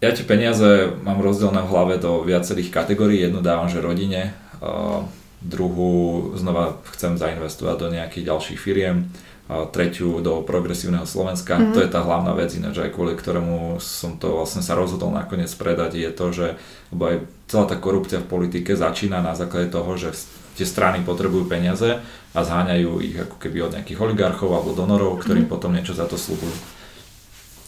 ja 0.00 0.10
tie 0.16 0.24
peniaze 0.24 0.96
mám 1.04 1.20
rozdelené 1.20 1.60
v 1.60 1.70
hlave 1.70 1.94
do 2.00 2.24
viacerých 2.24 2.72
kategórií. 2.72 3.20
Jednu 3.20 3.44
dávam, 3.44 3.68
že 3.68 3.84
rodine, 3.84 4.32
uh, 4.64 5.04
druhú 5.44 6.32
znova 6.40 6.80
chcem 6.96 7.20
zainvestovať 7.20 7.76
do 7.76 7.88
nejakých 7.92 8.32
ďalších 8.32 8.56
firiem, 8.56 9.12
treťu 9.44 10.24
do 10.24 10.40
progresívneho 10.40 11.04
Slovenska. 11.04 11.60
Mm-hmm. 11.60 11.74
To 11.76 11.78
je 11.84 11.92
tá 11.92 12.00
hlavná 12.00 12.32
vec 12.32 12.56
ináč 12.56 12.80
aj 12.80 12.96
kvôli 12.96 13.12
ktorému 13.12 13.76
som 13.76 14.16
to 14.16 14.40
vlastne 14.40 14.64
sa 14.64 14.72
rozhodol 14.72 15.12
nakoniec 15.12 15.52
predať, 15.52 16.00
je 16.00 16.10
to, 16.16 16.26
že 16.32 16.46
lebo 16.88 17.02
aj 17.12 17.16
celá 17.52 17.64
tá 17.68 17.76
korupcia 17.76 18.24
v 18.24 18.30
politike 18.32 18.72
začína 18.72 19.20
na 19.20 19.37
základe 19.37 19.68
toho, 19.68 20.00
že 20.00 20.16
tie 20.56 20.64
strany 20.64 21.04
potrebujú 21.04 21.44
peniaze 21.44 22.00
a 22.32 22.40
zháňajú 22.40 23.04
ich 23.04 23.20
ako 23.20 23.37
keby 23.37 23.68
od 23.68 23.74
nejakých 23.76 24.00
oligarchov 24.00 24.48
alebo 24.48 24.72
donorov, 24.72 25.20
ktorým 25.20 25.44
mm-hmm. 25.44 25.52
potom 25.52 25.76
niečo 25.76 25.92
za 25.92 26.08
to 26.08 26.16
slúbujú. 26.16 26.56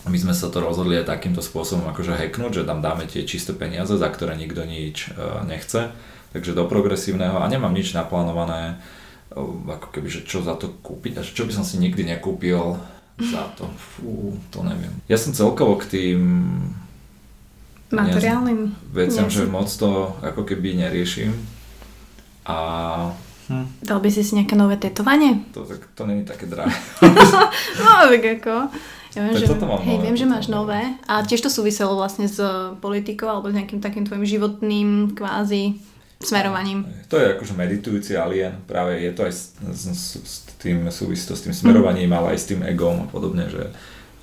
My 0.06 0.18
sme 0.18 0.34
sa 0.34 0.46
to 0.46 0.62
rozhodli 0.62 0.94
aj 0.98 1.10
takýmto 1.10 1.42
spôsobom 1.42 1.90
akože 1.90 2.14
hacknúť, 2.14 2.62
že 2.62 2.68
tam 2.68 2.78
dáme 2.78 3.10
tie 3.10 3.26
čisté 3.26 3.50
peniaze, 3.52 3.90
za 3.90 4.06
ktoré 4.06 4.38
nikto 4.38 4.62
nič 4.62 5.10
e, 5.10 5.42
nechce. 5.46 5.90
Takže 6.30 6.54
do 6.54 6.68
progresívneho 6.70 7.42
a 7.42 7.46
nemám 7.50 7.74
nič 7.74 7.90
naplánované 7.96 8.78
ako 9.66 9.88
keby, 9.92 10.08
že 10.08 10.20
čo 10.24 10.40
za 10.40 10.54
to 10.56 10.72
kúpiť 10.80 11.20
a 11.20 11.22
čo 11.26 11.44
by 11.44 11.52
som 11.52 11.64
si 11.66 11.76
nikdy 11.76 12.06
nekúpil 12.06 12.78
za 13.18 13.50
to. 13.58 13.68
Fú, 13.76 14.36
to 14.54 14.62
neviem. 14.62 14.92
Ja 15.10 15.18
som 15.18 15.34
celkovo 15.34 15.76
k 15.80 15.90
tým 15.90 16.20
materiálnym 17.90 18.72
veciam, 18.92 19.28
že 19.28 19.48
moc 19.48 19.68
to 19.68 20.14
ako 20.22 20.46
keby 20.46 20.78
neriešim. 20.78 21.34
A 22.46 22.56
Hm. 23.46 23.78
Dal 23.78 24.02
by 24.02 24.10
si 24.10 24.26
si 24.26 24.34
nejaké 24.34 24.58
nové 24.58 24.74
tetovanie? 24.74 25.46
To, 25.54 25.62
tak, 25.62 25.94
to 25.94 26.02
není 26.02 26.26
také 26.26 26.50
drahé. 26.50 26.74
no, 27.78 28.10
tak 28.10 28.42
ako... 28.42 28.74
Ja 29.16 29.24
viem, 29.24 29.34
že, 29.40 29.48
hej, 29.48 29.96
viem, 30.04 30.16
že 30.16 30.28
máš 30.28 30.52
nové. 30.52 30.92
A 31.08 31.24
tiež 31.24 31.40
to 31.40 31.48
súviselo 31.48 31.96
vlastne 31.96 32.28
s 32.28 32.36
politikou 32.84 33.24
alebo 33.24 33.48
s 33.48 33.56
nejakým 33.56 33.80
takým 33.80 34.04
tvojim 34.04 34.28
životným 34.28 35.16
kvázi 35.16 35.80
smerovaním. 36.20 36.84
To 37.08 37.16
je 37.16 37.32
akože 37.36 37.56
meditujúci 37.56 38.12
alien, 38.16 38.60
práve 38.68 39.00
je 39.00 39.12
to 39.12 39.24
aj 39.24 39.32
s, 39.32 39.42
s, 39.72 40.16
s 40.20 40.34
tým 40.60 40.88
súvisí 40.88 41.28
to 41.28 41.36
s 41.36 41.44
tým 41.44 41.52
smerovaním, 41.52 42.12
mm. 42.12 42.16
ale 42.16 42.26
aj 42.36 42.38
s 42.40 42.48
tým 42.52 42.60
egom 42.64 43.04
a 43.04 43.06
podobne, 43.08 43.48
že 43.48 43.72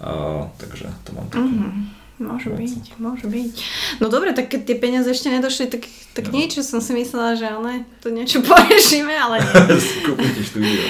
uh, 0.02 0.50
takže 0.58 0.90
to 1.06 1.10
mám 1.14 1.30
také. 1.30 1.46
Mm-hmm. 1.46 2.03
Môže 2.22 2.54
veci. 2.54 2.78
byť, 2.78 2.86
môže 3.02 3.26
byť. 3.26 3.56
No 3.98 4.06
dobre, 4.06 4.38
tak 4.38 4.54
keď 4.54 4.62
tie 4.70 4.78
peniaze 4.78 5.10
ešte 5.10 5.34
nedošli, 5.34 5.66
tak, 5.66 5.90
tak 6.14 6.30
no. 6.30 6.38
niečo 6.38 6.62
som 6.62 6.78
si 6.78 6.94
myslela, 6.94 7.34
že 7.34 7.50
ale 7.50 7.90
to 8.06 8.14
niečo 8.14 8.42
porešíme, 8.48 9.10
ale 9.10 9.42
nie. 9.42 9.54
Kúpite 10.08 10.42
štúdio. 10.46 10.82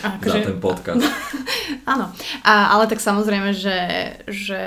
akože, 0.00 0.40
Za 0.40 0.48
ten 0.48 0.58
podcast. 0.58 1.04
Áno, 1.92 2.08
a, 2.40 2.54
ale 2.72 2.84
tak 2.88 3.04
samozrejme, 3.04 3.52
že, 3.52 3.78
že 4.24 4.60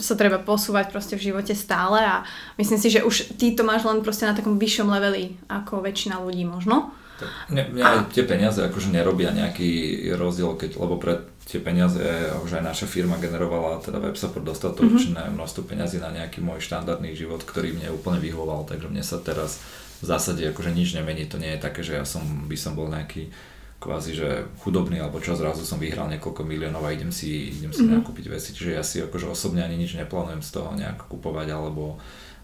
sa 0.00 0.14
treba 0.16 0.40
posúvať 0.40 0.92
proste 0.92 1.14
v 1.16 1.32
živote 1.32 1.52
stále 1.52 2.00
a 2.00 2.24
myslím 2.56 2.80
si, 2.80 2.88
že 2.88 3.04
už 3.04 3.36
ty 3.36 3.52
to 3.52 3.64
máš 3.64 3.84
len 3.84 4.00
proste 4.00 4.24
na 4.24 4.32
takom 4.32 4.56
vyššom 4.56 4.88
leveli 4.88 5.36
ako 5.48 5.84
väčšina 5.84 6.20
ľudí 6.20 6.48
možno. 6.48 6.92
Tak 7.18 7.50
mne, 7.50 7.62
mne 7.74 7.82
a... 7.82 8.06
tie 8.08 8.22
peniaze 8.22 8.62
akože 8.62 8.94
nerobia 8.94 9.34
nejaký 9.34 9.68
rozdiel, 10.14 10.54
keď, 10.54 10.78
lebo 10.78 10.96
pre 10.96 11.26
tie 11.48 11.64
peniaze 11.64 12.04
už 12.44 12.60
aj 12.60 12.64
naša 12.64 12.84
firma 12.84 13.16
generovala, 13.16 13.80
teda 13.80 13.96
WebSupport 14.04 14.44
dostatočné 14.44 15.16
mm-hmm. 15.16 15.34
množstvo 15.34 15.64
peniazy 15.64 15.96
na 15.96 16.12
nejaký 16.12 16.44
môj 16.44 16.60
štandardný 16.60 17.16
život, 17.16 17.40
ktorý 17.40 17.72
mne 17.72 17.88
úplne 17.96 18.20
vyhoval, 18.20 18.68
takže 18.68 18.92
mne 18.92 19.00
sa 19.00 19.16
teraz 19.16 19.64
v 19.98 20.06
zásade 20.06 20.44
akože 20.44 20.76
nič 20.76 20.92
nemení, 20.92 21.24
to 21.24 21.40
nie 21.40 21.56
je 21.56 21.64
také, 21.64 21.80
že 21.80 21.96
ja 21.96 22.04
som, 22.04 22.22
by 22.44 22.54
som 22.54 22.76
bol 22.76 22.92
nejaký 22.92 23.32
kvázi, 23.78 24.12
že 24.12 24.28
chudobný, 24.60 25.00
alebo 25.00 25.22
čo 25.22 25.38
zrazu 25.38 25.62
som 25.64 25.78
vyhral 25.80 26.10
niekoľko 26.10 26.42
miliónov 26.44 26.84
a 26.84 26.92
idem 26.92 27.14
si, 27.14 27.54
idem 27.54 27.72
si 27.72 27.86
mm-hmm. 27.86 28.02
nakúpiť 28.02 28.26
veci. 28.28 28.50
Čiže 28.52 28.70
ja 28.74 28.82
si 28.82 29.00
akože 29.00 29.30
osobne 29.30 29.62
ani 29.62 29.78
nič 29.78 29.94
neplánujem 29.96 30.42
z 30.42 30.50
toho 30.50 30.74
nejak 30.74 31.06
kupovať, 31.06 31.48
alebo 31.54 31.96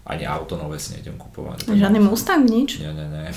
ani 0.07 0.23
auto 0.23 0.55
nové 0.55 0.79
si 0.79 0.95
nejdem 0.95 1.19
kupovať. 1.19 1.67
Žiadny 1.67 1.99
Mustang, 1.99 2.47
nič? 2.47 2.79
Nie, 2.79 2.95
nie, 2.95 3.07
nie. 3.09 3.35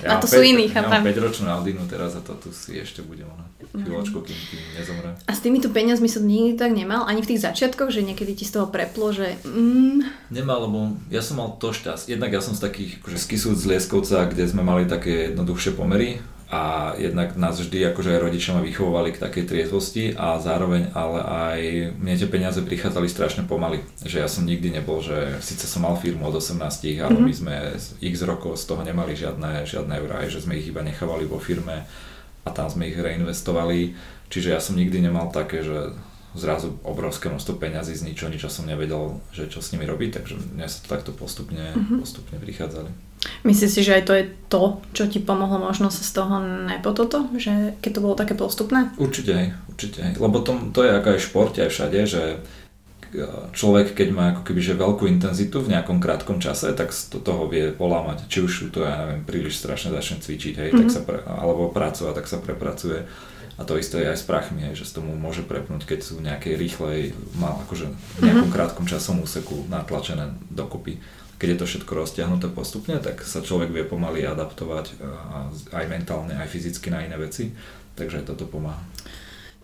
Ja 0.00 0.16
a 0.16 0.22
to 0.22 0.30
5, 0.30 0.32
sú 0.32 0.40
iní, 0.40 0.70
chápem. 0.70 1.02
Ja 1.02 1.02
mám 1.02 1.10
5-ročnú 1.12 1.46
Aldinu 1.50 1.82
teraz 1.84 2.16
a 2.16 2.24
to 2.24 2.32
tu 2.38 2.54
si 2.54 2.78
ešte 2.78 3.04
budem 3.04 3.28
ona 3.28 3.44
chvíľočku, 3.70 4.18
kým, 4.24 4.38
kým 4.50 4.62
nezomre. 4.74 5.10
A 5.28 5.30
s 5.30 5.40
týmito 5.44 5.70
peniazmi 5.70 6.10
som 6.10 6.26
nikdy 6.26 6.58
tak 6.58 6.74
nemal, 6.74 7.06
ani 7.06 7.22
v 7.22 7.34
tých 7.34 7.44
začiatkoch, 7.46 7.92
že 7.94 8.02
niekedy 8.02 8.34
ti 8.34 8.44
z 8.48 8.58
toho 8.58 8.66
preplo, 8.66 9.14
že 9.14 9.38
mm. 9.46 10.30
Nemal, 10.34 10.66
lebo 10.66 10.98
ja 11.12 11.22
som 11.22 11.38
mal 11.38 11.54
to 11.60 11.70
šťastie. 11.70 12.16
Jednak 12.16 12.34
ja 12.34 12.42
som 12.42 12.56
z 12.56 12.64
takých, 12.64 12.98
akože 13.02 13.18
skysúc 13.18 13.56
z 13.60 13.68
Lieskovca, 13.70 14.26
kde 14.26 14.44
sme 14.50 14.66
mali 14.66 14.90
také 14.90 15.30
jednoduchšie 15.30 15.78
pomery 15.78 16.18
a 16.50 16.94
jednak 16.98 17.38
nás 17.38 17.62
vždy 17.62 17.94
akože 17.94 18.18
rodičia 18.18 18.58
ma 18.58 18.62
vychovovali 18.66 19.14
k 19.14 19.22
takej 19.22 19.44
triezvosti 19.46 20.10
a 20.18 20.34
zároveň 20.42 20.90
ale 20.98 21.22
aj 21.22 21.60
mne 21.94 22.14
tie 22.18 22.26
peniaze 22.26 22.58
prichádzali 22.58 23.06
strašne 23.06 23.46
pomaly, 23.46 23.86
že 24.02 24.18
ja 24.18 24.26
som 24.26 24.42
nikdy 24.42 24.74
nebol, 24.74 24.98
že 24.98 25.38
síce 25.38 25.70
som 25.70 25.86
mal 25.86 25.94
firmu 25.94 26.26
od 26.26 26.42
18, 26.42 26.58
ale 26.98 27.14
mm-hmm. 27.14 27.22
my 27.22 27.32
sme 27.32 27.54
x 28.02 28.26
rokov 28.26 28.58
z 28.58 28.66
toho 28.66 28.82
nemali 28.82 29.14
žiadne, 29.14 29.62
žiadne 29.62 29.94
eurá, 30.02 30.26
že 30.26 30.42
sme 30.42 30.58
ich 30.58 30.66
iba 30.66 30.82
nechávali 30.82 31.22
vo 31.22 31.38
firme 31.38 31.86
a 32.42 32.48
tam 32.50 32.66
sme 32.66 32.90
ich 32.90 32.98
reinvestovali, 32.98 33.94
čiže 34.26 34.50
ja 34.50 34.58
som 34.58 34.74
nikdy 34.74 35.06
nemal 35.06 35.30
také, 35.30 35.62
že 35.62 35.94
zrazu 36.34 36.78
obrovské 36.82 37.30
množstvo 37.30 37.62
peňazí 37.62 37.94
z 37.94 38.10
ničoho, 38.10 38.30
ničo 38.30 38.50
som 38.50 38.66
nevedel, 38.66 39.22
že 39.30 39.46
čo 39.46 39.62
s 39.62 39.70
nimi 39.70 39.86
robiť, 39.86 40.18
takže 40.18 40.34
mne 40.34 40.66
sa 40.66 40.82
to 40.82 40.90
takto 40.90 41.10
postupne, 41.14 41.78
mm-hmm. 41.78 41.98
postupne 42.02 42.42
prichádzali. 42.42 43.09
Myslíš 43.44 43.70
si, 43.70 43.80
že 43.84 44.00
aj 44.00 44.04
to 44.08 44.12
je 44.16 44.24
to, 44.48 44.62
čo 44.96 45.04
ti 45.04 45.20
pomohlo 45.20 45.60
možno 45.60 45.92
sa 45.92 46.00
z 46.00 46.12
toho 46.16 46.40
toto, 46.80 47.28
že 47.36 47.76
keď 47.84 47.90
to 47.92 48.04
bolo 48.04 48.14
také 48.16 48.32
postupné? 48.32 48.88
Určite 48.96 49.32
aj, 49.36 49.46
určite 49.68 49.98
aj. 50.00 50.12
Lebo 50.16 50.40
to, 50.40 50.56
to 50.72 50.80
je 50.84 50.90
ako 50.96 51.08
aj 51.12 51.18
v 51.20 51.26
športe, 51.28 51.58
aj 51.60 51.70
všade, 51.72 52.00
že 52.08 52.22
človek, 53.52 53.92
keď 53.92 54.08
má 54.14 54.24
ako 54.32 54.42
keby 54.46 54.60
že 54.62 54.78
veľkú 54.78 55.04
intenzitu 55.10 55.58
v 55.58 55.74
nejakom 55.74 55.98
krátkom 55.98 56.38
čase, 56.38 56.70
tak 56.78 56.94
to 56.94 57.18
toho 57.18 57.50
vie 57.50 57.74
polámať. 57.74 58.30
Či 58.30 58.38
už 58.46 58.52
to, 58.70 58.86
ja 58.86 59.04
neviem, 59.04 59.26
príliš 59.26 59.58
strašne 59.58 59.90
začne 59.90 60.22
cvičiť, 60.22 60.54
hej, 60.56 60.70
mm-hmm. 60.70 60.80
tak 60.80 60.88
mhm. 60.88 60.94
sa 60.94 61.00
pre, 61.02 61.18
alebo 61.26 61.74
pracovať, 61.74 62.14
tak 62.14 62.26
sa 62.30 62.38
prepracuje. 62.38 63.04
A 63.60 63.68
to 63.68 63.76
isté 63.76 64.00
je 64.00 64.08
aj 64.08 64.16
s 64.16 64.24
prachmi, 64.24 64.64
hej, 64.64 64.80
že 64.80 64.88
sa 64.88 65.04
tomu 65.04 65.12
môže 65.20 65.44
prepnúť, 65.44 65.84
keď 65.84 66.00
sú 66.00 66.16
nejakej 66.24 66.56
rýchlej, 66.56 67.12
mal 67.36 67.60
akože 67.68 67.92
v 67.92 68.20
nejakom 68.24 68.48
mm-hmm. 68.48 68.56
krátkom 68.56 68.86
časom 68.88 69.20
úseku 69.20 69.68
natlačené 69.68 70.32
dokopy 70.48 70.96
keď 71.40 71.56
je 71.56 71.58
to 71.64 71.66
všetko 71.66 71.92
roztiahnuté 71.96 72.52
postupne, 72.52 73.00
tak 73.00 73.24
sa 73.24 73.40
človek 73.40 73.72
vie 73.72 73.88
pomaly 73.88 74.28
adaptovať 74.28 75.00
aj 75.72 75.84
mentálne, 75.88 76.36
aj 76.36 76.52
fyzicky 76.52 76.92
na 76.92 77.00
iné 77.00 77.16
veci, 77.16 77.48
takže 77.96 78.28
toto 78.28 78.44
pomáha. 78.44 78.84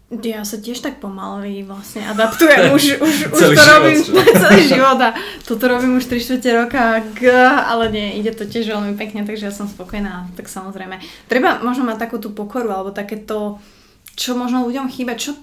Ja 0.06 0.46
sa 0.46 0.56
tiež 0.62 0.86
tak 0.86 1.02
pomaly 1.02 1.66
vlastne 1.66 2.06
adaptujem, 2.06 2.70
už, 2.78 3.02
už, 3.02 3.14
už 3.28 3.58
to 3.58 3.62
robím 3.76 3.98
celý 4.46 4.62
život 4.64 4.98
a 5.02 5.12
toto 5.44 5.66
robím 5.68 5.98
už 6.00 6.08
3 6.08 6.16
čtvrte 6.16 6.50
roka, 6.56 7.02
g, 7.12 7.28
ale 7.44 7.92
nie, 7.92 8.24
ide 8.24 8.32
to 8.32 8.48
tiež 8.48 8.70
veľmi 8.72 8.96
pekne, 8.96 9.28
takže 9.28 9.50
ja 9.50 9.52
som 9.52 9.68
spokojná, 9.68 10.32
tak 10.38 10.48
samozrejme. 10.48 11.02
Treba 11.28 11.60
možno 11.60 11.84
mať 11.84 12.08
takú 12.08 12.16
tú 12.16 12.32
pokoru, 12.32 12.72
alebo 12.72 12.94
takéto, 12.94 13.60
čo 14.16 14.32
možno 14.38 14.64
ľuďom 14.64 14.88
chýba, 14.88 15.18
čo, 15.18 15.36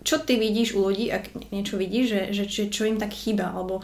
čo 0.00 0.22
ty 0.22 0.40
vidíš 0.40 0.78
u 0.78 0.88
ľudí, 0.88 1.10
ak 1.10 1.52
niečo 1.52 1.74
vidíš, 1.74 2.06
že, 2.06 2.22
že, 2.32 2.44
že 2.46 2.62
čo 2.70 2.86
im 2.86 3.02
tak 3.02 3.10
chýba, 3.10 3.50
alebo 3.50 3.82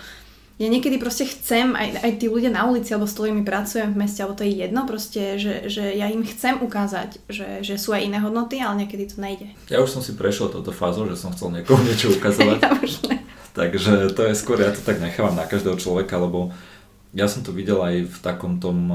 ja 0.54 0.70
niekedy 0.70 1.02
proste 1.02 1.26
chcem, 1.26 1.74
aj, 1.74 2.06
aj 2.06 2.12
tí 2.22 2.30
ľudia 2.30 2.54
na 2.54 2.62
ulici, 2.70 2.94
alebo 2.94 3.10
s 3.10 3.18
ktorými 3.18 3.42
pracujem 3.42 3.90
v 3.90 3.98
meste, 4.06 4.22
alebo 4.22 4.38
to 4.38 4.46
je 4.46 4.54
jedno 4.62 4.86
proste, 4.86 5.34
že, 5.34 5.66
že 5.66 5.98
ja 5.98 6.06
im 6.06 6.22
chcem 6.22 6.62
ukázať, 6.62 7.26
že, 7.26 7.66
že 7.66 7.74
sú 7.74 7.90
aj 7.90 8.06
iné 8.06 8.22
hodnoty, 8.22 8.62
ale 8.62 8.86
niekedy 8.86 9.10
to 9.10 9.18
nejde. 9.18 9.50
Ja 9.66 9.82
už 9.82 9.98
som 9.98 10.02
si 10.02 10.14
prešiel 10.14 10.54
toto 10.54 10.70
fázu, 10.70 11.10
že 11.10 11.18
som 11.18 11.34
chcel 11.34 11.58
niekomu 11.58 11.82
niečo 11.82 12.14
ukazovať. 12.14 12.58
ja 12.64 12.70
už 12.70 12.92
ne. 13.10 13.18
Takže 13.54 14.14
to 14.14 14.22
je 14.30 14.34
skôr, 14.38 14.62
ja 14.62 14.70
to 14.70 14.82
tak 14.82 15.02
nechávam 15.02 15.34
na 15.34 15.46
každého 15.46 15.74
človeka, 15.74 16.22
lebo 16.22 16.55
ja 17.11 17.26
som 17.26 17.42
to 17.42 17.50
videl 17.50 17.82
aj 17.82 18.07
v 18.07 18.18
takom 18.22 18.62
tom, 18.62 18.94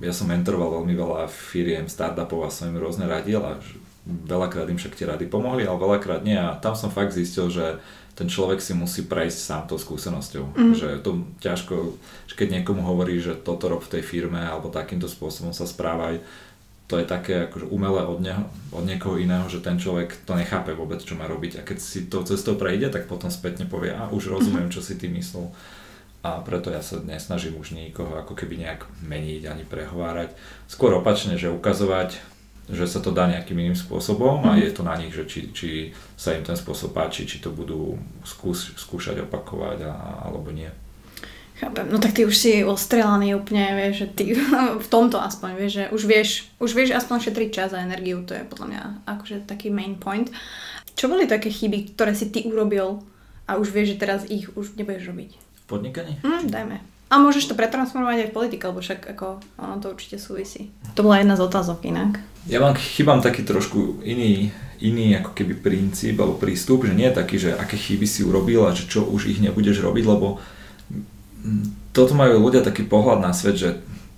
ja 0.00 0.12
som 0.12 0.28
mentoroval 0.28 0.80
veľmi 0.80 0.92
veľa 0.92 1.28
firiem, 1.28 1.88
startupov 1.88 2.44
a 2.44 2.52
som 2.52 2.68
im 2.68 2.80
rôzne 2.80 3.08
radil 3.08 3.40
a 3.40 3.60
veľakrát 4.04 4.68
im 4.68 4.76
však 4.76 4.96
tie 4.96 5.08
rady 5.08 5.24
pomohli, 5.28 5.64
ale 5.64 5.78
veľakrát 5.78 6.20
nie 6.20 6.34
a 6.34 6.58
tam 6.58 6.76
som 6.76 6.90
fakt 6.90 7.14
zistil, 7.16 7.48
že 7.48 7.78
ten 8.12 8.28
človek 8.28 8.60
si 8.60 8.76
musí 8.76 9.08
prejsť 9.08 9.38
sám 9.40 9.62
tou 9.64 9.80
skúsenosťou. 9.80 10.52
Mm. 10.52 10.74
Že 10.76 10.88
to 11.00 11.10
ťažko, 11.40 11.74
že 12.28 12.34
keď 12.36 12.60
niekomu 12.60 12.84
hovorí, 12.84 13.16
že 13.16 13.32
toto 13.32 13.72
rob 13.72 13.80
v 13.80 13.98
tej 13.98 14.02
firme 14.04 14.40
alebo 14.40 14.68
takýmto 14.68 15.08
spôsobom 15.08 15.56
sa 15.56 15.64
správaj, 15.64 16.20
to 16.92 17.00
je 17.00 17.08
také 17.08 17.48
akože 17.48 17.72
umelé 17.72 18.04
od, 18.04 18.20
neho, 18.20 18.44
od 18.68 18.84
niekoho 18.84 19.16
iného, 19.16 19.48
že 19.48 19.64
ten 19.64 19.80
človek 19.80 20.28
to 20.28 20.36
nechápe 20.36 20.76
vôbec, 20.76 21.00
čo 21.00 21.16
má 21.16 21.24
robiť. 21.24 21.64
A 21.64 21.66
keď 21.66 21.78
si 21.80 22.04
to 22.04 22.20
cestou 22.20 22.60
prejde, 22.60 22.92
tak 22.92 23.08
potom 23.08 23.32
spätne 23.32 23.64
povie, 23.64 23.96
a 23.96 24.12
už 24.12 24.28
rozumiem, 24.28 24.68
čo 24.68 24.84
si 24.84 25.00
ty 25.00 25.08
myslel. 25.08 25.48
A 26.20 26.44
preto 26.44 26.68
ja 26.68 26.84
sa 26.84 27.00
nesnažím 27.00 27.56
už 27.56 27.72
nikoho 27.72 28.20
ako 28.20 28.36
keby 28.36 28.60
nejak 28.60 28.84
meniť 29.08 29.42
ani 29.48 29.64
prehovárať. 29.64 30.36
Skôr 30.68 30.92
opačne, 30.92 31.40
že 31.40 31.48
ukazovať, 31.48 32.20
že 32.72 32.88
sa 32.88 33.04
to 33.04 33.12
dá 33.12 33.28
nejakým 33.28 33.60
iným 33.60 33.76
spôsobom 33.76 34.48
a 34.48 34.56
je 34.56 34.72
to 34.72 34.80
na 34.80 34.96
nich, 34.96 35.12
že 35.12 35.28
či, 35.28 35.52
či 35.52 35.68
sa 36.16 36.32
im 36.32 36.40
ten 36.40 36.56
spôsob 36.56 36.96
páči, 36.96 37.28
či 37.28 37.44
to 37.44 37.52
budú 37.52 38.00
skús, 38.24 38.72
skúšať 38.80 39.28
opakovať 39.28 39.84
a, 39.84 40.24
alebo 40.24 40.48
nie. 40.48 40.72
Chápem. 41.60 41.86
No 41.92 42.00
tak 42.00 42.16
ty 42.16 42.24
už 42.24 42.34
si 42.34 42.64
ostrelaný 42.64 43.38
úplne, 43.38 43.76
vieš, 43.76 43.94
že 44.02 44.06
ty 44.16 44.24
v 44.84 44.88
tomto 44.88 45.20
aspoň, 45.20 45.50
vieš, 45.54 45.72
že 45.78 45.84
už 45.92 46.02
vieš, 46.08 46.28
už 46.58 46.72
vieš 46.72 46.96
aspoň 46.96 47.28
šetriť 47.28 47.50
čas 47.52 47.70
a 47.76 47.84
energiu, 47.84 48.24
to 48.24 48.32
je 48.32 48.42
podľa 48.48 48.66
mňa 48.66 48.82
akože 49.04 49.44
taký 49.44 49.68
main 49.68 50.00
point. 50.00 50.32
Čo 50.96 51.12
boli 51.12 51.28
také 51.28 51.52
chyby, 51.52 51.92
ktoré 51.92 52.16
si 52.16 52.32
ty 52.32 52.48
urobil 52.48 53.04
a 53.44 53.60
už 53.60 53.68
vieš, 53.68 53.94
že 53.94 54.00
teraz 54.00 54.24
ich 54.32 54.48
už 54.56 54.80
nebudeš 54.80 55.12
robiť? 55.12 55.30
V 55.36 55.62
podnikaní? 55.68 56.18
Mm, 56.24 56.48
dajme. 56.48 56.91
A 57.12 57.20
môžeš 57.20 57.52
to 57.52 57.58
pretransformovať 57.58 58.24
aj 58.24 58.28
v 58.32 58.36
politike, 58.40 58.64
lebo 58.72 58.80
však 58.80 59.04
ako 59.12 59.44
ono 59.60 59.76
to 59.84 59.92
určite 59.92 60.16
súvisí. 60.16 60.72
To 60.96 61.04
bola 61.04 61.20
jedna 61.20 61.36
z 61.36 61.44
otázok 61.44 61.84
inak. 61.84 62.24
Ja 62.48 62.64
mám, 62.64 62.72
chybám 62.72 63.20
taký 63.20 63.44
trošku 63.44 64.00
iný, 64.00 64.48
iný 64.80 65.20
ako 65.20 65.36
keby 65.36 65.60
princíp 65.60 66.16
alebo 66.16 66.40
prístup, 66.40 66.88
že 66.88 66.96
nie 66.96 67.12
je 67.12 67.18
taký, 67.20 67.36
že 67.36 67.52
aké 67.52 67.76
chyby 67.76 68.08
si 68.08 68.24
urobil 68.24 68.64
a 68.64 68.72
že 68.72 68.88
čo 68.88 69.04
už 69.04 69.28
ich 69.28 69.44
nebudeš 69.44 69.84
robiť, 69.84 70.04
lebo 70.08 70.40
toto 71.92 72.16
majú 72.16 72.40
ľudia 72.40 72.64
taký 72.64 72.88
pohľad 72.88 73.20
na 73.20 73.36
svet, 73.36 73.60
že 73.60 73.70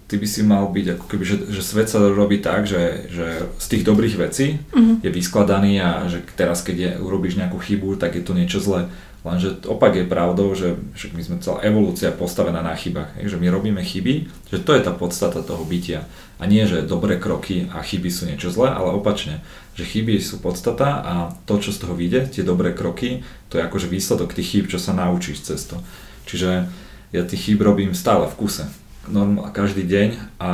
ty 0.07 0.21
by 0.21 0.27
si 0.29 0.41
mal 0.47 0.71
byť 0.71 0.87
ako 0.95 1.05
keby, 1.11 1.25
že, 1.25 1.37
že 1.51 1.63
svet 1.65 1.89
sa 1.91 1.99
robí 1.99 2.39
tak, 2.39 2.69
že, 2.69 3.11
že 3.11 3.27
z 3.59 3.67
tých 3.75 3.83
dobrých 3.83 4.17
vecí 4.21 4.61
uh-huh. 4.71 5.01
je 5.03 5.11
vyskladaný 5.11 5.81
a 5.81 6.07
že 6.07 6.23
teraz 6.37 6.63
keď 6.63 6.77
je, 6.77 6.91
urobíš 7.01 7.41
nejakú 7.41 7.59
chybu, 7.59 7.97
tak 7.99 8.15
je 8.15 8.23
to 8.23 8.37
niečo 8.37 8.61
zlé. 8.61 8.87
Lenže 9.25 9.65
opak 9.65 9.97
je 9.97 10.05
pravdou, 10.05 10.53
že, 10.53 10.77
že 10.93 11.09
my 11.17 11.23
sme 11.25 11.37
celá 11.41 11.65
evolúcia 11.65 12.13
postavená 12.13 12.61
na 12.61 12.77
chybách. 12.77 13.25
Že 13.25 13.41
my 13.41 13.49
robíme 13.49 13.81
chyby, 13.81 14.29
že 14.53 14.61
to 14.61 14.77
je 14.77 14.85
tá 14.85 14.93
podstata 14.93 15.41
toho 15.41 15.65
bytia. 15.65 16.05
A 16.37 16.45
nie, 16.45 16.69
že 16.69 16.85
dobré 16.85 17.17
kroky 17.17 17.65
a 17.73 17.81
chyby 17.81 18.13
sú 18.13 18.29
niečo 18.29 18.53
zlé, 18.53 18.69
ale 18.69 18.93
opačne. 18.93 19.41
Že 19.81 19.85
chyby 19.89 20.15
sú 20.21 20.45
podstata 20.45 21.01
a 21.01 21.13
to, 21.49 21.57
čo 21.57 21.73
z 21.73 21.81
toho 21.81 21.97
vyjde, 21.97 22.29
tie 22.37 22.45
dobré 22.45 22.77
kroky, 22.77 23.25
to 23.49 23.57
je 23.57 23.65
akože 23.65 23.89
výsledok 23.89 24.37
tých 24.37 24.49
chýb, 24.53 24.65
čo 24.69 24.77
sa 24.77 24.93
naučíš 24.93 25.41
cez 25.41 25.65
to. 25.65 25.81
Čiže 26.29 26.69
ja 27.17 27.23
tých 27.25 27.49
chýb 27.49 27.65
robím 27.65 27.97
stále 27.97 28.29
v 28.29 28.37
kuse. 28.37 28.69
Normálne 29.09 29.57
každý 29.57 29.89
deň 29.89 30.09
a 30.37 30.53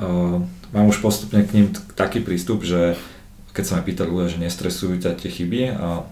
uh, 0.00 0.40
mám 0.72 0.86
už 0.88 1.04
postupne 1.04 1.44
k 1.44 1.52
ním 1.52 1.66
taký 2.00 2.24
prístup, 2.24 2.64
že 2.64 2.96
keď 3.52 3.64
sa 3.64 3.76
ma 3.76 3.86
pýtali 3.86 4.08
ľudia, 4.08 4.32
že 4.34 4.42
nestresujú 4.42 4.98
ťa 4.98 5.20
tie 5.20 5.30
chyby, 5.30 5.60
a 5.76 6.08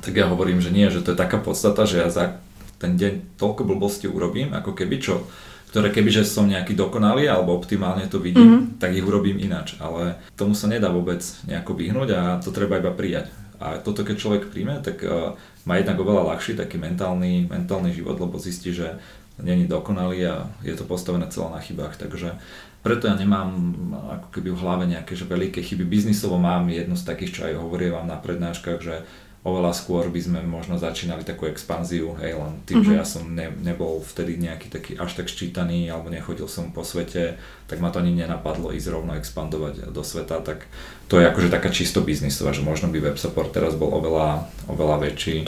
tak 0.00 0.12
ja 0.14 0.30
hovorím, 0.30 0.62
že 0.62 0.70
nie, 0.70 0.86
že 0.88 1.02
to 1.02 1.12
je 1.14 1.18
taká 1.18 1.38
podstata, 1.38 1.84
že 1.84 2.02
ja 2.02 2.08
za 2.08 2.38
ten 2.78 2.94
deň 2.94 3.36
toľko 3.36 3.66
blbosti 3.66 4.06
urobím, 4.06 4.54
ako 4.54 4.72
keby 4.72 4.96
čo, 5.02 5.26
ktoré 5.74 5.92
keby, 5.92 6.08
že 6.08 6.22
som 6.24 6.48
nejaký 6.48 6.72
dokonalý 6.72 7.28
alebo 7.28 7.52
optimálne 7.52 8.08
to 8.08 8.22
vidím, 8.22 8.48
mm-hmm. 8.48 8.80
tak 8.80 8.96
ich 8.96 9.04
urobím 9.04 9.36
ináč. 9.36 9.76
Ale 9.82 10.16
tomu 10.38 10.56
sa 10.56 10.70
nedá 10.70 10.88
vôbec 10.88 11.20
nejako 11.44 11.76
vyhnúť 11.76 12.08
a 12.14 12.20
to 12.40 12.54
treba 12.54 12.80
iba 12.80 12.94
prijať. 12.94 13.28
A 13.58 13.82
toto 13.82 14.06
keď 14.06 14.16
človek 14.16 14.42
príjme, 14.54 14.78
tak 14.80 15.02
uh, 15.02 15.34
má 15.66 15.76
jednak 15.76 15.98
oveľa 15.98 16.34
ľahší 16.34 16.54
taký 16.54 16.78
mentálny, 16.78 17.50
mentálny 17.50 17.90
život, 17.90 18.16
lebo 18.16 18.38
zistí, 18.38 18.70
že 18.70 18.96
není 19.42 19.66
dokonalý 19.66 20.18
a 20.30 20.34
je 20.62 20.74
to 20.78 20.86
postavené 20.86 21.26
celé 21.28 21.50
na 21.50 21.60
chybách. 21.60 21.98
Takže 21.98 22.38
preto 22.86 23.10
ja 23.10 23.18
nemám 23.18 23.50
ako 24.22 24.28
keby 24.30 24.54
v 24.54 24.62
hlave 24.62 24.84
nejaké 24.86 25.18
že 25.18 25.26
veľké 25.26 25.60
chyby. 25.60 25.84
Biznisovo 25.84 26.38
mám 26.38 26.70
jednu 26.70 26.94
z 26.94 27.04
takých, 27.06 27.32
čo 27.34 27.40
aj 27.50 27.58
hovorím 27.58 27.98
vám 27.98 28.06
na 28.06 28.18
prednáškach, 28.18 28.78
že 28.78 29.02
oveľa 29.46 29.70
skôr 29.70 30.10
by 30.10 30.18
sme 30.18 30.40
možno 30.42 30.82
začínali 30.82 31.22
takú 31.22 31.46
expanziu, 31.46 32.18
hej, 32.18 32.34
len 32.34 32.58
tým, 32.66 32.82
mm-hmm. 32.82 32.86
že 32.86 32.92
mhm. 32.92 32.98
ja 32.98 33.04
som 33.06 33.22
ne, 33.30 33.48
nebol 33.62 34.02
vtedy 34.02 34.34
nejaký 34.34 34.66
taký 34.68 34.92
až 34.98 35.14
tak 35.14 35.30
ščítaný 35.30 35.86
alebo 35.86 36.10
nechodil 36.10 36.50
som 36.50 36.74
po 36.74 36.82
svete, 36.82 37.38
tak 37.70 37.78
ma 37.78 37.94
to 37.94 38.02
ani 38.02 38.18
nenapadlo 38.18 38.74
ísť 38.74 38.88
rovno 38.90 39.14
expandovať 39.14 39.94
do 39.94 40.02
sveta, 40.02 40.42
tak 40.42 40.66
to 41.06 41.22
je 41.22 41.28
akože 41.30 41.54
taká 41.54 41.70
čisto 41.70 42.02
biznisová, 42.02 42.50
že 42.50 42.66
možno 42.66 42.90
by 42.90 42.98
web 42.98 43.18
support 43.18 43.54
teraz 43.54 43.78
bol 43.78 43.94
oveľa, 43.94 44.50
oveľa 44.66 45.06
väčší, 45.06 45.46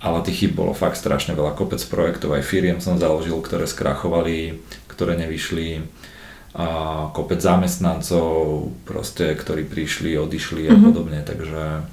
ale 0.00 0.24
tých 0.24 0.48
chyb 0.48 0.56
bolo 0.56 0.72
fakt 0.72 0.96
strašne 0.96 1.36
veľa, 1.36 1.52
kopec 1.52 1.80
projektov, 1.92 2.32
aj 2.32 2.48
firiem 2.48 2.80
som 2.80 2.96
založil, 2.96 3.36
ktoré 3.44 3.68
skrachovali, 3.68 4.64
ktoré 4.88 5.20
nevyšli, 5.20 5.84
a 6.50 6.66
kopec 7.14 7.38
zamestnancov, 7.38 8.74
proste, 8.82 9.38
ktorí 9.38 9.70
prišli, 9.70 10.18
odišli 10.18 10.66
a 10.66 10.74
mm-hmm. 10.74 10.86
podobne, 10.90 11.22
takže 11.22 11.86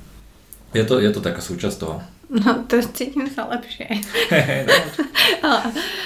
je 0.73 0.83
to, 0.83 0.99
je 0.99 1.11
to 1.11 1.21
taká 1.23 1.39
súčasť 1.39 1.77
toho. 1.79 1.97
No, 2.27 2.67
to 2.67 2.83
cítim 2.91 3.23
sa 3.31 3.47
lepšie. 3.47 3.87
no, 5.43 5.53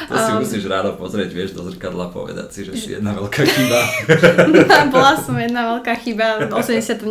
to 0.05 0.17
si 0.21 0.29
um, 0.29 0.37
musíš 0.37 0.69
ráno 0.69 0.93
pozrieť, 0.93 1.33
vieš, 1.33 1.57
do 1.57 1.65
zrkadla 1.65 2.13
povedať 2.13 2.47
si, 2.53 2.61
že 2.61 2.73
si 2.77 2.87
jedna 2.93 3.17
veľká 3.17 3.41
chyba. 3.41 3.79
bola 4.93 5.17
som 5.17 5.33
jedna 5.41 5.73
veľká 5.73 5.97
chyba 5.97 6.45
v 6.45 6.53
89. 6.53 7.09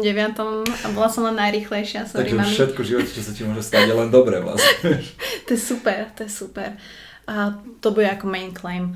a 0.63 0.87
bola 0.95 1.09
som 1.11 1.27
len 1.27 1.35
najrychlejšia. 1.43 2.07
Sorry, 2.07 2.31
Takže 2.31 2.39
mami. 2.39 2.55
všetko 2.55 2.81
živote, 2.87 3.11
čo 3.11 3.23
sa 3.27 3.35
ti 3.35 3.43
môže 3.43 3.67
stať, 3.67 3.91
je 3.91 3.95
len 3.99 4.15
dobre 4.15 4.39
vlastne. 4.39 5.03
to 5.51 5.59
je 5.59 5.61
super, 5.61 6.07
to 6.15 6.23
je 6.23 6.31
super. 6.31 6.79
A 7.27 7.59
to 7.83 7.91
bude 7.91 8.07
ako 8.07 8.31
main 8.31 8.55
claim. 8.55 8.95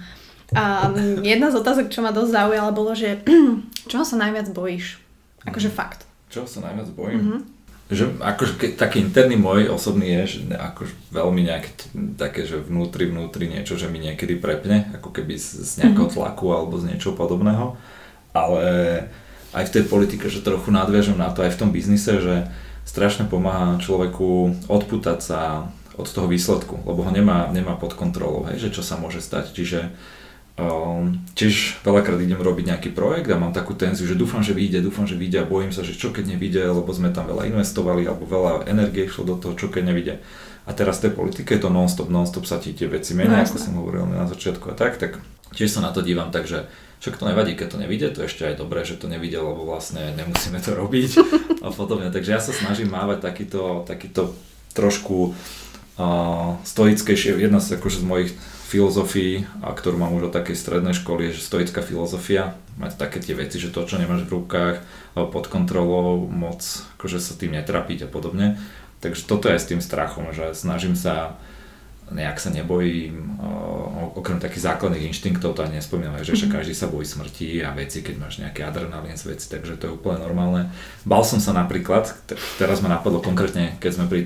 A 0.55 0.95
jedna 1.27 1.51
z 1.51 1.59
otázok, 1.59 1.91
čo 1.91 2.07
ma 2.07 2.15
dosť 2.15 2.39
zaujala, 2.39 2.71
bolo, 2.71 2.95
že 2.95 3.19
čo 3.91 4.07
sa 4.07 4.15
najviac 4.15 4.47
bojíš? 4.55 5.03
Akože 5.43 5.75
fakt. 5.75 6.07
Čo 6.31 6.47
sa 6.47 6.63
najviac 6.63 6.95
bojím? 6.95 7.19
Mm-hmm 7.19 7.54
že 7.93 8.09
akože 8.17 8.53
ke, 8.57 8.67
taký 8.73 9.05
interný 9.05 9.37
môj 9.37 9.69
osobný 9.69 10.09
je, 10.25 10.41
že 10.41 10.57
akože 10.57 10.95
veľmi 11.13 11.41
nejaké 11.45 11.71
také, 12.17 12.49
že 12.49 12.65
vnútri, 12.65 13.13
vnútri 13.13 13.45
niečo, 13.45 13.77
že 13.77 13.93
mi 13.93 14.01
niekedy 14.01 14.41
prepne, 14.41 14.89
ako 14.97 15.13
keby 15.13 15.37
z, 15.37 15.61
z 15.61 15.73
nejakého 15.85 16.09
mhm. 16.09 16.15
tlaku 16.17 16.47
alebo 16.53 16.81
z 16.81 16.95
niečoho 16.95 17.13
podobného. 17.13 17.77
Ale 18.33 18.65
aj 19.55 19.65
v 19.71 19.75
tej 19.79 19.85
politike, 19.87 20.27
že 20.33 20.43
trochu 20.43 20.73
nadviažem 20.73 21.15
na 21.15 21.31
to, 21.31 21.45
aj 21.45 21.55
v 21.55 21.61
tom 21.61 21.71
biznise, 21.71 22.19
že 22.19 22.51
strašne 22.89 23.29
pomáha 23.29 23.79
človeku 23.79 24.67
odputať 24.67 25.19
sa 25.23 25.41
od 25.95 26.11
toho 26.11 26.27
výsledku, 26.27 26.83
lebo 26.83 27.07
ho 27.07 27.13
nemá, 27.15 27.47
nemá 27.55 27.79
pod 27.79 27.95
kontrolou, 27.95 28.51
hej, 28.51 28.59
že 28.59 28.75
čo 28.75 28.83
sa 28.83 28.99
môže 28.99 29.23
stať. 29.23 29.55
Čiže 29.55 29.95
tiež 31.35 31.83
veľakrát 31.83 32.23
idem 32.23 32.39
robiť 32.39 32.65
nejaký 32.71 32.91
projekt 32.95 33.27
a 33.27 33.41
mám 33.41 33.51
takú 33.51 33.75
tenziu, 33.75 34.07
že 34.07 34.15
dúfam, 34.15 34.39
že 34.39 34.55
vyjde, 34.55 34.87
dúfam, 34.87 35.03
že 35.03 35.19
vyjde 35.19 35.43
a 35.43 35.51
bojím 35.51 35.75
sa, 35.75 35.83
že 35.83 35.99
čo 35.99 36.15
keď 36.15 36.39
nevyjde, 36.39 36.71
lebo 36.71 36.87
sme 36.95 37.11
tam 37.11 37.27
veľa 37.27 37.51
investovali 37.51 38.07
alebo 38.07 38.23
veľa 38.23 38.71
energie 38.71 39.11
išlo 39.11 39.27
do 39.27 39.35
toho, 39.35 39.59
čo 39.59 39.67
keď 39.67 39.91
nevyjde. 39.91 40.15
A 40.65 40.71
teraz 40.73 41.03
v 41.03 41.11
tej 41.11 41.13
politike 41.19 41.59
je 41.59 41.67
to 41.67 41.75
non-stop, 41.75 42.07
non-stop 42.07 42.47
sa 42.47 42.63
ti 42.63 42.71
tie 42.71 42.87
veci 42.87 43.19
menia, 43.19 43.43
no, 43.43 43.45
ako 43.45 43.59
som 43.59 43.75
hovoril 43.83 44.07
na 44.07 44.31
začiatku 44.31 44.71
a 44.71 44.79
tak, 44.79 44.97
tak 44.97 45.19
tiež 45.59 45.75
sa 45.75 45.83
na 45.83 45.91
to 45.91 46.07
dívam 46.07 46.31
tak, 46.31 46.47
že 46.47 46.71
však 47.03 47.21
to 47.21 47.29
nevadí, 47.29 47.53
keď 47.59 47.69
to 47.75 47.79
nevidie, 47.83 48.09
to 48.15 48.25
je 48.25 48.31
ešte 48.31 48.49
aj 48.49 48.55
dobré, 48.63 48.87
že 48.87 48.97
to 48.97 49.11
nevidie, 49.11 49.37
lebo 49.37 49.67
vlastne 49.67 50.15
nemusíme 50.17 50.57
to 50.63 50.73
robiť 50.73 51.11
a 51.67 51.69
podobne. 51.75 52.09
Takže 52.15 52.31
ja 52.31 52.41
sa 52.41 52.55
snažím 52.55 52.95
mávať 52.95 53.27
takýto, 53.27 53.85
takýto 53.85 54.33
trošku 54.73 55.35
uh, 55.99 56.57
stoickejšie, 56.65 57.37
jedna 57.43 57.61
z, 57.61 57.77
akože 57.77 58.01
z 58.01 58.07
mojich 58.07 58.31
filozofii, 58.65 59.45
a 59.61 59.77
ktorú 59.77 60.01
mám 60.01 60.17
už 60.17 60.33
od 60.33 60.37
takej 60.37 60.57
strednej 60.57 60.97
školy, 60.97 61.29
je 61.31 61.37
že 61.37 61.47
stoická 61.47 61.85
filozofia, 61.85 62.57
mať 62.81 62.97
také 62.97 63.21
tie 63.21 63.37
veci, 63.37 63.61
že 63.61 63.69
to, 63.69 63.85
čo 63.85 64.01
nemáš 64.01 64.25
v 64.25 64.41
rukách, 64.41 64.81
pod 65.15 65.47
kontrolou, 65.53 66.25
moc 66.27 66.65
akože 66.99 67.21
sa 67.21 67.37
tým 67.37 67.55
netrapiť 67.55 68.05
a 68.05 68.09
podobne. 68.09 68.57
Takže 69.05 69.29
toto 69.29 69.53
je 69.53 69.61
s 69.61 69.69
tým 69.69 69.85
strachom, 69.85 70.33
že 70.33 70.57
snažím 70.57 70.97
sa 70.97 71.37
nejak 72.13 72.37
sa 72.37 72.53
nebojím, 72.53 73.41
okrem 74.15 74.39
takých 74.39 74.71
základných 74.73 75.11
inštinktov, 75.11 75.57
to 75.57 75.65
ani 75.65 75.81
nespomínam, 75.81 76.17
že 76.21 76.37
mhm. 76.37 76.53
každý 76.53 76.75
sa 76.77 76.87
bojí 76.87 77.05
smrti 77.05 77.65
a 77.65 77.73
veci, 77.73 78.05
keď 78.05 78.15
máš 78.21 78.41
nejaké 78.41 78.63
adrenalín 78.63 79.17
z 79.17 79.35
veci, 79.35 79.49
takže 79.49 79.81
to 79.81 79.85
je 79.89 79.95
úplne 79.97 80.21
normálne. 80.21 80.71
Bal 81.03 81.25
som 81.25 81.41
sa 81.43 81.57
napríklad, 81.57 82.13
teraz 82.61 82.85
ma 82.85 82.93
napadlo 82.93 83.25
konkrétne, 83.25 83.81
keď 83.81 83.91
sme 83.91 84.05
pri, 84.07 84.23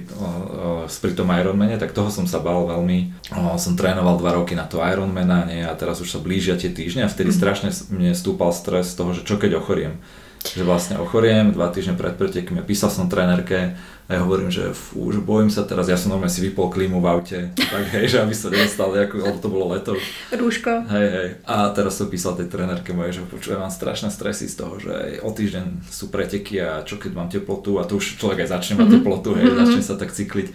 pri 0.87 1.13
tom 1.15 1.31
Ironmane, 1.31 1.79
tak 1.81 1.95
toho 1.95 2.11
som 2.11 2.27
sa 2.27 2.43
bal 2.43 2.67
veľmi. 2.67 3.31
Som 3.59 3.79
trénoval 3.79 4.19
dva 4.21 4.37
roky 4.37 4.59
na 4.59 4.67
to 4.67 4.83
Ironmana 4.83 5.47
nie, 5.49 5.63
a 5.63 5.73
teraz 5.79 6.03
už 6.03 6.11
sa 6.11 6.21
blížia 6.21 6.59
tie 6.59 6.71
týždne 6.71 7.07
a 7.07 7.13
vtedy 7.13 7.31
mhm. 7.31 7.39
strašne 7.39 7.71
mne 7.95 8.13
stúpal 8.13 8.51
stres 8.51 8.93
z 8.93 8.99
toho, 8.99 9.11
že 9.15 9.23
čo 9.25 9.39
keď 9.39 9.63
ochoriem. 9.63 9.99
Že 10.45 10.63
vlastne 10.65 10.95
ochoriem, 11.03 11.51
dva 11.51 11.71
týždne 11.71 11.99
pred 11.99 12.15
pretekmi, 12.15 12.63
písal 12.63 12.91
som 12.93 13.11
trénerke, 13.11 13.75
a 14.09 14.17
ja 14.17 14.25
hovorím, 14.25 14.49
že 14.49 14.73
fú, 14.73 15.13
že 15.13 15.21
bojím 15.21 15.53
sa 15.53 15.69
teraz, 15.69 15.85
ja 15.85 16.01
som 16.01 16.09
normálne 16.09 16.33
si 16.33 16.41
vypol 16.41 16.73
klímu 16.73 16.97
v 17.05 17.07
aute, 17.13 17.39
tak 17.77 17.93
hej, 17.93 18.09
že 18.09 18.25
aby 18.25 18.33
sa 18.33 18.49
nedostal, 18.49 18.89
ako, 18.97 19.21
lebo 19.21 19.37
to 19.37 19.53
bolo 19.53 19.77
leto. 19.77 19.93
Rúško. 20.33 20.89
Hej, 20.89 21.09
hej. 21.13 21.29
A 21.45 21.69
teraz 21.77 22.01
som 22.01 22.09
písal 22.09 22.33
tej 22.33 22.49
trenerke 22.49 22.97
mojej, 22.97 23.21
že 23.21 23.29
počujem, 23.29 23.61
mám 23.61 23.69
strašné 23.69 24.09
stresy 24.09 24.49
z 24.49 24.65
toho, 24.65 24.81
že 24.81 25.21
o 25.21 25.29
týždeň 25.29 25.93
sú 25.93 26.09
preteky 26.09 26.57
a 26.57 26.81
čo 26.89 26.97
keď 26.97 27.13
mám 27.13 27.29
teplotu 27.29 27.77
a 27.77 27.85
to 27.85 28.01
už 28.01 28.17
človek 28.17 28.49
aj 28.49 28.57
začne 28.57 28.81
mať 28.81 28.89
mhm. 28.89 28.95
teplotu, 28.97 29.29
hej, 29.37 29.45
mm-hmm. 29.45 29.61
začne 29.61 29.83
sa 29.85 29.95
tak 30.01 30.11
cykliť. 30.17 30.49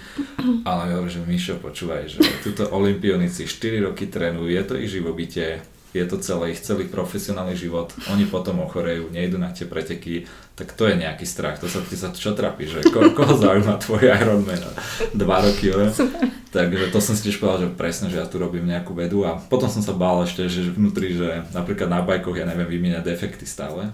Ale 0.66 0.82
ja 0.90 0.94
hovorím, 0.98 1.14
že 1.14 1.22
Mišo, 1.22 1.62
počúvaj, 1.62 2.10
že 2.10 2.26
túto 2.42 2.66
olimpionici 2.74 3.46
4 3.46 3.86
roky 3.86 4.10
trénujú, 4.10 4.50
je 4.50 4.64
to 4.66 4.74
ich 4.82 4.90
živobytie, 4.90 5.62
je 5.94 6.06
to 6.10 6.18
celé 6.18 6.58
ich 6.58 6.62
celý 6.66 6.90
profesionálny 6.90 7.54
život, 7.54 7.94
oni 8.10 8.26
potom 8.26 8.66
ochorejú, 8.66 9.14
nejdu 9.14 9.38
na 9.38 9.54
tie 9.54 9.70
preteky, 9.70 10.26
tak 10.54 10.74
to 10.74 10.90
je 10.90 10.98
nejaký 10.98 11.26
strach, 11.26 11.58
to 11.62 11.70
sa 11.70 11.82
ty 11.86 11.98
sa 11.98 12.14
čo 12.14 12.34
trápi, 12.34 12.66
že 12.66 12.86
ko, 12.90 13.14
koho 13.14 13.34
zaujíma 13.38 13.82
tvoj 13.82 14.10
Ironman 14.10 14.62
dva 15.14 15.42
roky, 15.42 15.74
ne? 15.74 15.90
Takže 16.54 16.94
to 16.94 17.02
som 17.02 17.18
si 17.18 17.26
tiež 17.30 17.42
povedal, 17.42 17.66
že 17.66 17.74
presne, 17.74 18.14
že 18.14 18.22
ja 18.22 18.30
tu 18.30 18.38
robím 18.38 18.70
nejakú 18.70 18.94
vedu 18.94 19.26
a 19.26 19.42
potom 19.42 19.66
som 19.66 19.82
sa 19.82 19.98
bál 19.98 20.22
ešte, 20.22 20.46
že 20.46 20.70
vnútri, 20.70 21.18
že 21.18 21.42
napríklad 21.50 21.90
na 21.90 22.06
bajkoch 22.06 22.38
ja 22.38 22.46
neviem 22.46 22.70
vymieňať 22.70 23.04
defekty 23.06 23.46
stále. 23.50 23.90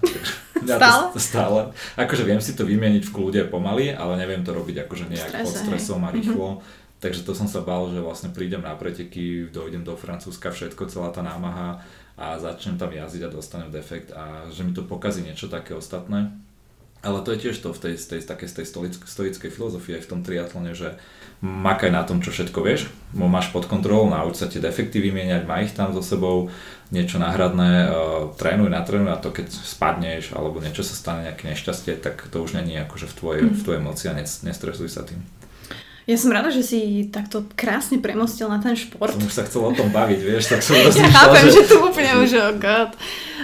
Ja 0.60 0.76
stále? 0.76 1.04
To, 1.08 1.16
stále. 1.16 1.60
Akože 1.96 2.20
viem 2.20 2.36
si 2.36 2.52
to 2.52 2.68
vymieniť 2.68 3.08
v 3.08 3.14
kľude 3.16 3.40
pomaly, 3.48 3.96
ale 3.96 4.20
neviem 4.20 4.44
to 4.44 4.52
robiť 4.52 4.84
akože 4.84 5.08
nejak 5.08 5.40
pod 5.40 5.56
stresom 5.56 6.04
a 6.04 6.12
rýchlo. 6.12 6.60
Mm-hmm. 6.60 6.79
Takže 7.00 7.24
to 7.24 7.32
som 7.32 7.48
sa 7.48 7.64
bál, 7.64 7.88
že 7.88 8.04
vlastne 8.04 8.28
prídem 8.28 8.60
na 8.60 8.76
preteky, 8.76 9.48
dojdem 9.48 9.80
do 9.80 9.96
Francúzska, 9.96 10.52
všetko, 10.52 10.92
celá 10.92 11.08
tá 11.08 11.24
námaha 11.24 11.80
a 12.20 12.36
začnem 12.36 12.76
tam 12.76 12.92
jazdiť 12.92 13.24
a 13.24 13.32
dostanem 13.32 13.72
defekt 13.72 14.12
a 14.12 14.52
že 14.52 14.60
mi 14.60 14.76
to 14.76 14.84
pokazí 14.84 15.24
niečo 15.24 15.48
také 15.48 15.72
ostatné. 15.72 16.28
Ale 17.00 17.24
to 17.24 17.32
je 17.32 17.48
tiež 17.48 17.64
to 17.64 17.72
v 17.72 17.80
tej, 17.80 17.94
tej, 17.96 18.20
také, 18.28 18.44
z 18.44 18.60
tej 18.60 18.66
stoickej 19.08 19.48
filozofii 19.48 19.96
aj 19.96 20.04
v 20.04 20.10
tom 20.12 20.20
triatlone, 20.20 20.76
že 20.76 21.00
makaj 21.40 21.88
na 21.88 22.04
tom, 22.04 22.20
čo 22.20 22.28
všetko 22.28 22.60
vieš, 22.60 22.92
máš 23.16 23.48
pod 23.56 23.64
kontrolou, 23.64 24.12
nauč 24.12 24.36
sa 24.36 24.52
tie 24.52 24.60
defekty 24.60 25.00
vymieňať, 25.00 25.48
maj 25.48 25.64
ich 25.64 25.72
tam 25.72 25.96
so 25.96 26.04
sebou, 26.04 26.52
niečo 26.92 27.16
náhradné, 27.16 27.88
uh, 27.88 28.36
trénuj, 28.36 28.68
natrénuj 28.68 29.08
a 29.08 29.16
to 29.16 29.32
keď 29.32 29.48
spadneš 29.48 30.36
alebo 30.36 30.60
niečo 30.60 30.84
sa 30.84 30.92
stane, 30.92 31.32
nejaké 31.32 31.48
nešťastie, 31.48 31.96
tak 32.04 32.28
to 32.28 32.44
už 32.44 32.60
není 32.60 32.76
akože 32.76 33.08
v 33.08 33.16
tvojej, 33.16 33.42
mm. 33.48 33.56
v 33.56 33.62
tvojej 33.64 33.80
moci 33.80 34.04
a 34.12 34.16
nestresuj 34.20 34.92
sa 34.92 35.00
tým. 35.00 35.24
Ja 36.08 36.16
som 36.16 36.32
rada, 36.32 36.48
že 36.48 36.64
si 36.64 37.06
takto 37.12 37.44
krásne 37.52 38.00
premostil 38.00 38.48
na 38.48 38.58
ten 38.58 38.72
šport. 38.72 39.12
Som 39.12 39.28
už 39.28 39.34
sa 39.36 39.44
chcel 39.44 39.62
o 39.62 39.72
tom 39.76 39.92
baviť, 39.92 40.20
vieš, 40.24 40.52
tak 40.52 40.64
som 40.64 40.74
Ja 40.80 41.08
chápem, 41.12 41.44
že... 41.52 41.60
že 41.60 41.62
tu 41.68 41.76
úplne 41.80 42.12
už, 42.24 42.30
oh 42.40 42.52
god. 42.56 42.96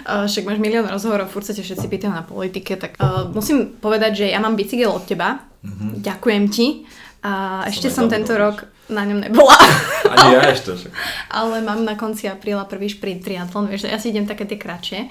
Uh, 0.07 0.24
však 0.24 0.48
máš 0.48 0.59
milión 0.59 0.88
rozhovorov, 0.88 1.28
furt 1.28 1.44
sa 1.44 1.52
ťa 1.52 1.62
všetci 1.62 1.86
pýtajú 1.86 2.12
na 2.12 2.24
politike, 2.24 2.80
tak 2.80 2.96
uh, 2.96 3.28
musím 3.28 3.76
povedať, 3.76 4.24
že 4.24 4.26
ja 4.32 4.40
mám 4.40 4.57
bicykel 4.57 4.88
od 4.88 5.04
teba. 5.04 5.44
Mm-hmm. 5.61 5.90
Ďakujem 6.00 6.44
ti. 6.48 6.66
A 7.26 7.66
som 7.66 7.70
ešte 7.74 7.88
som 7.90 8.07
tento 8.07 8.32
rok 8.38 8.70
na 8.86 9.02
ňom 9.02 9.18
nebola. 9.18 9.59
Ani 10.14 10.38
ja 10.38 10.42
ešte 10.50 10.78
však. 10.78 10.92
Ale 11.38 11.59
mám 11.62 11.82
na 11.82 11.98
konci 11.98 12.30
apríla 12.30 12.64
prvý 12.70 12.86
šprint 12.86 13.26
triatlon, 13.26 13.66
vieš, 13.66 13.90
ja 13.90 13.98
si 13.98 14.14
idem 14.14 14.24
také 14.24 14.46
tie 14.46 14.59
kratšie. 14.59 15.11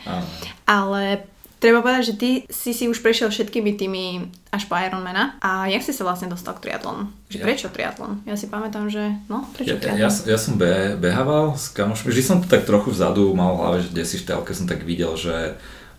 Ale 0.64 1.28
Treba 1.60 1.80
povedať, 1.80 2.04
že 2.12 2.16
ty 2.20 2.30
si 2.52 2.72
si 2.76 2.86
už 2.86 3.00
prešiel 3.00 3.32
všetkými 3.32 3.80
tými 3.80 4.04
až 4.52 4.68
po 4.68 4.76
Ironmana. 4.76 5.40
A 5.40 5.66
jak 5.72 5.82
si 5.82 5.96
sa 5.96 6.04
vlastne 6.04 6.28
dostal 6.28 6.54
k 6.60 6.70
triatlonu? 6.70 7.10
Že 7.32 7.38
ja. 7.40 7.46
prečo 7.48 7.68
triatlon? 7.72 8.22
Ja 8.28 8.36
si 8.36 8.52
pamätám, 8.52 8.92
že 8.92 9.16
no, 9.32 9.48
prečo 9.56 9.76
ja, 9.76 9.80
triatlon? 9.80 10.04
Ja, 10.04 10.10
ja, 10.12 10.36
ja 10.36 10.38
som 10.38 10.60
be, 10.60 11.00
behával 11.00 11.56
s 11.56 11.72
kamošmi. 11.72 12.12
Vždy 12.12 12.24
som 12.24 12.38
to 12.44 12.48
tak 12.52 12.68
trochu 12.68 12.92
vzadu 12.92 13.32
mal 13.34 13.56
v 13.56 13.60
hlave, 13.64 13.78
že 13.82 13.92
kde 13.96 14.04
si 14.04 14.18
v 14.20 14.28
telke 14.28 14.52
som 14.52 14.68
tak 14.68 14.84
videl, 14.84 15.16
že 15.16 15.56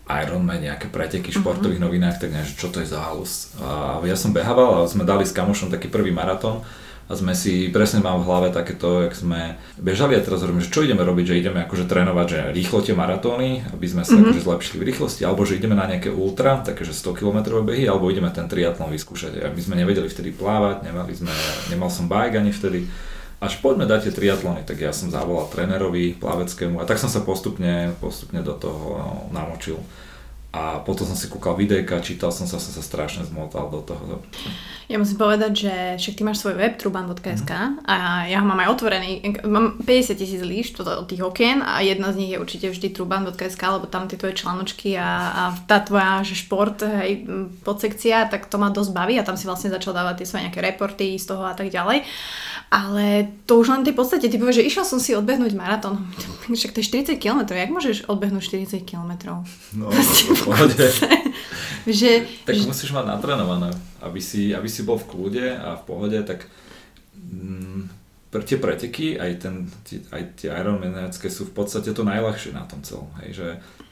Ironman, 0.07 0.63
nejaké 0.63 0.87
preteky 0.87 1.29
v 1.29 1.35
mhm. 1.35 1.41
športových 1.43 1.79
uh-huh. 1.83 1.91
novinách, 1.91 2.17
tak 2.23 2.31
neviem, 2.31 2.47
čo 2.47 2.71
to 2.71 2.79
je 2.79 2.87
za 2.87 3.03
halus. 3.03 3.51
A 3.59 3.99
ja 4.07 4.15
som 4.15 4.31
behával 4.31 4.83
a 4.83 4.89
sme 4.89 5.03
dali 5.03 5.27
s 5.27 5.35
kamošom 5.35 5.67
taký 5.67 5.91
prvý 5.91 6.15
maratón 6.15 6.63
a 7.07 7.15
sme 7.15 7.31
si, 7.31 7.71
presne 7.71 8.03
mám 8.03 8.19
v 8.19 8.27
hlave 8.27 8.47
takéto, 8.51 9.07
jak 9.07 9.15
sme 9.15 9.55
bežali 9.79 10.19
a 10.19 10.23
teraz 10.23 10.43
hovoríme, 10.43 10.59
že 10.59 10.75
čo 10.75 10.83
ideme 10.83 11.07
robiť, 11.07 11.25
že 11.31 11.39
ideme 11.39 11.63
akože 11.63 11.87
trénovať, 11.87 12.27
že 12.27 12.39
rýchlo 12.51 12.83
tie 12.83 12.91
maratóny, 12.99 13.63
aby 13.71 13.87
sme 13.87 14.03
sa 14.03 14.19
mm-hmm. 14.19 14.35
akože 14.35 14.43
zlepšili 14.43 14.77
v 14.83 14.87
rýchlosti, 14.91 15.23
alebo 15.23 15.47
že 15.47 15.55
ideme 15.55 15.79
na 15.79 15.87
nejaké 15.87 16.11
ultra, 16.11 16.59
takže 16.59 16.91
100 16.91 17.15
km 17.15 17.63
behy, 17.63 17.87
alebo 17.87 18.11
ideme 18.11 18.27
ten 18.35 18.51
triatlon 18.51 18.91
vyskúšať. 18.91 19.39
A 19.39 19.47
my 19.55 19.61
sme 19.63 19.79
nevedeli 19.79 20.11
vtedy 20.11 20.35
plávať, 20.35 20.83
nemali 20.83 21.15
sme, 21.15 21.31
nemal 21.71 21.87
som 21.87 22.11
bike 22.11 22.35
ani 22.35 22.51
vtedy. 22.51 22.91
Až 23.39 23.63
poďme 23.63 23.87
dať 23.87 24.11
tie 24.11 24.13
triatlony, 24.17 24.67
tak 24.67 24.83
ja 24.83 24.91
som 24.91 25.07
zavolal 25.07 25.47
trénerovi 25.47 26.19
plaveckému 26.19 26.83
a 26.83 26.87
tak 26.89 26.99
som 26.99 27.07
sa 27.07 27.23
postupne, 27.23 27.95
postupne 28.03 28.43
do 28.43 28.51
toho 28.51 28.99
namočil. 29.31 29.79
A 30.57 30.81
potom 30.81 31.05
som 31.05 31.13
si 31.13 31.29
kúkal 31.29 31.53
videjka, 31.53 32.01
čítal 32.01 32.33
som 32.33 32.49
sa, 32.49 32.57
som 32.57 32.73
sa 32.73 32.81
strašne 32.81 33.29
zmotal 33.29 33.69
do 33.69 33.85
toho. 33.85 34.25
Ja 34.87 34.95
musím 34.95 35.19
povedať, 35.19 35.67
že 35.67 35.73
však 35.99 36.15
ty 36.15 36.21
máš 36.23 36.39
svoj 36.39 36.55
web 36.55 36.79
truban.sk 36.79 37.51
mm. 37.51 37.83
a 37.83 38.23
ja 38.31 38.39
ho 38.39 38.47
mám 38.47 38.63
aj 38.63 38.71
otvorený. 38.71 39.43
Mám 39.43 39.83
50 39.83 40.15
tisíc 40.15 40.39
líšt 40.39 40.79
od 40.79 41.05
tých 41.11 41.19
okien 41.27 41.59
a 41.59 41.83
jedna 41.83 42.15
z 42.15 42.23
nich 42.23 42.31
je 42.31 42.39
určite 42.39 42.71
vždy 42.71 42.95
truban.sk, 42.95 43.59
lebo 43.59 43.83
tam 43.85 44.07
tie 44.07 44.15
tvoje 44.15 44.39
článočky 44.39 44.95
a, 44.95 45.11
a 45.29 45.43
tá 45.67 45.83
tvoja 45.83 46.23
že 46.23 46.39
šport, 46.39 46.79
hej, 46.79 47.27
podsekcia, 47.67 48.31
tak 48.31 48.47
to 48.47 48.55
ma 48.55 48.71
dosť 48.71 48.95
baví 48.95 49.19
a 49.19 49.27
tam 49.27 49.35
si 49.35 49.43
vlastne 49.43 49.75
začal 49.75 49.91
dávať 49.91 50.23
tie 50.23 50.27
svoje 50.31 50.43
nejaké 50.47 50.63
reporty 50.63 51.19
z 51.19 51.35
toho 51.35 51.43
a 51.43 51.51
tak 51.51 51.67
ďalej. 51.67 52.07
Ale 52.71 53.31
to 53.43 53.59
už 53.59 53.71
len 53.71 53.83
v 53.83 53.91
tej 53.91 53.95
podstate, 53.95 54.27
ty 54.31 54.39
povieš, 54.39 54.63
že 54.63 54.67
išiel 54.71 54.85
som 54.87 54.99
si 55.03 55.15
odbehnúť 55.15 55.51
maratón. 55.51 56.07
Však 56.47 56.71
to 56.71 56.79
je 56.79 57.11
40 57.11 57.19
km, 57.19 57.43
jak 57.51 57.71
môžeš 57.71 58.07
odbehnúť 58.07 58.43
40 58.55 58.87
km? 58.87 59.43
No, 59.75 59.91
pohode. 60.47 60.85
že, 61.99 62.23
tak 62.47 62.55
že... 62.55 62.63
musíš 62.63 62.95
mať 62.95 63.05
natrenované, 63.07 63.75
aby 63.99 64.23
si, 64.23 64.55
aby 64.55 64.71
si 64.71 64.87
bol 64.87 64.95
v 64.95 65.07
kľude 65.11 65.47
a 65.59 65.75
v 65.75 65.83
pohode, 65.83 66.19
tak 66.23 66.47
mm, 67.15 67.97
pre 68.27 68.43
tie 68.43 68.59
preteky, 68.59 69.15
aj, 69.15 69.31
ten, 69.39 69.55
tie, 69.87 70.03
aj 70.11 70.23
tie 70.35 70.51
Ironmanacké 70.51 71.31
sú 71.31 71.47
v 71.47 71.55
podstate 71.55 71.95
to 71.95 72.03
najľahšie 72.03 72.51
na 72.51 72.67
tom 72.67 72.83
celom. 72.83 73.07
Hej, 73.23 73.39
že 73.39 73.47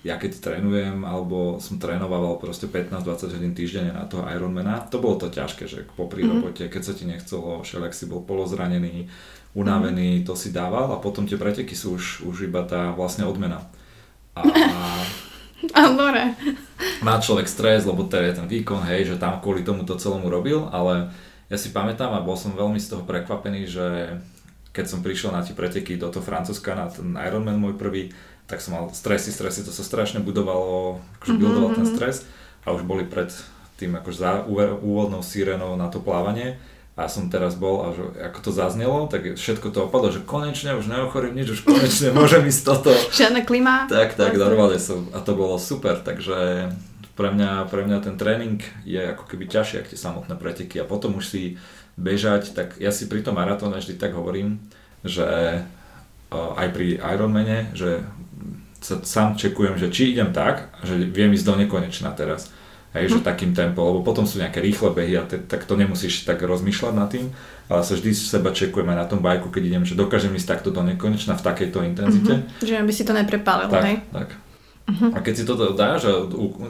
ja 0.06 0.20
keď 0.20 0.38
trénujem, 0.38 1.02
alebo 1.02 1.58
som 1.58 1.80
trénoval 1.80 2.38
proste 2.38 2.68
15-20 2.70 3.32
hodín 3.32 3.54
týždenne 3.56 3.96
na 3.96 4.06
toho 4.06 4.28
Ironmana, 4.28 4.86
to 4.86 5.00
bolo 5.00 5.18
to 5.18 5.32
ťažké, 5.32 5.66
že 5.66 5.88
popri 5.98 6.28
mm-hmm. 6.28 6.34
robote, 6.46 6.64
keď 6.68 6.82
sa 6.84 6.94
ti 6.94 7.08
nechcelo, 7.08 7.64
všelijak 7.64 7.96
si 7.96 8.06
bol 8.06 8.22
polozranený, 8.22 9.08
unavený, 9.56 10.22
mm-hmm. 10.22 10.28
to 10.28 10.36
si 10.36 10.52
dával 10.52 10.92
a 10.92 11.02
potom 11.02 11.26
tie 11.26 11.40
preteky 11.40 11.74
sú 11.74 11.96
už, 11.96 12.28
už 12.28 12.52
iba 12.52 12.62
tá 12.68 12.92
vlastne 12.92 13.24
odmena. 13.24 13.66
A, 14.36 14.44
a 14.44 14.80
dobre. 16.00 16.36
Má 17.02 17.20
človek 17.24 17.48
stres, 17.48 17.88
lebo 17.88 18.04
to 18.06 18.20
je 18.20 18.36
ten 18.36 18.48
výkon, 18.48 18.84
hej, 18.86 19.16
že 19.16 19.22
tam 19.22 19.40
kvôli 19.40 19.64
tomu 19.64 19.88
to 19.88 19.96
celomu 19.96 20.28
robil, 20.28 20.68
ale 20.70 21.14
ja 21.48 21.58
si 21.58 21.70
pamätám 21.72 22.12
a 22.12 22.26
bol 22.26 22.36
som 22.36 22.58
veľmi 22.58 22.82
z 22.82 22.96
toho 22.96 23.04
prekvapený, 23.06 23.70
že 23.70 24.20
keď 24.76 24.86
som 24.92 25.00
prišiel 25.00 25.32
na 25.32 25.46
tie 25.46 25.56
preteky 25.56 25.96
do 25.96 26.12
toho 26.12 26.26
Francúzska, 26.26 26.76
na 26.76 26.92
ten 26.92 27.16
Ironman 27.16 27.56
môj 27.56 27.80
prvý, 27.80 28.12
tak 28.46 28.60
som 28.62 28.78
mal 28.78 28.92
stresy, 28.92 29.32
stresy, 29.32 29.64
to 29.64 29.72
sa 29.72 29.82
strašne 29.82 30.22
budovalo, 30.22 31.02
akože 31.18 31.34
mm-hmm. 31.34 31.46
budoval 31.48 31.72
ten 31.74 31.88
mhm. 31.88 31.94
stres 31.96 32.16
a 32.68 32.76
už 32.76 32.84
boli 32.84 33.08
pred 33.08 33.32
tým 33.76 33.96
akože 34.00 34.18
za 34.20 34.32
úvodnou 34.80 35.20
sirenou 35.20 35.76
na 35.76 35.92
to 35.92 36.00
plávanie 36.00 36.56
a 36.96 37.12
som 37.12 37.28
teraz 37.28 37.60
bol 37.60 37.84
a 37.84 37.92
že 37.92 38.04
ako 38.24 38.40
to 38.40 38.52
zaznelo, 38.56 39.12
tak 39.12 39.36
všetko 39.36 39.68
to 39.68 39.92
opadlo, 39.92 40.16
že 40.16 40.24
konečne 40.24 40.80
už 40.80 40.88
neochorím 40.88 41.36
nič, 41.36 41.60
už 41.60 41.62
konečne 41.68 42.12
môžem 42.18 42.48
ísť 42.48 42.62
toto. 42.64 42.92
Žiadne 43.12 43.44
klima. 43.44 43.92
Tak, 43.92 44.16
tak, 44.16 44.40
normálne 44.40 44.80
som 44.80 45.12
a 45.12 45.20
to 45.20 45.36
bolo 45.36 45.60
super, 45.60 46.00
takže 46.00 46.72
pre 47.20 47.30
mňa, 47.36 47.68
pre 47.68 47.84
mňa 47.84 47.98
ten 48.00 48.16
tréning 48.16 48.64
je 48.88 49.00
ako 49.00 49.28
keby 49.28 49.48
ťažšie, 49.52 49.84
ak 49.84 49.92
tie 49.92 50.00
samotné 50.00 50.40
preteky 50.40 50.80
a 50.80 50.88
potom 50.88 51.20
už 51.20 51.28
si 51.28 51.44
bežať, 52.00 52.56
tak 52.56 52.80
ja 52.80 52.96
si 52.96 53.12
pri 53.12 53.24
tom 53.24 53.36
maratóne 53.40 53.80
vždy 53.80 54.00
tak 54.00 54.16
hovorím, 54.16 54.64
že 55.04 55.64
aj 56.32 56.68
pri 56.72 57.00
Ironmane, 57.00 57.72
že 57.76 58.04
sa 58.80 59.02
sám 59.02 59.36
čekujem, 59.40 59.80
že 59.80 59.90
či 59.90 60.16
idem 60.16 60.30
tak, 60.36 60.72
že 60.86 60.96
viem 60.96 61.34
ísť 61.34 61.48
do 61.48 61.56
nekonečna 61.60 62.14
teraz. 62.14 62.52
Hej, 62.96 63.12
že 63.12 63.28
takým 63.28 63.52
tempom, 63.52 63.84
lebo 63.92 64.08
potom 64.08 64.24
sú 64.24 64.40
nejaké 64.40 64.64
rýchle 64.64 64.96
behy 64.96 65.20
a 65.20 65.28
te, 65.28 65.36
tak 65.36 65.68
to 65.68 65.76
nemusíš 65.76 66.24
tak 66.24 66.40
rozmýšľať 66.40 66.94
nad 66.96 67.12
tým, 67.12 67.28
ale 67.68 67.84
sa 67.84 67.92
vždy 67.92 68.16
seba 68.16 68.56
čekujem 68.56 68.88
aj 68.88 68.98
na 69.04 69.08
tom 69.12 69.20
bajku, 69.20 69.52
keď 69.52 69.64
idem, 69.68 69.84
že 69.84 70.00
dokážem 70.00 70.32
ísť 70.32 70.56
takto 70.56 70.72
do 70.72 70.80
nekonečna 70.80 71.36
v 71.36 71.44
takejto 71.44 71.84
intenzite. 71.84 72.34
Mm-hmm. 72.40 72.64
Že 72.64 72.76
aby 72.80 72.94
si 72.96 73.04
to 73.04 73.12
neprepálil, 73.12 73.68
tak, 73.68 73.84
hej? 73.84 73.98
Tak. 74.16 74.30
Uh-huh. 74.86 75.12
A 75.12 75.20
keď 75.20 75.34
si 75.34 75.44
toto 75.44 75.74
dáš 75.74 76.08
a 76.08 76.14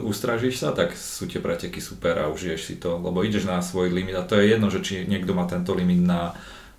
ustražíš 0.02 0.64
sa, 0.64 0.72
tak 0.72 0.96
sú 0.96 1.28
tie 1.28 1.38
preteky 1.38 1.84
super 1.84 2.16
a 2.16 2.32
užiješ 2.32 2.60
si 2.64 2.74
to, 2.80 2.96
lebo 2.96 3.20
ideš 3.22 3.44
na 3.44 3.60
svoj 3.60 3.92
limit 3.92 4.16
a 4.16 4.24
to 4.24 4.40
je 4.40 4.56
jedno, 4.56 4.72
že 4.72 4.80
či 4.80 5.04
niekto 5.04 5.36
má 5.36 5.44
tento 5.44 5.76
limit 5.76 6.02
na 6.02 6.34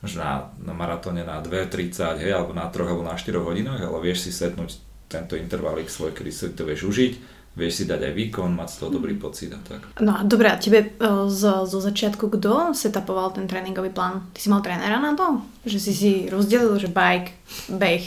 že 0.05 0.21
na, 0.21 0.53
na 0.61 0.77
maratóne 0.77 1.25
na 1.25 1.41
2.30, 1.41 2.21
hej, 2.21 2.29
alebo 2.29 2.53
na 2.53 2.69
3 2.69 2.85
alebo 2.85 3.01
na 3.01 3.17
4 3.17 3.33
hodinách, 3.41 3.81
ale 3.81 3.97
vieš 4.05 4.29
si 4.29 4.31
setnúť 4.31 4.77
tento 5.09 5.33
intervalík 5.33 5.89
svoj, 5.89 6.13
kedy 6.13 6.29
si 6.29 6.53
to 6.53 6.67
vieš 6.67 6.85
užiť, 6.85 7.13
vieš 7.57 7.81
si 7.81 7.83
dať 7.89 8.05
aj 8.05 8.13
výkon, 8.13 8.53
mať 8.53 8.69
z 8.69 8.75
toho 8.77 8.89
dobrý 8.93 9.17
pocit 9.17 9.49
a 9.49 9.57
tak. 9.57 9.81
No 9.97 10.13
a 10.13 10.21
dobré, 10.21 10.53
a 10.53 10.61
tebe 10.61 10.93
uh, 11.01 11.25
zo, 11.25 11.65
zo 11.65 11.81
začiatku 11.81 12.29
kto 12.29 12.77
setapoval 12.77 13.33
ten 13.33 13.49
tréningový 13.49 13.89
plán? 13.89 14.29
Ty 14.37 14.39
si 14.39 14.47
mal 14.53 14.61
trénera 14.61 15.01
na 15.01 15.17
to? 15.17 15.41
Že 15.65 15.77
si 15.81 15.91
si 15.97 16.11
rozdelil, 16.29 16.77
že 16.77 16.93
bike, 16.93 17.33
beh. 17.73 18.05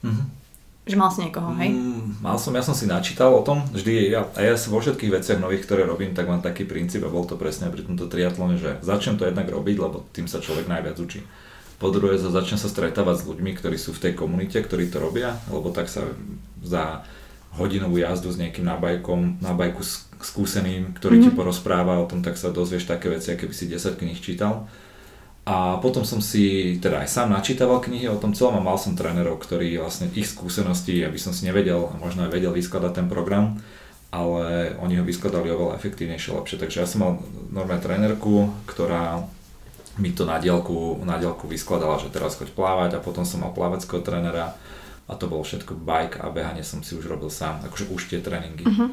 Mm-hmm. 0.00 0.26
Že 0.86 0.96
mal 0.96 1.10
si 1.10 1.18
niekoho, 1.26 1.50
hej? 1.58 1.74
Mm, 1.74 2.22
mal 2.22 2.38
som, 2.38 2.54
ja 2.54 2.62
som 2.62 2.70
si 2.70 2.86
načítal 2.86 3.34
o 3.34 3.42
tom, 3.42 3.58
vždy, 3.74 4.06
ja, 4.16 4.22
a 4.32 4.40
ja 4.40 4.54
vo 4.70 4.78
všetkých 4.78 5.18
veciach 5.18 5.42
nových, 5.42 5.66
ktoré 5.66 5.82
robím, 5.82 6.14
tak 6.14 6.30
mám 6.30 6.40
taký 6.40 6.62
princíp 6.62 7.02
a 7.02 7.10
bol 7.10 7.26
to 7.26 7.34
presne 7.34 7.68
pri 7.74 7.82
tomto 7.82 8.06
triatlone, 8.06 8.56
že 8.56 8.78
začnem 8.86 9.18
to 9.18 9.26
jednak 9.26 9.50
robiť, 9.50 9.76
lebo 9.82 10.06
tým 10.14 10.30
sa 10.30 10.38
človek 10.38 10.70
najviac 10.70 10.96
učí. 11.02 11.26
Po 11.76 11.90
druhé, 11.92 12.16
začne 12.16 12.56
sa 12.56 12.70
stretávať 12.70 13.20
s 13.20 13.26
ľuďmi, 13.28 13.52
ktorí 13.58 13.76
sú 13.76 13.92
v 13.92 14.08
tej 14.08 14.12
komunite, 14.16 14.56
ktorí 14.62 14.88
to 14.88 15.02
robia, 15.02 15.36
lebo 15.50 15.74
tak 15.74 15.90
sa 15.90 16.06
za 16.62 17.04
hodinovú 17.56 17.96
jazdu 17.98 18.28
s 18.30 18.40
nejakým 18.40 18.64
na, 18.64 18.76
bajkom, 18.76 19.40
na 19.40 19.56
bajku 19.56 19.82
skúseným, 20.20 20.92
ktorý 20.96 21.20
mm-hmm. 21.20 21.24
ti 21.24 21.30
mhm. 21.32 21.38
porozpráva 21.38 22.00
o 22.00 22.08
tom, 22.08 22.20
tak 22.20 22.36
sa 22.40 22.52
dozvieš 22.52 22.88
také 22.88 23.12
veci, 23.12 23.32
aké 23.32 23.48
by 23.48 23.54
si 23.56 23.68
10 23.68 23.96
kníh 23.96 24.20
čítal. 24.20 24.68
A 25.46 25.78
potom 25.78 26.02
som 26.02 26.18
si 26.18 26.74
teda 26.82 27.06
aj 27.06 27.08
sám 27.08 27.30
načítaval 27.30 27.78
knihy 27.78 28.10
o 28.10 28.18
tom 28.18 28.34
celom 28.34 28.58
a 28.58 28.66
mal 28.66 28.74
som 28.82 28.98
trénerov, 28.98 29.38
ktorí 29.38 29.78
vlastne 29.78 30.10
ich 30.10 30.26
skúsenosti, 30.26 31.06
aby 31.06 31.22
som 31.22 31.30
si 31.30 31.46
nevedel 31.46 31.86
a 31.86 31.94
možno 32.02 32.26
aj 32.26 32.34
vedel 32.34 32.50
vyskladať 32.50 32.98
ten 32.98 33.06
program, 33.06 33.54
ale 34.10 34.74
oni 34.82 34.98
ho 34.98 35.06
vyskladali 35.06 35.46
oveľa 35.54 35.78
efektívnejšie, 35.78 36.34
lepšie. 36.34 36.58
Takže 36.58 36.82
ja 36.82 36.86
som 36.90 36.98
mal 36.98 37.12
normálne 37.54 37.78
trénerku, 37.78 38.50
ktorá 38.66 39.22
mi 40.02 40.10
to 40.10 40.26
na 40.26 40.42
dielku, 40.42 40.98
na 41.06 41.14
dielku 41.14 41.46
vyskladala, 41.46 42.02
že 42.02 42.10
teraz 42.10 42.34
choď 42.34 42.50
plávať 42.50 42.98
a 42.98 43.04
potom 43.04 43.22
som 43.22 43.46
mal 43.46 43.54
plaveckého 43.54 44.02
trénera 44.02 44.58
a 45.06 45.12
to 45.14 45.30
bolo 45.30 45.46
všetko 45.46 45.78
bike 45.78 46.18
a 46.18 46.30
behanie 46.34 46.66
som 46.66 46.82
si 46.82 46.98
už 46.98 47.06
robil 47.06 47.30
sám, 47.30 47.62
akože 47.62 47.90
už 47.94 48.02
tie 48.10 48.18
tréningy. 48.18 48.66
Uh-huh. 48.66 48.90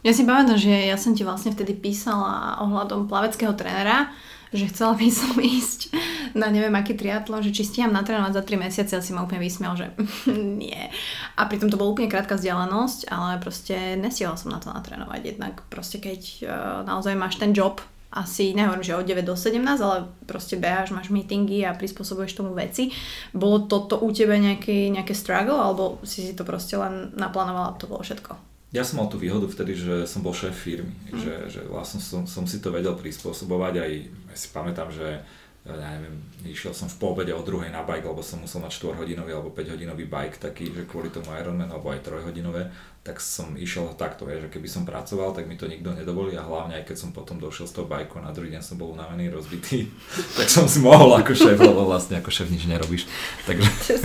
Ja 0.00 0.12
si 0.16 0.24
pamätám, 0.24 0.56
že 0.56 0.72
ja 0.72 0.96
som 0.96 1.12
ti 1.12 1.24
vlastne 1.24 1.52
vtedy 1.52 1.76
písala 1.76 2.60
ohľadom 2.64 3.08
plaveckého 3.08 3.52
trénera, 3.52 4.12
že 4.50 4.66
chcela 4.66 4.96
by 4.96 5.08
som 5.12 5.36
ísť 5.60 5.92
na 6.34 6.48
neviem 6.48 6.72
aký 6.76 6.94
triatlon, 6.94 7.42
že 7.42 7.54
či 7.54 7.66
stíham 7.66 7.92
natrénovať 7.92 8.32
za 8.36 8.42
3 8.42 8.64
mesiace 8.64 8.92
a 8.96 9.04
si 9.04 9.12
ma 9.12 9.24
úplne 9.24 9.42
vysmial, 9.42 9.76
že 9.76 9.92
nie. 10.62 10.88
A 11.36 11.40
pritom 11.48 11.68
to 11.68 11.78
bola 11.80 11.92
úplne 11.92 12.10
krátka 12.10 12.36
vzdialenosť, 12.36 13.08
ale 13.08 13.40
proste 13.40 13.96
nestihla 13.96 14.36
som 14.36 14.52
na 14.52 14.60
to 14.60 14.72
natrénovať. 14.72 15.20
Jednak 15.36 15.64
proste 15.68 16.00
keď 16.00 16.20
uh, 16.44 16.50
naozaj 16.84 17.16
máš 17.16 17.40
ten 17.40 17.52
job, 17.56 17.80
asi 18.10 18.50
nehovorím, 18.58 18.82
že 18.82 18.98
od 18.98 19.06
9 19.06 19.22
do 19.22 19.38
17, 19.38 19.62
ale 19.78 20.10
proste 20.26 20.58
beháš, 20.58 20.90
máš 20.90 21.14
meetingy 21.14 21.62
a 21.62 21.78
prispôsobuješ 21.78 22.34
tomu 22.34 22.58
veci. 22.58 22.90
Bolo 23.30 23.70
toto 23.70 24.02
u 24.02 24.10
teba 24.10 24.34
nejaký, 24.34 24.90
nejaké 24.90 25.14
struggle, 25.14 25.58
alebo 25.58 26.02
si 26.02 26.26
si 26.26 26.34
to 26.34 26.42
proste 26.42 26.74
len 26.74 27.14
naplánovala 27.14 27.74
a 27.74 27.78
to 27.78 27.86
bolo 27.86 28.02
všetko? 28.02 28.50
Ja 28.70 28.86
som 28.86 29.02
mal 29.02 29.10
tú 29.10 29.18
výhodu 29.18 29.50
vtedy, 29.50 29.74
že 29.74 30.06
som 30.06 30.22
bol 30.22 30.30
šéf 30.30 30.54
firmy, 30.54 30.94
mm. 31.10 31.18
že, 31.18 31.34
že 31.50 31.60
vlastne 31.66 31.98
som, 31.98 32.22
som 32.26 32.46
si 32.46 32.62
to 32.62 32.70
vedel 32.70 32.94
prispôsobovať 32.94 33.74
aj, 33.82 33.90
ja 34.30 34.34
si 34.38 34.48
pamätám, 34.54 34.94
že 34.94 35.22
ja 35.60 35.92
neviem, 36.00 36.16
išiel 36.48 36.72
som 36.72 36.88
v 36.88 36.96
poobede 36.96 37.36
o 37.36 37.44
druhej 37.44 37.68
na 37.68 37.84
bike, 37.84 38.08
lebo 38.08 38.24
som 38.24 38.40
musel 38.40 38.64
mať 38.64 38.80
4 38.80 38.96
hodinový 39.04 39.36
alebo 39.36 39.52
5 39.52 39.76
hodinový 39.76 40.08
bike 40.08 40.40
taký, 40.40 40.72
že 40.72 40.88
kvôli 40.88 41.12
tomu 41.12 41.36
Ironman 41.36 41.68
alebo 41.68 41.92
aj 41.92 42.00
3 42.00 42.24
hodinové 42.24 42.72
tak 43.00 43.16
som 43.16 43.56
išiel 43.56 43.96
takto, 43.96 44.28
je, 44.28 44.44
že 44.44 44.52
keby 44.52 44.68
som 44.68 44.84
pracoval, 44.84 45.32
tak 45.32 45.48
mi 45.48 45.56
to 45.56 45.64
nikto 45.64 45.88
nedovolí 45.96 46.36
a 46.36 46.44
hlavne 46.44 46.76
aj 46.76 46.84
keď 46.84 46.96
som 47.00 47.16
potom 47.16 47.40
došiel 47.40 47.64
z 47.64 47.80
toho 47.80 47.86
bajku 47.88 48.20
na 48.20 48.28
druhý 48.28 48.52
deň 48.52 48.60
som 48.60 48.76
bol 48.76 48.92
unavený, 48.92 49.32
rozbitý, 49.32 49.88
tak 50.38 50.52
som 50.52 50.68
si 50.68 50.84
mohol 50.84 51.16
ako 51.16 51.32
šéf, 51.32 51.56
lebo 51.56 51.88
vlastne 51.88 52.20
ako 52.20 52.28
šéf 52.28 52.52
nič 52.52 52.68
nerobíš. 52.68 53.08
Takže, 53.48 53.70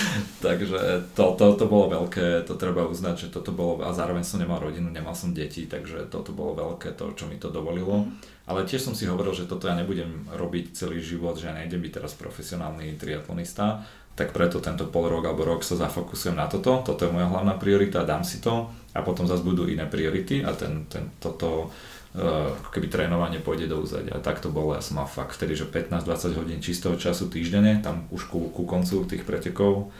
takže 0.48 1.12
to, 1.12 1.36
to, 1.36 1.46
to 1.60 1.64
bolo 1.68 1.92
veľké, 1.92 2.48
to 2.48 2.56
treba 2.56 2.88
uznať, 2.88 3.28
že 3.28 3.28
toto 3.28 3.52
bolo, 3.52 3.84
a 3.84 3.92
zároveň 3.92 4.24
som 4.24 4.40
nemal 4.40 4.64
rodinu, 4.64 4.88
nemal 4.88 5.12
som 5.12 5.36
deti, 5.36 5.68
takže 5.68 6.08
toto 6.08 6.32
bolo 6.32 6.56
veľké 6.56 6.96
to, 6.96 7.12
čo 7.12 7.28
mi 7.28 7.36
to 7.36 7.52
dovolilo. 7.52 8.08
Ale 8.46 8.62
tiež 8.62 8.86
som 8.86 8.94
si 8.94 9.10
hovoril, 9.10 9.34
že 9.34 9.50
toto 9.50 9.66
ja 9.66 9.74
nebudem 9.74 10.30
robiť 10.30 10.78
celý 10.78 11.02
život, 11.02 11.34
že 11.34 11.50
nejdem 11.50 11.82
byť 11.82 11.92
teraz 11.98 12.14
profesionálny 12.14 12.94
triatlonista, 12.94 13.82
tak 14.16 14.32
preto 14.32 14.64
tento 14.64 14.88
pol 14.88 15.12
rok 15.12 15.28
alebo 15.28 15.44
rok 15.44 15.60
sa 15.60 15.76
zafokusujem 15.76 16.38
na 16.38 16.48
toto, 16.48 16.80
toto 16.80 17.04
je 17.04 17.12
moja 17.12 17.28
hlavná 17.28 17.58
priorita, 17.60 18.06
dám 18.06 18.24
si 18.24 18.40
to 18.40 18.72
a 18.96 19.04
potom 19.04 19.28
zase 19.28 19.44
budú 19.44 19.68
iné 19.68 19.84
priority 19.84 20.40
a 20.40 20.56
ten, 20.56 20.88
ten, 20.88 21.12
toto 21.20 21.68
uh, 21.68 22.54
keby 22.72 22.88
trénovanie 22.88 23.44
pôjde 23.44 23.68
do 23.68 23.84
úzadia. 23.84 24.16
A 24.16 24.24
tak 24.24 24.40
to 24.40 24.48
bolo, 24.48 24.72
ja 24.72 24.80
som 24.80 24.96
mal 24.96 25.10
fakt 25.10 25.36
vtedy, 25.36 25.52
že 25.52 25.68
15-20 25.68 26.38
hodín 26.38 26.60
čistého 26.64 26.96
času 26.96 27.28
týždenne, 27.28 27.84
tam 27.84 28.08
už 28.08 28.32
ku, 28.32 28.48
ku 28.54 28.64
koncu 28.64 29.04
tých 29.04 29.28
pretekov 29.28 29.92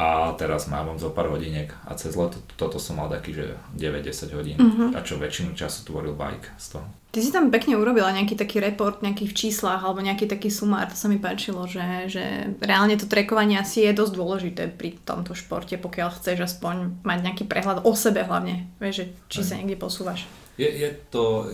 a 0.00 0.32
teraz 0.40 0.64
mám 0.64 0.96
zo 0.96 1.12
pár 1.12 1.28
hodiniek 1.28 1.76
a 1.84 1.92
cez 1.92 2.16
leto 2.16 2.40
toto 2.56 2.80
som 2.80 2.96
mal 2.96 3.12
taký, 3.12 3.36
že 3.36 3.52
9-10 3.76 4.32
hodín 4.32 4.56
uh-huh. 4.56 4.96
a 4.96 5.04
čo 5.04 5.20
väčšinu 5.20 5.52
času 5.52 5.84
tvoril 5.84 6.16
bike 6.16 6.56
z 6.56 6.80
toho. 6.80 6.88
Ty 7.12 7.18
si 7.20 7.28
tam 7.28 7.52
pekne 7.52 7.76
urobila 7.76 8.08
nejaký 8.08 8.32
taký 8.32 8.64
report 8.64 9.04
nejakých 9.04 9.36
číslach 9.36 9.84
alebo 9.84 10.00
nejaký 10.00 10.24
taký 10.24 10.48
sumár, 10.48 10.88
to 10.88 10.96
sa 10.96 11.04
mi 11.12 11.20
páčilo, 11.20 11.68
že, 11.68 12.08
že 12.08 12.24
reálne 12.64 12.96
to 12.96 13.04
trekovanie 13.04 13.60
asi 13.60 13.84
je 13.84 13.92
dosť 13.92 14.12
dôležité 14.16 14.62
pri 14.72 14.96
tomto 15.04 15.36
športe, 15.36 15.76
pokiaľ 15.76 16.16
chceš 16.16 16.48
aspoň 16.48 17.04
mať 17.04 17.18
nejaký 17.20 17.44
prehľad 17.44 17.84
o 17.84 17.92
sebe 17.92 18.24
hlavne, 18.24 18.72
vieš, 18.80 19.04
že 19.04 19.06
či 19.28 19.40
sa 19.44 19.60
niekde 19.60 19.76
posúvaš. 19.76 20.24
Je, 20.56 20.64
je 20.64 20.88
to 21.12 21.44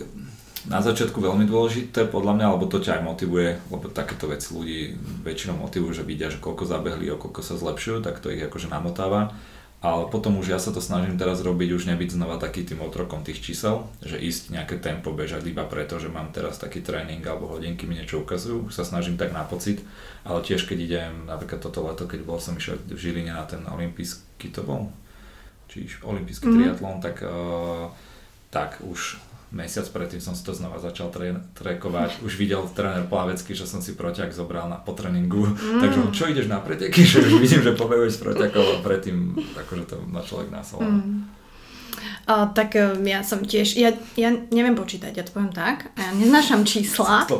na 0.67 0.83
začiatku 0.83 1.23
veľmi 1.23 1.47
dôležité 1.47 2.11
podľa 2.11 2.35
mňa, 2.35 2.47
lebo 2.53 2.67
to 2.67 2.83
ťa 2.83 2.99
aj 2.99 3.03
motivuje, 3.07 3.55
lebo 3.71 3.87
takéto 3.87 4.27
veci 4.27 4.51
ľudí 4.51 4.99
väčšinou 5.23 5.55
motivujú, 5.55 6.03
že 6.03 6.03
vidia, 6.03 6.27
že 6.27 6.43
koľko 6.43 6.67
zabehli, 6.67 7.07
o 7.11 7.17
koľko 7.17 7.39
sa 7.39 7.55
zlepšujú, 7.55 8.03
tak 8.03 8.19
to 8.19 8.31
ich 8.31 8.43
akože 8.43 8.67
namotáva. 8.67 9.31
Ale 9.77 10.09
potom 10.09 10.41
už 10.41 10.57
ja 10.57 10.59
sa 10.59 10.73
to 10.73 10.81
snažím 10.81 11.21
teraz 11.21 11.45
robiť, 11.45 11.69
už 11.69 11.85
nebyť 11.93 12.17
znova 12.17 12.41
taký 12.41 12.65
tým 12.65 12.81
otrokom 12.81 13.21
tých 13.21 13.45
čísel, 13.45 13.85
že 14.01 14.17
ísť 14.17 14.49
nejaké 14.49 14.81
tempo 14.81 15.13
bežať 15.13 15.45
iba 15.45 15.61
preto, 15.69 16.01
že 16.01 16.09
mám 16.09 16.33
teraz 16.33 16.57
taký 16.57 16.81
tréning 16.81 17.21
alebo 17.21 17.45
hodinky 17.53 17.85
mi 17.85 17.93
niečo 17.93 18.25
ukazujú, 18.25 18.67
už 18.67 18.73
sa 18.73 18.81
snažím 18.81 19.21
tak 19.21 19.37
na 19.37 19.45
pocit, 19.45 19.85
ale 20.25 20.41
tiež 20.41 20.65
keď 20.65 20.77
idem, 20.81 21.13
napríklad 21.29 21.61
toto 21.61 21.85
leto, 21.85 22.09
keď 22.09 22.25
bol 22.25 22.41
som 22.41 22.57
išiel 22.57 22.81
v 22.89 22.97
Žiline 22.97 23.29
na 23.29 23.45
ten 23.45 23.61
olimpijský 23.69 24.49
to 24.49 24.65
bol, 24.65 24.89
či 25.69 25.85
olimpijský 26.01 26.49
mm-hmm. 26.49 26.57
triatlon, 26.57 26.97
tak, 26.97 27.21
uh, 27.21 27.93
tak 28.49 28.81
už 28.81 29.21
mesiac 29.51 29.87
predtým 29.87 30.19
som 30.19 30.35
si 30.35 30.43
to 30.43 30.51
znova 30.51 30.79
začal 30.79 31.07
tre- 31.07 31.39
trekovať. 31.55 32.19
Už 32.23 32.35
videl 32.35 32.59
tréner 32.75 33.07
Plavecký, 33.07 33.55
že 33.55 33.63
som 33.63 33.79
si 33.79 33.95
proťak 33.95 34.35
zobral 34.35 34.67
na, 34.67 34.75
po 34.75 34.91
tréningu. 34.91 35.47
Mm. 35.47 35.79
Takže 35.79 35.99
čo 36.11 36.23
ideš 36.27 36.51
na 36.51 36.59
preteky? 36.59 36.99
Že 37.07 37.31
už 37.31 37.33
vidím, 37.39 37.61
že 37.63 37.71
pobehuješ 37.79 38.19
s 38.19 38.21
proťakom 38.23 38.65
a 38.67 38.77
predtým 38.83 39.39
akože 39.55 39.83
to 39.87 39.95
na 40.11 40.19
človek 40.19 40.51
násol. 40.51 40.83
Mm. 40.83 41.31
Uh, 42.27 42.51
tak 42.51 42.75
uh, 42.75 42.99
ja 43.07 43.23
som 43.23 43.39
tiež, 43.39 43.79
ja, 43.79 43.95
ja 44.19 44.29
neviem 44.51 44.75
počítať, 44.75 45.15
ja 45.15 45.23
to 45.23 45.31
poviem 45.31 45.55
tak, 45.55 45.95
ja 45.95 46.11
neznášam 46.11 46.67
čísla. 46.67 47.23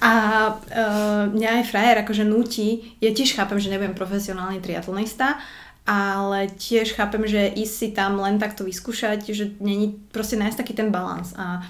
A 0.00 0.12
uh, 0.56 1.28
mňa 1.28 1.60
aj 1.60 1.68
frajer 1.68 1.96
akože 2.02 2.24
nutí, 2.24 2.96
ja 3.04 3.12
tiež 3.12 3.36
chápem, 3.36 3.60
že 3.60 3.68
nebudem 3.68 3.92
profesionálny 3.92 4.64
triatlonista, 4.64 5.36
ale 5.90 6.46
tiež 6.46 6.94
chápem, 6.94 7.26
že 7.26 7.50
ísť 7.50 7.74
si 7.74 7.88
tam 7.90 8.22
len 8.22 8.38
takto 8.38 8.62
vyskúšať, 8.62 9.34
že 9.34 9.58
není 9.58 9.98
proste 10.14 10.38
nájsť 10.38 10.58
taký 10.62 10.72
ten 10.78 10.94
balans. 10.94 11.34
A, 11.34 11.66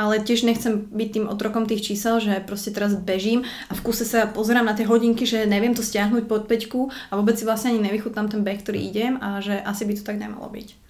ale 0.00 0.24
tiež 0.24 0.48
nechcem 0.48 0.88
byť 0.88 1.08
tým 1.12 1.26
otrokom 1.28 1.68
tých 1.68 1.84
čísel, 1.84 2.16
že 2.16 2.40
proste 2.40 2.72
teraz 2.72 2.96
bežím 2.96 3.44
a 3.68 3.76
v 3.76 3.84
kuse 3.84 4.08
sa 4.08 4.24
pozerám 4.24 4.64
na 4.64 4.72
tie 4.72 4.88
hodinky, 4.88 5.28
že 5.28 5.44
neviem 5.44 5.76
to 5.76 5.84
stiahnuť 5.84 6.24
pod 6.24 6.48
peťku 6.48 6.88
a 7.12 7.20
vôbec 7.20 7.36
si 7.36 7.44
vlastne 7.44 7.76
ani 7.76 7.92
nevychutnám 7.92 8.32
ten 8.32 8.40
beh, 8.40 8.56
ktorý 8.64 8.80
idem 8.80 9.20
a 9.20 9.44
že 9.44 9.60
asi 9.60 9.84
by 9.84 9.92
to 10.00 10.06
tak 10.06 10.16
nemalo 10.16 10.48
byť. 10.48 10.88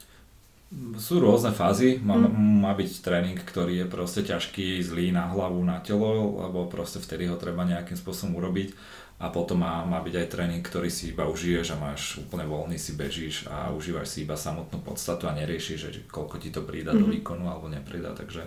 Sú 1.00 1.18
rôzne 1.18 1.56
fázy, 1.56 1.98
má, 1.98 2.14
mm. 2.14 2.62
má 2.62 2.76
byť 2.76 3.00
tréning, 3.00 3.40
ktorý 3.40 3.82
je 3.82 3.86
proste 3.88 4.20
ťažký, 4.22 4.84
zlý 4.84 5.10
na 5.16 5.32
hlavu, 5.32 5.58
na 5.64 5.80
telo, 5.80 6.44
lebo 6.44 6.68
proste 6.68 7.00
vtedy 7.00 7.26
ho 7.26 7.40
treba 7.40 7.64
nejakým 7.64 7.96
spôsobom 7.96 8.36
urobiť 8.38 8.76
a 9.18 9.26
potom 9.34 9.58
má, 9.58 9.82
má 9.82 9.98
byť 9.98 10.14
aj 10.14 10.30
tréning, 10.30 10.62
ktorý 10.62 10.86
si 10.86 11.10
iba 11.10 11.26
užiješ 11.26 11.74
a 11.74 11.82
máš 11.82 12.22
úplne 12.22 12.46
voľný, 12.46 12.78
si 12.78 12.94
bežíš 12.94 13.50
a 13.50 13.74
užívaš 13.74 14.14
si 14.14 14.18
iba 14.22 14.38
samotnú 14.38 14.78
podstatu 14.78 15.26
a 15.26 15.34
neriešiš, 15.34 15.78
že 15.90 16.00
koľko 16.06 16.38
ti 16.38 16.54
to 16.54 16.62
prída 16.62 16.94
mm-hmm. 16.94 17.02
do 17.02 17.06
mhm. 17.10 17.14
výkonu 17.18 17.44
alebo 17.50 17.66
neprída, 17.66 18.14
takže 18.14 18.46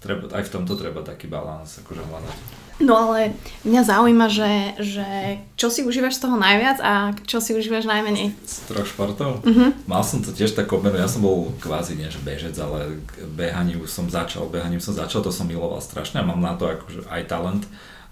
treba, 0.00 0.32
aj 0.32 0.48
v 0.48 0.52
tomto 0.56 0.72
treba 0.80 1.04
taký 1.04 1.28
balans 1.28 1.84
akože 1.84 2.00
hľadať. 2.00 2.36
No 2.76 2.92
ale 2.96 3.32
mňa 3.64 3.82
zaujíma, 3.88 4.28
že, 4.28 4.52
že 4.80 5.08
čo 5.56 5.72
si 5.72 5.80
užívaš 5.80 6.20
z 6.20 6.28
toho 6.28 6.36
najviac 6.36 6.76
a 6.80 7.16
čo 7.24 7.40
si 7.40 7.56
užívaš 7.56 7.88
najmenej? 7.88 8.36
Z 8.44 8.72
troch 8.72 8.88
športov? 8.88 9.44
Mm-hmm. 9.44 9.88
Mal 9.88 10.00
som 10.04 10.24
to 10.24 10.32
tiež 10.32 10.56
tak 10.56 10.68
obmenu, 10.72 10.96
ja 10.96 11.08
som 11.08 11.24
bol 11.24 11.52
kvázi 11.60 11.96
nie 11.96 12.08
že 12.08 12.20
bežec, 12.24 12.56
ale 12.56 13.04
behaním 13.36 13.84
som 13.84 14.08
začal, 14.08 14.48
behaním 14.48 14.80
som 14.80 14.96
začal, 14.96 15.20
to 15.20 15.32
som 15.32 15.48
miloval 15.48 15.80
strašne 15.84 16.20
a 16.20 16.28
mám 16.28 16.40
na 16.40 16.56
to 16.56 16.72
akože 16.72 17.04
aj 17.08 17.22
talent 17.28 17.64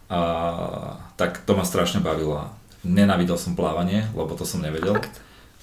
a 0.09 0.21
tak 1.17 1.43
to 1.47 1.57
ma 1.57 1.65
strašne 1.65 2.05
bavilo. 2.05 2.51
Nenávidel 2.85 3.41
som 3.41 3.57
plávanie, 3.57 4.05
lebo 4.13 4.37
to 4.37 4.45
som 4.45 4.61
nevedel. 4.61 5.01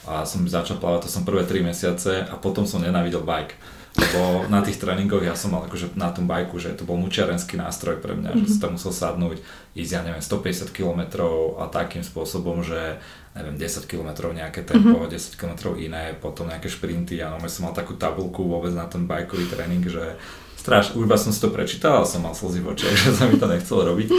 A 0.09 0.25
som 0.25 0.41
začal 0.49 0.81
plávať, 0.81 1.05
to 1.05 1.13
som 1.13 1.21
prvé 1.21 1.45
3 1.45 1.61
mesiace 1.61 2.25
a 2.25 2.33
potom 2.33 2.65
som 2.65 2.81
nenávidel 2.81 3.21
bike. 3.21 3.53
Lebo 3.91 4.47
na 4.47 4.63
tých 4.63 4.79
tréningoch 4.79 5.19
ja 5.19 5.35
som 5.35 5.51
mal 5.51 5.67
akože 5.67 5.99
na 5.99 6.15
tom 6.15 6.23
bajku, 6.23 6.55
že 6.63 6.71
to 6.79 6.87
bol 6.87 6.95
mučiarenský 6.95 7.59
nástroj 7.59 7.99
pre 7.99 8.15
mňa, 8.15 8.31
mm-hmm. 8.31 8.47
že 8.47 8.51
som 8.55 8.61
tam 8.63 8.71
musel 8.79 8.93
sadnúť, 8.95 9.43
ísť 9.75 9.91
ja 9.91 10.01
neviem 10.07 10.23
150 10.23 10.71
km 10.71 11.27
a 11.59 11.67
takým 11.67 11.99
spôsobom, 11.99 12.63
že 12.63 13.03
neviem 13.35 13.59
10 13.59 13.91
km 13.91 14.31
nejaké 14.31 14.63
tempo, 14.63 14.95
mm-hmm. 14.95 15.11
10 15.11 15.35
km 15.35 15.75
iné, 15.75 16.15
potom 16.15 16.47
nejaké 16.47 16.71
šprinty 16.71 17.19
a 17.19 17.35
no, 17.35 17.43
som 17.51 17.67
mal 17.67 17.75
takú 17.75 17.99
tabulku 17.99 18.47
vôbec 18.47 18.71
na 18.71 18.87
ten 18.87 19.03
bajkový 19.03 19.51
tréning, 19.51 19.83
že 19.83 20.15
strašne, 20.61 20.93
už 21.01 21.09
som 21.17 21.33
si 21.33 21.41
to 21.41 21.49
prečítal 21.49 22.05
a 22.05 22.05
som 22.05 22.21
mal 22.21 22.37
slzy 22.37 22.61
v 22.61 22.77
očiach, 22.77 22.93
že 23.09 23.17
sa 23.17 23.25
mi 23.25 23.41
to 23.41 23.49
nechcelo 23.49 23.89
robiť. 23.89 24.09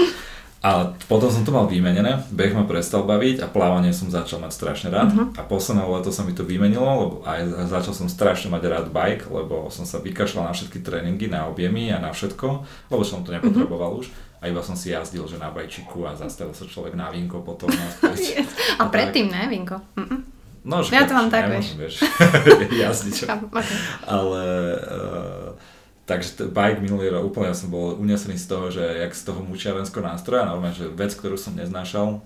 Ale 0.63 0.95
potom 1.11 1.27
som 1.27 1.43
to 1.43 1.51
mal 1.51 1.67
vymenené, 1.67 2.23
beh 2.31 2.55
ma 2.55 2.63
prestal 2.63 3.03
baviť 3.03 3.43
a 3.43 3.51
plávanie 3.51 3.91
som 3.91 4.07
začal 4.07 4.39
mať 4.39 4.55
strašne 4.55 4.89
rád. 4.95 5.11
Uh-huh. 5.11 5.35
A 5.35 5.43
posledné 5.43 5.83
leto 5.83 6.15
sa 6.15 6.23
mi 6.23 6.39
to 6.39 6.47
vymenilo, 6.47 6.87
lebo 6.87 7.15
aj 7.27 7.67
začal 7.67 7.91
som 7.91 8.07
strašne 8.07 8.47
mať 8.47 8.63
rád 8.71 8.87
bike, 8.95 9.27
lebo 9.27 9.75
som 9.75 9.83
sa 9.83 9.99
vykašľal 9.99 10.47
na 10.47 10.55
všetky 10.55 10.79
tréningy, 10.87 11.27
na 11.27 11.51
objemy 11.51 11.91
a 11.91 11.99
na 11.99 12.15
všetko, 12.15 12.63
lebo 12.95 13.03
som 13.03 13.27
to 13.27 13.35
nepotreboval 13.35 13.99
uh-huh. 13.99 14.07
už. 14.07 14.15
A 14.39 14.51
iba 14.51 14.63
som 14.63 14.79
si 14.79 14.95
jazdil, 14.95 15.27
že 15.27 15.35
na 15.35 15.51
bajčiku 15.51 16.07
a 16.07 16.15
zastavil 16.15 16.55
sa 16.55 16.63
človek 16.63 16.95
na 16.95 17.11
vinko 17.11 17.43
potom. 17.43 17.67
yes. 18.15 18.47
A, 18.79 18.87
a 18.87 18.91
predtým 18.91 19.35
ne, 19.35 19.51
vinko. 19.51 19.83
Mm-mm. 19.99 20.43
No, 20.63 20.79
ja 20.79 21.03
to 21.11 21.15
mám 21.19 21.27
tak, 21.27 21.51
vieš. 21.51 21.75
vieš. 21.75 22.07
jazdiť. 22.87 23.27
Okay. 23.27 23.67
Ale 24.07 24.43
uh, 24.79 25.72
Takže 26.13 26.29
t- 26.37 26.45
bike 26.53 26.85
minulý 26.85 27.09
rok 27.09 27.33
úplne 27.33 27.49
ja 27.49 27.57
som 27.57 27.73
bol 27.73 27.97
unesený 27.97 28.37
z 28.37 28.45
toho, 28.45 28.69
že 28.69 28.85
jak 28.85 29.17
z 29.17 29.33
toho 29.33 29.41
mučiarenského 29.41 30.05
nástroja, 30.05 30.45
normálne, 30.45 30.77
že 30.77 30.93
vec, 30.93 31.17
ktorú 31.17 31.41
som 31.41 31.57
neznášal, 31.57 32.21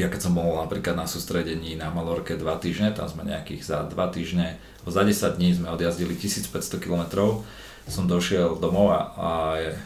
ja 0.00 0.08
keď 0.08 0.20
som 0.24 0.32
bol 0.32 0.56
napríklad 0.56 0.96
na 0.96 1.04
sústredení 1.04 1.76
na 1.76 1.92
Malorke 1.92 2.40
2 2.40 2.48
týždne, 2.64 2.96
tam 2.96 3.12
sme 3.12 3.28
nejakých 3.28 3.60
za 3.60 3.78
2 3.84 3.92
týždne, 4.16 4.56
za 4.88 5.04
10 5.04 5.36
dní 5.36 5.52
sme 5.52 5.68
odjazdili 5.68 6.16
1500 6.16 6.80
km, 6.80 7.36
som 7.84 8.08
došiel 8.08 8.56
domov 8.56 8.88
a, 8.96 9.00
a 9.12 9.30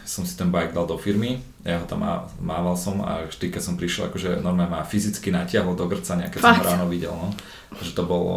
som 0.07 0.22
si 0.22 0.39
ten 0.39 0.55
bike 0.55 0.70
dal 0.70 0.87
do 0.87 0.95
firmy, 0.95 1.43
ja 1.65 1.81
ho 1.81 1.89
tam 1.89 2.05
má, 2.05 2.29
mával 2.45 2.77
som 2.77 3.01
a 3.01 3.25
vždy 3.25 3.49
keď 3.49 3.62
som 3.65 3.81
prišiel, 3.81 4.12
akože 4.12 4.45
normálne 4.45 4.69
ma 4.69 4.85
fyzicky 4.85 5.33
natiahlo 5.33 5.73
do 5.73 5.89
grcania, 5.89 6.29
keď 6.29 6.45
Fakt? 6.45 6.61
som 6.61 6.69
ráno 6.77 6.87
videl, 6.93 7.17
no. 7.17 7.33
Že 7.81 7.93
to 7.97 8.03
bolo 8.05 8.35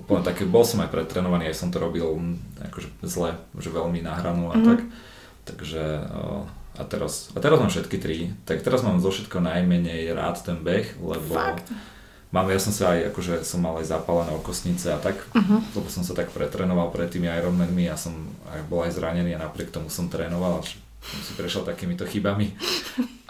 úplne 0.00 0.24
také, 0.24 0.48
bol 0.48 0.64
som 0.64 0.80
aj 0.80 0.88
pretrenovaný, 0.88 1.52
aj 1.52 1.56
som 1.60 1.68
to 1.68 1.76
robil 1.76 2.16
akože 2.64 2.88
zle, 3.04 3.36
že 3.60 3.68
veľmi 3.68 4.00
nahranú 4.00 4.48
a 4.48 4.56
mm-hmm. 4.56 4.68
tak. 4.72 4.80
Takže 5.42 5.82
a 6.72 6.82
teraz, 6.88 7.28
a 7.36 7.38
teraz 7.44 7.60
mám 7.60 7.68
všetky 7.68 7.96
tri, 8.00 8.32
tak 8.48 8.64
teraz 8.64 8.80
mám 8.80 8.96
zo 9.04 9.12
všetko 9.12 9.44
najmenej 9.44 10.08
rád 10.16 10.40
ten 10.40 10.64
beh, 10.64 10.96
lebo 10.96 11.28
Fakt? 11.28 11.68
mám, 12.32 12.48
ja 12.48 12.56
som 12.56 12.72
sa 12.72 12.96
aj, 12.96 13.12
akože 13.12 13.44
som 13.44 13.60
mal 13.60 13.76
aj 13.84 13.92
zapálené 13.92 14.32
okosnice 14.32 14.88
a 14.88 14.96
tak, 14.96 15.20
uh-huh. 15.36 15.60
lebo 15.76 15.86
som 15.92 16.00
sa 16.00 16.16
tak 16.16 16.32
pretrenoval 16.32 16.88
pred 16.88 17.12
tými 17.12 17.28
Ironmanmi 17.28 17.84
a 17.92 18.00
som 18.00 18.16
aj 18.48 18.64
bol 18.72 18.80
aj 18.88 18.96
zranený 18.96 19.36
a 19.36 19.44
napriek 19.44 19.68
tomu 19.68 19.92
som 19.92 20.08
trénoval, 20.08 20.64
si 21.02 21.32
prešiel 21.34 21.66
takýmito 21.66 22.06
chybami 22.06 22.54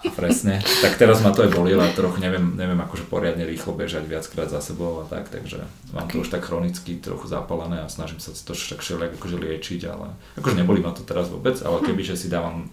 a 0.02 0.10
presne, 0.10 0.60
tak 0.82 0.98
teraz 0.98 1.22
ma 1.22 1.30
to 1.30 1.46
aj 1.46 1.50
boli, 1.54 1.72
ale 1.72 1.94
trochu 1.94 2.18
neviem, 2.18 2.58
neviem 2.58 2.78
akože 2.78 3.06
poriadne 3.06 3.46
rýchlo 3.46 3.72
bežať 3.72 4.04
viackrát 4.10 4.50
za 4.50 4.58
sebou 4.58 5.00
a 5.00 5.04
tak, 5.06 5.30
takže 5.30 5.62
mám 5.94 6.10
okay. 6.10 6.18
to 6.18 6.22
už 6.26 6.28
tak 6.28 6.42
chronicky 6.42 6.98
trochu 6.98 7.30
zapálené 7.30 7.80
a 7.80 7.88
snažím 7.88 8.18
sa 8.18 8.34
to 8.34 8.52
tak 8.52 8.82
všelijak 8.82 9.14
akože 9.16 9.36
liečiť, 9.38 9.80
ale 9.88 10.12
akože 10.42 10.58
neboli 10.58 10.82
ma 10.82 10.90
to 10.90 11.06
teraz 11.06 11.30
vôbec, 11.30 11.56
ale 11.62 11.80
hm. 11.80 11.84
kebyže 11.86 12.14
si 12.18 12.28
dávam 12.28 12.68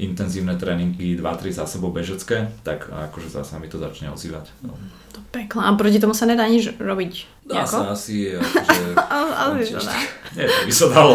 intenzívne 0.00 0.56
tréningy 0.56 1.16
2-3 1.18 1.52
za 1.52 1.64
sebou 1.68 1.92
bežecké, 1.92 2.48
tak 2.64 2.88
akože 2.88 3.28
zase 3.28 3.58
mi 3.60 3.68
to 3.68 3.76
začne 3.76 4.08
ozývať. 4.08 4.48
No. 4.64 4.74
To 5.12 5.20
peklo. 5.28 5.60
A 5.60 5.72
proti 5.76 6.00
tomu 6.00 6.16
sa 6.16 6.24
nedá 6.24 6.48
nič 6.48 6.72
robiť? 6.80 7.44
Dá 7.44 7.68
sa 7.68 7.92
asi, 7.92 8.32
akože... 8.36 8.84
ale 9.40 9.52
by 9.60 9.64
sa 9.68 9.80
dá. 9.84 9.96
Nie, 10.32 10.46
to 10.48 10.60
by 10.64 10.72
sa 10.72 10.86
dalo. 10.88 11.14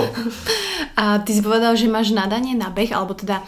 A 0.98 1.04
ty 1.22 1.32
si 1.34 1.42
povedal, 1.42 1.74
že 1.74 1.90
máš 1.90 2.14
nadanie 2.14 2.54
na 2.54 2.70
beh, 2.70 2.94
alebo 2.94 3.18
teda 3.18 3.42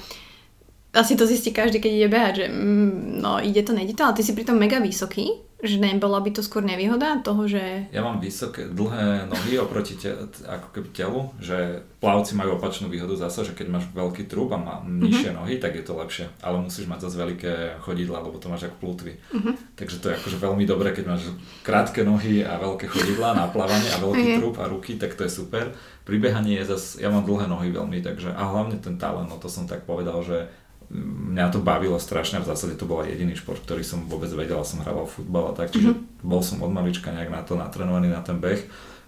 asi 0.93 1.13
to 1.13 1.29
zistí 1.29 1.53
každý, 1.53 1.77
keď 1.77 1.91
ide 1.93 2.09
behať, 2.09 2.33
že 2.33 2.45
mm, 2.49 3.21
no 3.21 3.37
ide 3.37 3.61
to, 3.61 3.77
nejde 3.77 3.93
to, 3.93 4.01
ale 4.05 4.17
ty 4.17 4.25
si 4.25 4.33
pritom 4.33 4.57
mega 4.57 4.81
vysoký, 4.81 5.48
že 5.59 5.75
nebola 5.75 6.23
by 6.23 6.31
to 6.31 6.41
skôr 6.41 6.63
nevýhoda 6.63 7.19
toho, 7.19 7.43
že... 7.43 7.91
Ja 7.91 7.99
mám 7.99 8.23
vysoké, 8.23 8.71
dlhé 8.71 9.27
nohy 9.27 9.59
oproti 9.59 9.99
te, 9.99 10.15
ako 10.47 10.71
keby 10.71 10.87
telu, 10.95 11.21
že 11.43 11.83
plavci 11.99 12.39
majú 12.39 12.55
opačnú 12.55 12.87
výhodu 12.87 13.19
zase, 13.19 13.43
že 13.43 13.53
keď 13.59 13.67
máš 13.67 13.85
veľký 13.91 14.31
trúb 14.31 14.55
a 14.55 14.59
má 14.59 14.79
nižšie 14.87 15.35
mm-hmm. 15.35 15.39
nohy, 15.43 15.55
tak 15.59 15.75
je 15.75 15.83
to 15.83 15.99
lepšie. 15.99 16.31
Ale 16.39 16.63
musíš 16.63 16.87
mať 16.87 17.11
zase 17.11 17.19
veľké 17.19 17.83
chodidla, 17.83 18.23
lebo 18.23 18.39
to 18.39 18.47
máš 18.47 18.71
ako 18.71 18.77
plutvy. 18.79 19.19
Mm-hmm. 19.35 19.75
Takže 19.75 19.97
to 19.99 20.05
je 20.07 20.17
akože 20.23 20.37
veľmi 20.39 20.63
dobré, 20.63 20.95
keď 20.95 21.05
máš 21.11 21.27
krátke 21.67 22.07
nohy 22.07 22.39
a 22.39 22.55
veľké 22.55 22.87
chodidla 22.87 23.35
na 23.35 23.51
plávanie 23.51 23.91
a 23.91 23.99
veľký 23.99 24.25
okay. 24.31 24.37
trúb 24.39 24.55
a 24.63 24.65
ruky, 24.71 24.95
tak 24.95 25.19
to 25.19 25.27
je 25.27 25.31
super. 25.43 25.75
Pri 26.07 26.17
behaní 26.23 26.55
je 26.63 26.71
zase, 26.71 27.03
ja 27.03 27.11
mám 27.11 27.27
dlhé 27.27 27.51
nohy 27.51 27.69
veľmi, 27.75 27.99
takže 27.99 28.31
a 28.31 28.43
hlavne 28.47 28.79
ten 28.79 28.95
talent, 28.95 29.27
no 29.27 29.35
to 29.37 29.51
som 29.51 29.67
tak 29.67 29.83
povedal, 29.83 30.23
že 30.23 30.47
mňa 30.89 31.53
to 31.53 31.61
bavilo 31.61 32.01
strašne, 32.01 32.41
v 32.41 32.49
zásade 32.49 32.73
to 32.73 32.89
bol 32.89 33.05
jediný 33.05 33.37
šport, 33.37 33.61
ktorý 33.61 33.85
som 33.85 34.09
vôbec 34.09 34.29
vedel, 34.33 34.57
som 34.65 34.81
hrával 34.81 35.05
futbal 35.05 35.53
a 35.53 35.53
tak, 35.53 35.69
čiže 35.69 35.93
mm-hmm. 35.93 36.25
bol 36.25 36.41
som 36.41 36.65
od 36.65 36.73
malička 36.73 37.13
nejak 37.13 37.29
na 37.29 37.45
to 37.45 37.53
natrenovaný 37.53 38.09
na 38.09 38.25
ten 38.25 38.41
beh 38.41 38.57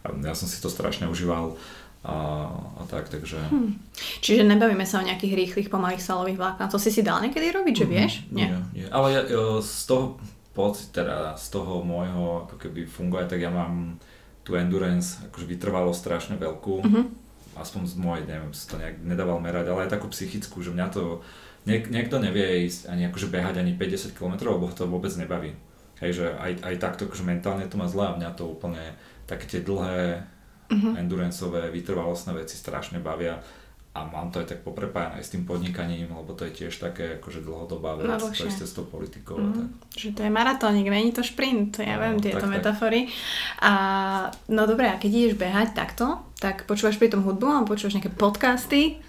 a 0.05 0.13
ja 0.21 0.34
som 0.38 0.45
si 0.45 0.61
to 0.61 0.69
strašne 0.69 1.09
užíval 1.09 1.57
a, 2.01 2.49
a 2.82 2.84
tak, 2.89 3.13
takže... 3.13 3.38
Hmm. 3.53 3.77
Čiže 4.25 4.45
nebavíme 4.49 4.86
sa 4.89 5.01
o 5.01 5.05
nejakých 5.05 5.38
rýchlych, 5.38 5.69
pomalých 5.69 6.01
salových 6.01 6.41
vláknach, 6.41 6.73
to 6.73 6.82
si 6.82 6.89
si 6.89 7.05
dal 7.05 7.21
niekedy 7.21 7.53
robiť, 7.53 7.75
že 7.82 7.86
mhm. 7.86 7.91
vieš? 7.93 8.13
Mm-hmm. 8.25 8.38
Nie. 8.38 8.47
nie, 8.49 8.61
nie. 8.73 8.88
Ale 8.89 9.07
ja, 9.13 9.21
z 9.61 9.82
toho 9.86 10.17
pocit, 10.53 10.91
teda 10.93 11.34
z 11.38 11.47
toho 11.49 11.82
môjho 11.82 12.45
ako 12.45 12.55
keby 12.61 12.86
funguje, 12.86 13.25
tak 13.25 13.41
ja 13.41 13.49
mám 13.49 13.97
tú 14.41 14.57
endurance 14.57 15.21
akože 15.29 15.45
vytrvalo 15.45 15.93
strašne 15.93 16.36
veľkú, 16.38 16.75
mm-hmm. 16.82 17.05
aspoň 17.57 17.82
z 17.86 17.95
mojej, 18.01 18.23
neviem, 18.25 18.51
si 18.51 18.65
to 18.65 18.82
nejak 18.82 18.97
nedával 19.05 19.38
merať, 19.38 19.69
ale 19.69 19.86
aj 19.86 19.93
takú 19.93 20.09
psychickú, 20.09 20.65
že 20.65 20.73
mňa 20.73 20.88
to 20.89 21.21
Niek- 21.66 21.93
niekto 21.93 22.18
nevie 22.18 22.66
ísť 22.66 22.89
ani 22.89 23.05
akože 23.09 23.30
behať 23.30 23.62
ani 23.62 23.78
50 23.78 24.18
km, 24.18 24.49
lebo 24.49 24.66
ho 24.66 24.74
to 24.74 24.89
vôbec 24.89 25.14
nebaví. 25.14 25.53
Hej, 26.01 26.12
že 26.18 26.26
aj, 26.34 26.66
aj 26.66 26.76
takto 26.82 27.05
akože 27.05 27.22
mentálne 27.22 27.70
to 27.70 27.78
má 27.78 27.86
zle 27.86 28.09
a 28.09 28.18
mňa 28.18 28.34
to 28.34 28.49
úplne 28.49 28.82
také 29.30 29.45
tie 29.45 29.62
dlhé 29.62 30.26
uh-huh. 30.74 30.97
enduranceové, 30.97 31.70
vytrvalostné 31.70 32.34
veci 32.34 32.57
strašne 32.57 32.97
bavia 32.97 33.38
a 33.91 34.07
mám 34.07 34.32
to 34.32 34.39
aj 34.39 34.47
tak 34.47 34.59
poprepájané 34.64 35.20
aj 35.20 35.26
s 35.28 35.34
tým 35.36 35.43
podnikaním, 35.43 36.07
lebo 36.16 36.32
to 36.32 36.47
je 36.47 36.64
tiež 36.64 36.80
také 36.80 37.20
akože 37.20 37.43
dlhodobá 37.43 37.99
vec, 37.99 38.07
no, 38.07 38.32
to 38.32 38.47
je 38.47 38.64
s 38.64 38.72
tou 38.72 38.88
politikou. 38.88 39.36
Mm, 39.36 39.51
tak. 39.51 39.68
Že 39.99 40.09
to 40.16 40.22
je 40.24 40.32
maratónik, 40.32 40.88
není 40.88 41.12
to 41.12 41.20
šprint, 41.20 41.84
ja 41.84 41.99
no, 41.99 42.07
viem 42.07 42.24
tieto 42.24 42.47
tak, 42.47 42.55
metafory. 42.55 43.12
A, 43.59 43.74
no 44.47 44.64
dobre, 44.64 44.88
a 44.88 44.95
keď 44.95 45.12
ideš 45.12 45.36
behať 45.36 45.76
takto, 45.76 46.24
tak 46.39 46.64
počúvaš 46.72 46.95
pri 47.03 47.12
tom 47.12 47.28
hudbu 47.28 47.43
alebo 47.43 47.76
počúvaš 47.76 47.99
nejaké 47.99 48.16
podcasty? 48.16 49.03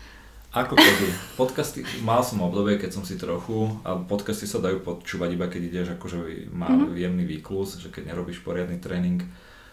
Ako 0.53 0.76
kedy. 0.76 1.09
Podcasty, 1.40 1.80
mal 2.05 2.20
som 2.20 2.44
obdobie, 2.44 2.76
keď 2.76 3.00
som 3.00 3.09
si 3.09 3.16
trochu, 3.16 3.72
ale 3.88 4.05
podcasty 4.05 4.44
sa 4.44 4.61
dajú 4.61 4.84
počúvať 4.84 5.32
iba 5.32 5.48
keď 5.48 5.62
ideš 5.64 5.88
akože 5.96 6.53
má 6.53 6.68
mm-hmm. 6.68 6.92
jemný 6.92 7.24
výklus, 7.24 7.80
že 7.80 7.88
keď 7.88 8.12
nerobíš 8.12 8.44
poriadny 8.44 8.76
tréning. 8.76 9.24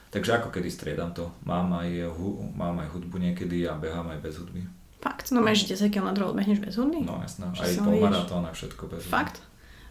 Takže 0.08 0.40
ako 0.40 0.56
kedy 0.56 0.72
striedam 0.72 1.12
to. 1.12 1.36
Mám 1.44 1.76
aj, 1.76 2.16
hu, 2.16 2.48
mám 2.56 2.80
aj 2.80 2.96
hudbu 2.96 3.20
niekedy 3.20 3.68
a 3.68 3.76
behám 3.76 4.08
aj 4.08 4.24
bez 4.24 4.40
hudby. 4.40 4.64
Fakt? 5.04 5.36
No 5.36 5.44
máš 5.44 5.68
10 5.68 5.92
km 5.92 6.32
odbehneš 6.32 6.64
bez 6.64 6.80
hudby? 6.80 7.04
No 7.04 7.20
jasné, 7.28 7.52
aj 7.52 7.76
polmaratón 7.84 8.48
a 8.48 8.56
všetko 8.56 8.84
bez 8.88 9.04
hudby. 9.04 9.12
Fakt? 9.12 9.44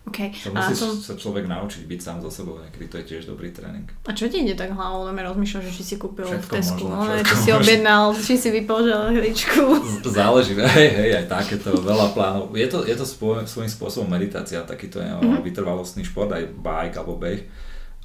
Okay. 0.09 0.33
To 0.49 0.57
musí 0.57 0.75
to... 0.81 0.87
sa 0.97 1.15
človek 1.21 1.45
naučiť 1.45 1.85
byť 1.85 2.01
sám 2.01 2.19
so 2.25 2.33
sebou, 2.33 2.57
niekedy 2.65 2.89
to 2.89 2.97
je 3.01 3.05
tiež 3.15 3.29
dobrý 3.29 3.53
tréning. 3.53 3.85
A 4.09 4.17
čo 4.17 4.25
ti 4.33 4.41
ide 4.41 4.57
tak 4.57 4.73
hlavou? 4.73 5.05
No 5.05 5.13
rozmýšľam, 5.13 5.63
že 5.69 5.73
či 5.77 5.83
si 5.85 5.95
kúpil 6.01 6.25
všetko 6.25 6.49
v 6.49 6.57
Tesku, 6.57 6.85
možno, 6.89 7.13
no, 7.13 7.25
či 7.29 7.37
si 7.37 7.51
objednal, 7.53 8.05
či 8.17 8.35
si 8.41 8.49
vypožel 8.49 9.13
hličku. 9.13 9.63
Záleží, 10.09 10.57
hej, 10.81 10.89
hej, 10.97 11.11
aj 11.21 11.27
takéto, 11.29 11.77
veľa 11.77 12.17
plánov. 12.17 12.57
Je 12.57 12.69
to, 12.73 12.89
je 12.89 12.97
to 12.97 13.05
svoj, 13.05 13.45
svojím 13.45 13.69
spôsobom 13.69 14.09
meditácia, 14.09 14.65
takýto 14.65 15.05
je 15.05 15.13
mm-hmm. 15.13 15.45
vytrvalostný 15.45 16.03
šport, 16.09 16.33
aj 16.33 16.49
bike 16.57 16.97
alebo 16.97 17.21
beh. 17.21 17.43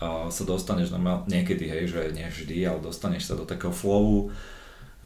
Uh, 0.03 0.27
sa 0.27 0.43
dostaneš 0.43 0.91
normálne, 0.91 1.23
niekedy, 1.31 1.63
hej, 1.63 1.87
že 1.87 2.11
nie 2.11 2.27
vždy, 2.27 2.67
ale 2.67 2.83
dostaneš 2.83 3.31
sa 3.31 3.39
do 3.39 3.47
takého 3.47 3.71
flowu, 3.71 4.35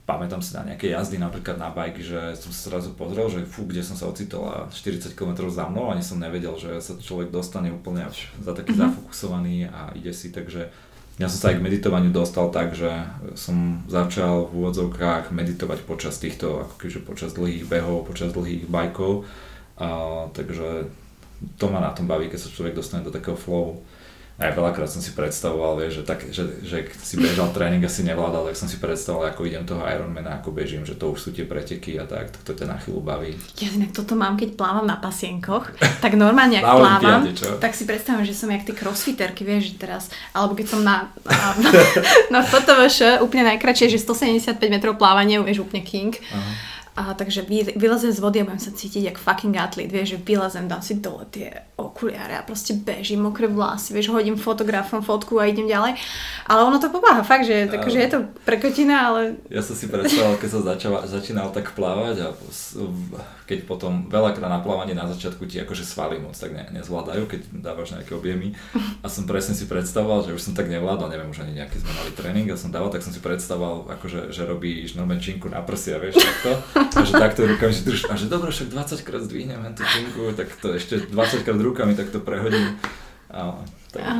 pamätám 0.07 0.39
si 0.39 0.55
na 0.55 0.63
nejaké 0.63 0.87
jazdy, 0.95 1.19
napríklad 1.19 1.59
na 1.59 1.67
bike, 1.67 1.99
že 1.99 2.39
som 2.39 2.55
sa 2.55 2.71
zrazu 2.71 2.95
pozrel, 2.95 3.27
že 3.27 3.43
fú, 3.43 3.67
kde 3.67 3.83
som 3.83 3.99
sa 3.99 4.07
ocitol 4.07 4.47
a 4.47 4.57
40 4.71 5.11
km 5.11 5.51
za 5.51 5.67
mnou, 5.67 5.91
ani 5.91 5.99
som 5.99 6.15
nevedel, 6.15 6.55
že 6.55 6.79
sa 6.79 6.95
človek 6.95 7.27
dostane 7.27 7.67
úplne 7.75 8.07
až 8.07 8.31
za 8.39 8.55
taký 8.55 8.71
mm-hmm. 8.71 8.87
zafokusovaný 8.87 9.67
a 9.67 9.91
ide 9.99 10.15
si, 10.15 10.31
takže 10.31 10.71
ja 11.19 11.27
som 11.27 11.37
sa 11.43 11.47
aj 11.51 11.59
k 11.59 11.65
meditovaniu 11.67 12.15
dostal 12.15 12.47
tak, 12.55 12.71
že 12.71 12.87
som 13.35 13.83
začal 13.91 14.47
v 14.47 14.63
úvodzovkách 14.63 15.35
meditovať 15.35 15.83
počas 15.83 16.15
týchto, 16.23 16.63
ako 16.63 16.73
keďže 16.79 16.99
počas 17.03 17.31
dlhých 17.35 17.67
behov, 17.67 18.07
počas 18.07 18.31
dlhých 18.31 18.63
bajkov, 18.71 19.27
a, 19.75 20.31
takže 20.31 20.87
to 21.59 21.65
ma 21.67 21.83
na 21.83 21.91
tom 21.91 22.07
baví, 22.07 22.31
keď 22.31 22.47
sa 22.47 22.53
človek 22.53 22.79
dostane 22.79 23.03
do 23.03 23.11
takého 23.11 23.35
flow 23.35 23.83
aj 24.37 24.53
veľakrát 24.53 24.85
som 24.85 25.01
si 25.01 25.17
predstavoval, 25.17 25.81
vieš, 25.81 26.01
že, 26.01 26.03
tak, 26.05 26.19
že, 26.29 26.61
že 26.61 26.93
si 27.01 27.17
bežal 27.17 27.49
tréning 27.49 27.81
a 27.81 27.89
si 27.89 28.05
nevládal, 28.05 28.45
tak 28.45 28.53
som 28.53 28.69
si 28.69 28.77
predstavoval, 28.77 29.33
ako 29.33 29.49
idem 29.49 29.65
toho 29.65 29.81
Ironmana, 29.81 30.37
ako 30.37 30.53
bežím, 30.53 30.85
že 30.85 30.93
to 30.93 31.09
už 31.09 31.19
sú 31.25 31.29
tie 31.33 31.41
preteky 31.41 31.97
a 31.97 32.05
tak, 32.05 32.29
tak 32.29 32.41
to 32.45 32.53
ťa 32.53 32.69
na 32.69 32.77
chvíľu 32.77 33.01
baví. 33.01 33.33
Ja 33.57 33.73
inak 33.73 33.97
toto 33.97 34.13
mám, 34.13 34.37
keď 34.37 34.53
plávam 34.53 34.85
na 34.85 35.01
pasienkoch, 35.01 35.73
tak 36.05 36.13
normálne, 36.13 36.61
ak 36.61 36.69
plávam, 36.69 37.21
tak 37.57 37.73
si 37.73 37.89
predstavím, 37.89 38.29
že 38.29 38.37
som 38.37 38.53
jak 38.53 38.69
tie 38.69 38.77
crossfiterky, 38.77 39.41
vieš, 39.41 39.73
že 39.73 39.81
teraz, 39.81 40.03
alebo 40.37 40.53
keď 40.53 40.67
som 40.69 40.85
na, 40.85 41.09
na, 41.65 41.69
na 42.29 42.39
FOTVŠ, 42.45 43.25
úplne 43.25 43.57
najkračšie, 43.57 43.89
že 43.89 43.97
175 43.97 44.53
metrov 44.69 45.01
plávanie, 45.01 45.41
vieš, 45.41 45.65
úplne 45.65 45.81
king. 45.81 46.13
Aha 46.29 46.76
a 46.97 47.13
takže 47.13 47.45
vylezem 47.77 48.09
z 48.09 48.17
vody 48.17 48.41
a 48.41 48.47
budem 48.49 48.57
sa 48.57 48.73
cítiť 48.73 49.13
jak 49.13 49.21
fucking 49.21 49.53
atlet, 49.53 49.85
vieš, 49.85 50.17
že 50.17 50.25
vylezem, 50.25 50.65
dám 50.65 50.81
si 50.81 50.97
dole 50.97 51.29
tie 51.29 51.53
okuliare 51.77 52.33
a 52.33 52.41
proste 52.41 52.73
bežím, 52.73 53.21
mokré 53.21 53.45
vlasy, 53.45 53.93
vieš, 53.93 54.09
hodím 54.09 54.33
fotografom 54.33 55.05
fotku 55.05 55.37
a 55.37 55.45
idem 55.45 55.69
ďalej. 55.69 55.93
Ale 56.49 56.65
ono 56.65 56.81
to 56.81 56.89
pomáha, 56.89 57.21
fakt, 57.21 57.45
že, 57.45 57.69
tak, 57.69 57.85
že 57.85 58.01
je 58.01 58.09
to 58.09 58.19
prekotina, 58.41 59.13
ale... 59.13 59.37
Ja 59.53 59.61
som 59.61 59.77
si 59.77 59.85
predstavoval, 59.85 60.41
keď 60.41 60.49
som 60.49 60.61
začal, 60.65 60.93
začínal 61.05 61.53
tak 61.53 61.77
plávať 61.77 62.17
a 62.25 62.27
keď 63.45 63.69
potom 63.69 64.09
veľakrát 64.09 64.49
na 64.49 64.65
plávanie 64.65 64.97
na 64.97 65.05
začiatku 65.05 65.45
ti 65.45 65.61
akože 65.61 65.85
svaly 65.85 66.17
moc 66.17 66.33
tak 66.33 66.49
ne, 66.49 66.65
nezvládajú, 66.81 67.29
keď 67.29 67.41
dávaš 67.61 67.93
nejaké 67.93 68.17
objemy. 68.17 68.57
A 68.99 69.07
som 69.07 69.29
presne 69.29 69.53
si 69.53 69.69
predstavoval, 69.69 70.25
že 70.25 70.33
už 70.33 70.41
som 70.41 70.57
tak 70.57 70.65
nevládal, 70.65 71.13
neviem 71.13 71.29
už 71.29 71.45
ani 71.45 71.61
nejaký 71.61 71.77
sme 71.77 71.93
mali 71.93 72.11
tréning 72.17 72.49
a 72.49 72.57
som 72.57 72.73
dával, 72.73 72.89
tak 72.89 73.05
som 73.05 73.13
si 73.13 73.21
predstavoval, 73.21 73.85
akože, 74.01 74.33
že 74.33 74.43
robíš 74.49 74.97
normálne 74.97 75.21
činku 75.21 75.45
na 75.45 75.61
prsia, 75.61 76.01
vieš, 76.01 76.17
takto 76.17 76.57
a 76.95 77.01
že 77.03 77.13
takto 77.17 77.43
rukami 77.43 77.73
si 77.73 77.83
drž, 77.83 78.07
a 78.07 78.15
že 78.15 78.31
dobre, 78.31 78.53
však 78.53 78.71
20 78.71 79.07
krát 79.07 79.23
zdvihnem 79.25 79.61
tú 79.75 79.83
činku, 79.83 80.31
tak 80.37 80.47
to 80.61 80.77
ešte 80.77 81.11
20 81.11 81.43
krát 81.43 81.59
rukami 81.59 81.97
takto 81.97 82.23
prehodím. 82.23 82.79
A, 83.27 83.59
takže. 83.91 84.13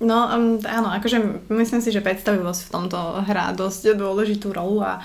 No 0.00 0.18
um, 0.30 0.56
áno, 0.64 0.88
akože 0.94 1.48
myslím 1.52 1.80
si, 1.84 1.92
že 1.92 2.00
predstavivosť 2.00 2.60
v 2.68 2.72
tomto 2.72 2.98
hrá 3.26 3.52
dosť 3.52 3.98
dôležitú 3.98 4.54
rolu 4.54 4.80
a 4.80 5.04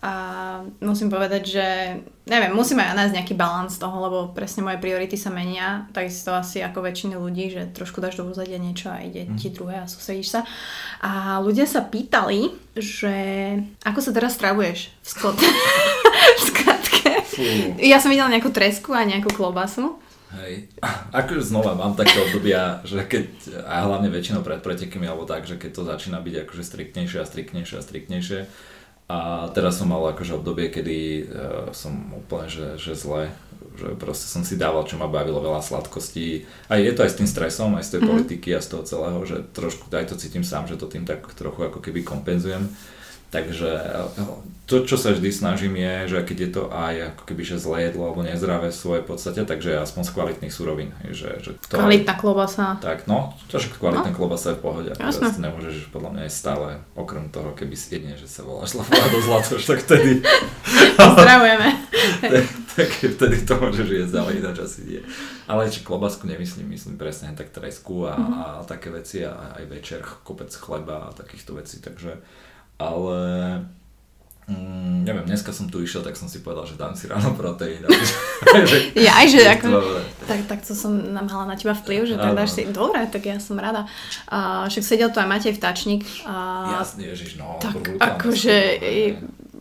A 0.00 0.64
musím 0.80 1.12
povedať, 1.12 1.42
že 1.44 1.66
neviem, 2.24 2.56
musíme 2.56 2.80
aj 2.80 2.96
nájsť 2.96 3.16
nejaký 3.20 3.34
balans 3.36 3.76
toho, 3.76 3.92
lebo 4.00 4.18
presne 4.32 4.64
moje 4.64 4.80
priority 4.80 5.12
sa 5.20 5.28
menia, 5.28 5.92
takisto 5.92 6.32
asi 6.32 6.64
ako 6.64 6.80
väčšiny 6.80 7.20
ľudí, 7.20 7.52
že 7.52 7.68
trošku 7.68 8.00
dáš 8.00 8.16
do 8.16 8.24
úzadia 8.24 8.56
niečo 8.56 8.88
a 8.88 9.04
ide 9.04 9.28
mm. 9.28 9.36
ti 9.36 9.52
druhé 9.52 9.84
a 9.84 9.90
susedíš 9.92 10.32
sa. 10.32 10.40
A 11.04 11.44
ľudia 11.44 11.68
sa 11.68 11.84
pýtali, 11.84 12.48
že 12.72 13.12
ako 13.84 14.00
sa 14.00 14.16
teraz 14.16 14.40
stravuješ 14.40 14.88
v 14.88 15.06
skot. 15.12 15.36
v 16.40 16.46
skratke. 16.48 17.10
Ja 17.84 18.00
som 18.00 18.08
videla 18.08 18.32
nejakú 18.32 18.48
tresku 18.48 18.96
a 18.96 19.04
nejakú 19.04 19.28
klobasu. 19.30 20.00
Hej. 20.40 20.70
Akože 21.20 21.42
znova 21.52 21.76
mám 21.76 21.98
také 21.98 22.16
obdobia, 22.22 22.80
že 22.86 23.04
keď, 23.04 23.60
a 23.66 23.84
hlavne 23.84 24.08
väčšinou 24.08 24.40
pred 24.46 24.64
pretekmi 24.64 25.04
alebo 25.04 25.28
tak, 25.28 25.44
že 25.44 25.60
keď 25.60 25.70
to 25.76 25.82
začína 25.84 26.18
byť 26.22 26.34
akože 26.46 26.62
striktnejšie 26.62 27.18
a 27.18 27.26
striktnejšie 27.26 27.76
a 27.76 27.82
striktnejšie, 27.82 28.40
a 29.10 29.50
teraz 29.50 29.82
som 29.82 29.90
mal 29.90 30.06
akože 30.14 30.38
obdobie, 30.38 30.70
kedy 30.70 30.98
uh, 31.26 31.74
som 31.74 32.14
úplne, 32.14 32.46
že, 32.46 32.78
že 32.78 32.94
zle, 32.94 33.34
že 33.74 33.98
proste 33.98 34.30
som 34.30 34.46
si 34.46 34.54
dával, 34.54 34.86
čo 34.86 35.02
ma 35.02 35.10
bavilo, 35.10 35.42
veľa 35.42 35.66
sladkostí. 35.66 36.46
A 36.70 36.78
je 36.78 36.94
to 36.94 37.02
aj 37.02 37.10
s 37.10 37.18
tým 37.18 37.26
stresom, 37.26 37.74
aj 37.74 37.90
z 37.90 37.98
tej 37.98 38.06
mm-hmm. 38.06 38.10
politiky 38.14 38.54
a 38.54 38.62
z 38.62 38.70
toho 38.70 38.86
celého, 38.86 39.18
že 39.26 39.42
trošku 39.50 39.90
aj 39.90 40.14
to 40.14 40.14
cítim 40.14 40.46
sám, 40.46 40.70
že 40.70 40.78
to 40.78 40.86
tým 40.86 41.02
tak 41.02 41.26
trochu 41.34 41.58
ako 41.66 41.82
keby 41.82 42.06
kompenzujem. 42.06 42.70
Takže 43.30 43.70
to, 44.70 44.86
čo 44.86 44.94
sa 44.94 45.10
vždy 45.10 45.30
snažím 45.34 45.74
je, 45.74 46.14
že 46.14 46.18
keď 46.22 46.38
je 46.38 46.50
to 46.54 46.62
aj 46.70 46.94
ako 47.14 47.22
keby 47.26 47.42
že 47.42 47.58
zlé 47.58 47.90
jedlo 47.90 48.06
alebo 48.06 48.22
nezdravé 48.22 48.70
v 48.70 48.78
svojej 48.78 49.02
podstate, 49.02 49.42
takže 49.42 49.82
aspoň 49.82 50.02
z 50.06 50.10
kvalitných 50.14 50.54
surovín. 50.54 50.90
Že, 51.10 51.28
že 51.42 51.50
to 51.66 51.78
Kvalitná 51.78 52.14
klobasa. 52.14 52.78
Tak, 52.78 53.10
no, 53.10 53.34
to, 53.50 53.58
že 53.58 53.74
kvalitná 53.74 54.10
no. 54.10 54.18
klobasa 54.18 54.54
je 54.54 54.56
v 54.58 54.62
pohode. 54.62 54.90
Jasne. 54.94 55.30
Nemôžeš 55.42 55.90
podľa 55.90 56.10
mňa 56.14 56.22
aj 56.26 56.32
stále, 56.34 56.68
okrem 56.94 57.26
toho, 57.34 57.50
keby 57.54 57.74
si 57.74 57.98
jedne, 57.98 58.14
že 58.14 58.30
sa 58.30 58.46
voláš 58.46 58.78
do 58.78 59.18
Zlatoš, 59.18 59.62
tak 59.66 59.82
vtedy... 59.82 60.22
Pozdravujeme. 60.98 61.68
tak 62.78 62.88
vtedy 62.94 63.36
to 63.42 63.54
môžeš 63.58 63.88
jesť, 63.90 64.14
ale 64.22 64.38
ináč 64.38 64.62
asi 64.62 64.80
nie. 64.86 65.02
Ale 65.50 65.66
či 65.66 65.82
klobasku 65.82 66.30
nemyslím, 66.30 66.70
myslím 66.70 66.94
presne 66.94 67.34
tak 67.34 67.50
tresku 67.50 68.06
a, 68.06 68.14
mm-hmm. 68.14 68.38
a 68.38 68.46
také 68.70 68.94
veci 68.94 69.26
a 69.26 69.58
aj 69.58 69.64
večer 69.66 69.98
kopec 70.22 70.54
chleba 70.54 71.10
a 71.10 71.14
takýchto 71.14 71.58
vecí, 71.58 71.82
takže 71.82 72.22
ale 72.80 73.18
mm, 74.48 75.04
neviem, 75.04 75.24
dneska 75.28 75.52
som 75.52 75.68
tu 75.68 75.84
išiel, 75.84 76.00
tak 76.00 76.16
som 76.16 76.32
si 76.32 76.40
povedal, 76.40 76.64
že 76.64 76.80
dám 76.80 76.96
si 76.96 77.04
ráno 77.04 77.36
proteín. 77.36 77.84
ja 79.06 79.20
aj, 79.20 79.26
že 79.28 79.40
ako, 79.44 79.68
tak, 80.24 80.40
tak 80.48 80.60
to 80.64 80.72
som 80.72 80.96
mala 81.12 81.44
na 81.44 81.56
teba 81.60 81.76
vplyv, 81.76 82.08
že 82.08 82.16
tak 82.16 82.32
dáš 82.32 82.56
si, 82.56 82.64
dobre, 82.72 83.04
tak 83.12 83.28
ja 83.28 83.36
som 83.36 83.60
rada. 83.60 83.84
Uh, 84.32 84.64
však 84.72 84.82
sedel 84.82 85.12
tu 85.12 85.20
aj 85.20 85.28
Matej 85.28 85.52
Vtačník. 85.60 86.08
Uh, 86.24 86.80
Jasne, 86.80 87.12
ježiš, 87.12 87.36
no. 87.36 87.60
Tak 87.60 88.00
akože, 88.00 88.56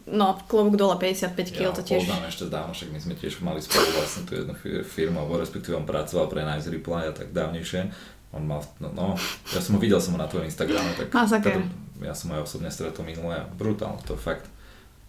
no, 0.07 0.39
klobúk 0.47 0.79
dole 0.79 0.95
55 0.95 1.35
kg, 1.51 1.59
ja, 1.59 1.75
to 1.75 1.83
tiež. 1.83 2.07
Ja 2.07 2.23
ešte 2.23 2.47
dávno, 2.47 2.71
však 2.71 2.89
my 2.95 2.99
sme 3.03 3.13
tiež 3.19 3.43
mali 3.43 3.59
spolu 3.59 3.91
vlastne 3.99 4.23
tu 4.23 4.39
jednu 4.39 4.55
firmu, 4.87 5.27
alebo 5.27 5.35
respektíve 5.35 5.75
on 5.75 5.83
pracoval 5.83 6.31
pre 6.31 6.47
Nice 6.47 6.71
Reply 6.71 7.11
a 7.11 7.13
tak 7.13 7.35
dávnejšie. 7.35 7.91
On 8.29 8.45
mal, 8.45 8.61
no, 8.77 8.93
no 8.93 9.05
ja 9.49 9.57
som 9.57 9.73
ho 9.75 9.79
videl 9.81 9.97
som 9.97 10.13
ho 10.13 10.19
na 10.21 10.29
tvojom 10.29 10.45
Instagrame, 10.45 10.93
tak 10.93 11.09
Masaker 11.09 11.65
ja 12.03 12.15
som 12.15 12.31
aj 12.31 12.45
osobne 12.45 12.71
stretol 12.71 13.05
minulé 13.05 13.43
brutálne, 13.55 13.99
to 14.03 14.15
fakt 14.15 14.47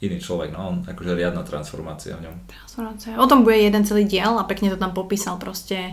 iný 0.01 0.16
človek, 0.16 0.51
no 0.51 0.61
on 0.72 0.76
akože 0.88 1.12
riadna 1.12 1.45
transformácia 1.45 2.16
v 2.16 2.28
ňom. 2.28 2.36
Transformácia. 2.49 3.20
O 3.20 3.28
tom 3.28 3.45
bude 3.45 3.61
jeden 3.61 3.84
celý 3.84 4.09
diel 4.09 4.41
a 4.41 4.49
pekne 4.49 4.72
to 4.72 4.80
tam 4.80 4.97
popísal 4.97 5.36
proste 5.36 5.93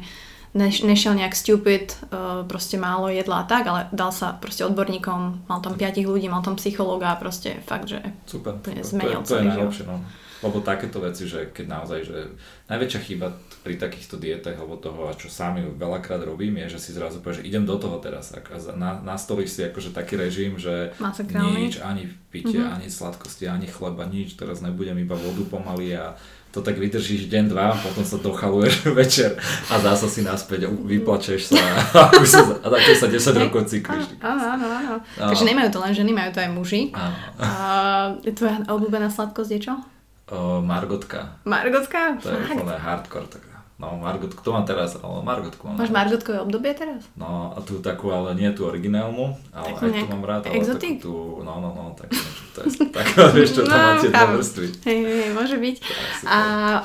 neš, 0.56 0.88
nešiel 0.88 1.14
nejak 1.14 1.36
stupid, 1.36 1.92
uh, 2.10 2.48
proste 2.48 2.80
málo 2.80 3.12
jedla 3.12 3.44
a 3.44 3.48
tak, 3.48 3.68
ale 3.68 3.92
dal 3.92 4.16
sa 4.16 4.32
proste 4.34 4.64
odborníkom, 4.64 5.50
mal 5.52 5.60
tam 5.60 5.76
piatich 5.76 6.08
ľudí, 6.08 6.32
mal 6.32 6.42
tam 6.42 6.56
psychológa 6.56 7.14
a 7.14 7.20
proste 7.20 7.60
fakt, 7.68 7.92
že 7.92 8.00
Super, 8.24 8.56
zmenil 8.64 9.22
to, 9.22 9.36
je, 9.36 9.44
to 9.44 9.44
je 9.44 9.44
najlepšie, 9.44 9.86
no. 9.86 10.00
Lebo 10.38 10.62
takéto 10.62 11.02
veci, 11.02 11.26
že 11.26 11.50
keď 11.50 11.66
naozaj, 11.66 12.00
že 12.06 12.18
najväčšia 12.70 13.00
chyba 13.10 13.34
pri 13.68 13.76
takýchto 13.76 14.16
dietách 14.16 14.56
alebo 14.56 14.80
toho, 14.80 15.12
a 15.12 15.14
čo 15.20 15.28
sami 15.28 15.60
veľakrát 15.60 16.24
robím, 16.24 16.64
je, 16.64 16.80
že 16.80 16.88
si 16.88 16.90
zrazu 16.96 17.20
povieš, 17.20 17.44
že 17.44 17.52
idem 17.52 17.68
do 17.68 17.76
toho 17.76 18.00
teraz. 18.00 18.32
A 18.32 18.40
na, 18.80 19.04
nastolíš 19.04 19.60
si 19.60 19.62
akože 19.68 19.92
taký 19.92 20.16
režim, 20.16 20.56
že 20.56 20.96
Masakrálny. 21.04 21.68
nič, 21.68 21.84
ani 21.84 22.08
pitie, 22.32 22.64
mm-hmm. 22.64 22.76
ani 22.80 22.88
sladkosti, 22.88 23.52
ani 23.52 23.68
chleba, 23.68 24.08
nič, 24.08 24.40
teraz 24.40 24.64
nebudem 24.64 24.96
iba 25.04 25.20
vodu 25.20 25.44
pomaly 25.52 26.00
a 26.00 26.16
to 26.56 26.64
tak 26.64 26.80
vydržíš 26.80 27.28
deň, 27.28 27.52
dva, 27.52 27.76
potom 27.76 28.08
sa 28.08 28.24
dochaluješ 28.24 28.88
večer 29.04 29.36
a 29.68 29.84
zase 29.84 30.08
si 30.08 30.22
naspäť, 30.24 30.72
vyplačeš 30.72 31.52
sa 31.52 31.60
a, 31.60 32.08
a 32.64 32.68
takto 32.72 32.92
sa 32.96 33.12
10 33.12 33.44
rokov 33.44 33.68
cyklíš. 33.68 34.16
Áno, 34.24 34.56
áno, 34.56 34.66
áno. 34.72 34.96
Takže 35.20 35.44
nemajú 35.44 35.76
to 35.76 35.84
len 35.84 35.92
ženy, 35.92 36.16
majú 36.16 36.32
to 36.32 36.40
aj 36.40 36.50
muži. 36.56 36.96
Áno. 36.96 37.16
A, 37.44 37.52
tvoja 38.32 38.64
obľúbená 38.72 39.12
sladkosť 39.12 39.52
je 39.52 39.60
čo? 39.60 39.76
O, 40.28 40.60
Margotka. 40.64 41.40
Margotka? 41.44 42.20
To 42.20 42.32
je 42.32 42.40
úplne 42.56 42.80
hardcore 42.80 43.28
taká. 43.32 43.47
No, 43.78 43.94
Margotku, 43.94 44.42
to 44.42 44.50
mám 44.50 44.66
teraz, 44.66 44.98
ale 44.98 45.22
Margotku 45.22 45.70
mám. 45.70 45.78
Máš 45.78 45.94
Margotkové 45.94 46.42
obdobie 46.42 46.74
teraz? 46.74 47.06
No, 47.14 47.54
a 47.54 47.62
tu 47.62 47.78
takú, 47.78 48.10
ale 48.10 48.34
nie 48.34 48.50
tú 48.50 48.66
originálnu, 48.66 49.38
ale 49.54 49.66
takú 49.70 49.86
aj 49.86 50.02
tu 50.02 50.08
mám 50.10 50.24
rád, 50.26 50.42
ale 50.50 50.58
exotik? 50.58 50.98
takú 50.98 51.06
tú, 51.06 51.14
no, 51.46 51.62
no, 51.62 51.70
no, 51.78 51.84
tak, 51.94 52.10
to 52.58 52.66
je 52.66 52.90
tak, 52.98 53.06
vieš 53.38 53.62
čo, 53.62 53.70
tam 53.70 53.78
no, 53.78 53.88
máte 53.94 54.10
dva 54.10 54.34
vrstvy. 54.34 54.68
Hej, 54.82 55.00
hej, 55.06 55.30
môže 55.38 55.58
byť. 55.62 55.76
A, 56.26 56.40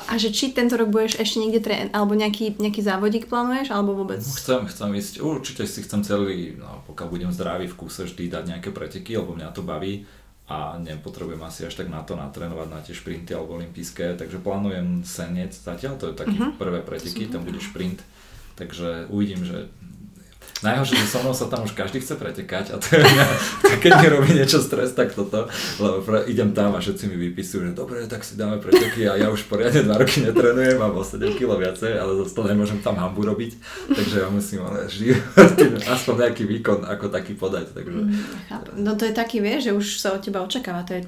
a 0.05 0.13
že 0.21 0.29
či 0.29 0.53
tento 0.53 0.77
rok 0.77 0.93
budeš 0.93 1.17
ešte 1.17 1.41
niekde 1.41 1.65
tre, 1.65 1.75
alebo 1.89 2.13
nejaký, 2.13 2.61
nejaký 2.61 2.85
závodík 2.85 3.25
plánuješ, 3.25 3.73
alebo 3.73 3.97
vôbec? 3.97 4.21
Chcem, 4.21 4.69
chcem 4.69 4.93
ísť, 4.93 5.13
určite 5.25 5.65
si 5.65 5.81
chcem 5.81 6.05
celý, 6.05 6.61
no, 6.61 6.85
pokiaľ 6.85 7.07
budem 7.09 7.31
zdravý 7.33 7.73
v 7.73 7.73
kúse, 7.73 8.05
vždy 8.05 8.29
dať 8.29 8.53
nejaké 8.53 8.69
preteky, 8.69 9.17
lebo 9.17 9.33
mňa 9.33 9.49
to 9.49 9.65
baví 9.65 10.05
a 10.53 10.77
nepotrebujem 10.77 11.41
asi 11.41 11.65
až 11.65 11.73
tak 11.81 11.89
na 11.89 12.05
to 12.05 12.13
natrénovať 12.13 12.67
na 12.69 12.79
tie 12.85 12.93
šprinty 12.93 13.33
alebo 13.33 13.57
olympijské, 13.57 14.13
takže 14.13 14.37
plánujem 14.37 15.01
senec 15.01 15.49
zatiaľ, 15.49 15.97
to 15.97 16.13
je 16.13 16.19
také 16.21 16.37
uh-huh. 16.37 16.53
prvé 16.61 16.85
preteky, 16.85 17.25
tam 17.25 17.41
bude 17.41 17.57
šprint, 17.57 18.05
takže 18.53 19.09
uvidím, 19.09 19.41
že 19.41 19.73
Najhoršie, 20.63 20.95
že 20.95 21.07
so 21.11 21.19
mnou 21.19 21.35
sa 21.35 21.51
tam 21.51 21.67
už 21.67 21.75
každý 21.75 21.99
chce 21.99 22.15
pretekať 22.15 22.71
a 22.71 22.79
to 22.79 22.95
je 22.95 23.03
mňa, 23.03 23.25
keď 23.83 23.91
mi 23.99 24.07
robí 24.07 24.29
niečo 24.31 24.63
stres, 24.63 24.95
tak 24.95 25.11
toto, 25.11 25.51
lebo 25.77 26.23
idem 26.23 26.55
tam 26.55 26.71
a 26.73 26.79
všetci 26.79 27.11
mi 27.11 27.19
vypisujú, 27.29 27.67
že 27.67 27.71
dobre, 27.75 28.07
tak 28.07 28.23
si 28.23 28.39
dáme 28.39 28.63
preteky 28.63 29.03
a 29.11 29.19
ja 29.19 29.27
už 29.27 29.43
poriadne 29.51 29.83
dva 29.83 29.99
roky 29.99 30.23
netrenujem, 30.23 30.79
mám 30.79 30.95
o 30.95 31.03
7 31.03 31.35
kg 31.35 31.59
viacej, 31.59 31.99
ale 31.99 32.15
zase 32.23 32.31
to 32.31 32.41
nemôžem 32.47 32.79
tam 32.79 32.95
hambu 32.95 33.27
robiť, 33.27 33.51
takže 33.91 34.15
ja 34.23 34.27
musím 34.31 34.63
ale 34.63 34.87
vždy 34.87 35.19
aspoň 35.99 36.15
nejaký 36.23 36.43
výkon 36.47 36.87
ako 36.87 37.11
taký 37.11 37.35
podať. 37.35 37.75
Takže... 37.75 37.99
Mm, 37.99 38.79
no 38.79 38.95
to 38.95 39.03
je 39.03 39.13
taký, 39.13 39.43
vieš, 39.43 39.67
že 39.67 39.71
už 39.75 39.85
sa 39.99 40.15
od 40.15 40.23
teba 40.23 40.39
očakáva, 40.39 40.87
to 40.87 40.95
je 40.95 41.03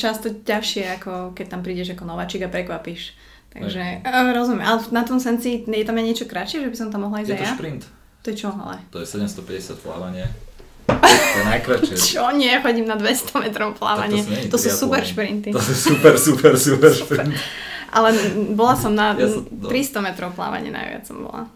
často 0.00 0.32
ťažšie, 0.32 0.84
ako 1.00 1.36
keď 1.36 1.46
tam 1.52 1.60
prídeš 1.60 1.92
ako 1.92 2.08
nováčik 2.08 2.40
a 2.44 2.48
prekvapíš. 2.48 3.12
Takže 3.56 4.04
uh, 4.04 4.36
rozumiem, 4.36 4.68
ale 4.68 4.84
na 4.92 5.02
tom 5.04 5.16
senci 5.16 5.64
je 5.64 5.84
tam 5.84 5.96
niečo 5.96 6.28
kratšie, 6.28 6.60
že 6.60 6.68
by 6.68 6.76
som 6.76 6.88
tam 6.92 7.08
mohla 7.08 7.24
ísť 7.24 7.30
Je 7.32 7.40
to 7.40 7.48
šprint. 7.56 7.84
To 8.26 8.34
je 8.34 8.42
čo 8.42 8.50
ale? 8.50 8.82
To 8.90 8.98
je 8.98 9.06
750 9.06 9.86
plávanie. 9.86 10.26
To 10.90 11.38
je 11.38 11.46
najkračšie. 11.46 11.94
čo 12.18 12.26
nie, 12.34 12.50
chodím 12.58 12.90
na 12.90 12.98
200 12.98 13.38
metrov 13.38 13.78
plávanie. 13.78 14.18
To, 14.50 14.58
to 14.58 14.66
sú 14.66 14.90
super 14.90 15.06
šprinty. 15.06 15.54
To 15.54 15.62
sú 15.62 15.94
super, 15.94 16.18
super, 16.18 16.58
super, 16.58 16.90
super. 16.90 17.22
šprinty. 17.22 17.38
Ale 17.94 18.10
bola 18.58 18.74
som 18.74 18.98
na 18.98 19.14
ja 19.14 19.30
som, 19.30 19.46
no. 19.46 19.70
300 19.70 20.10
metrov 20.10 20.34
plávanie 20.34 20.74
najviac 20.74 21.06
som 21.06 21.22
bola. 21.22 21.46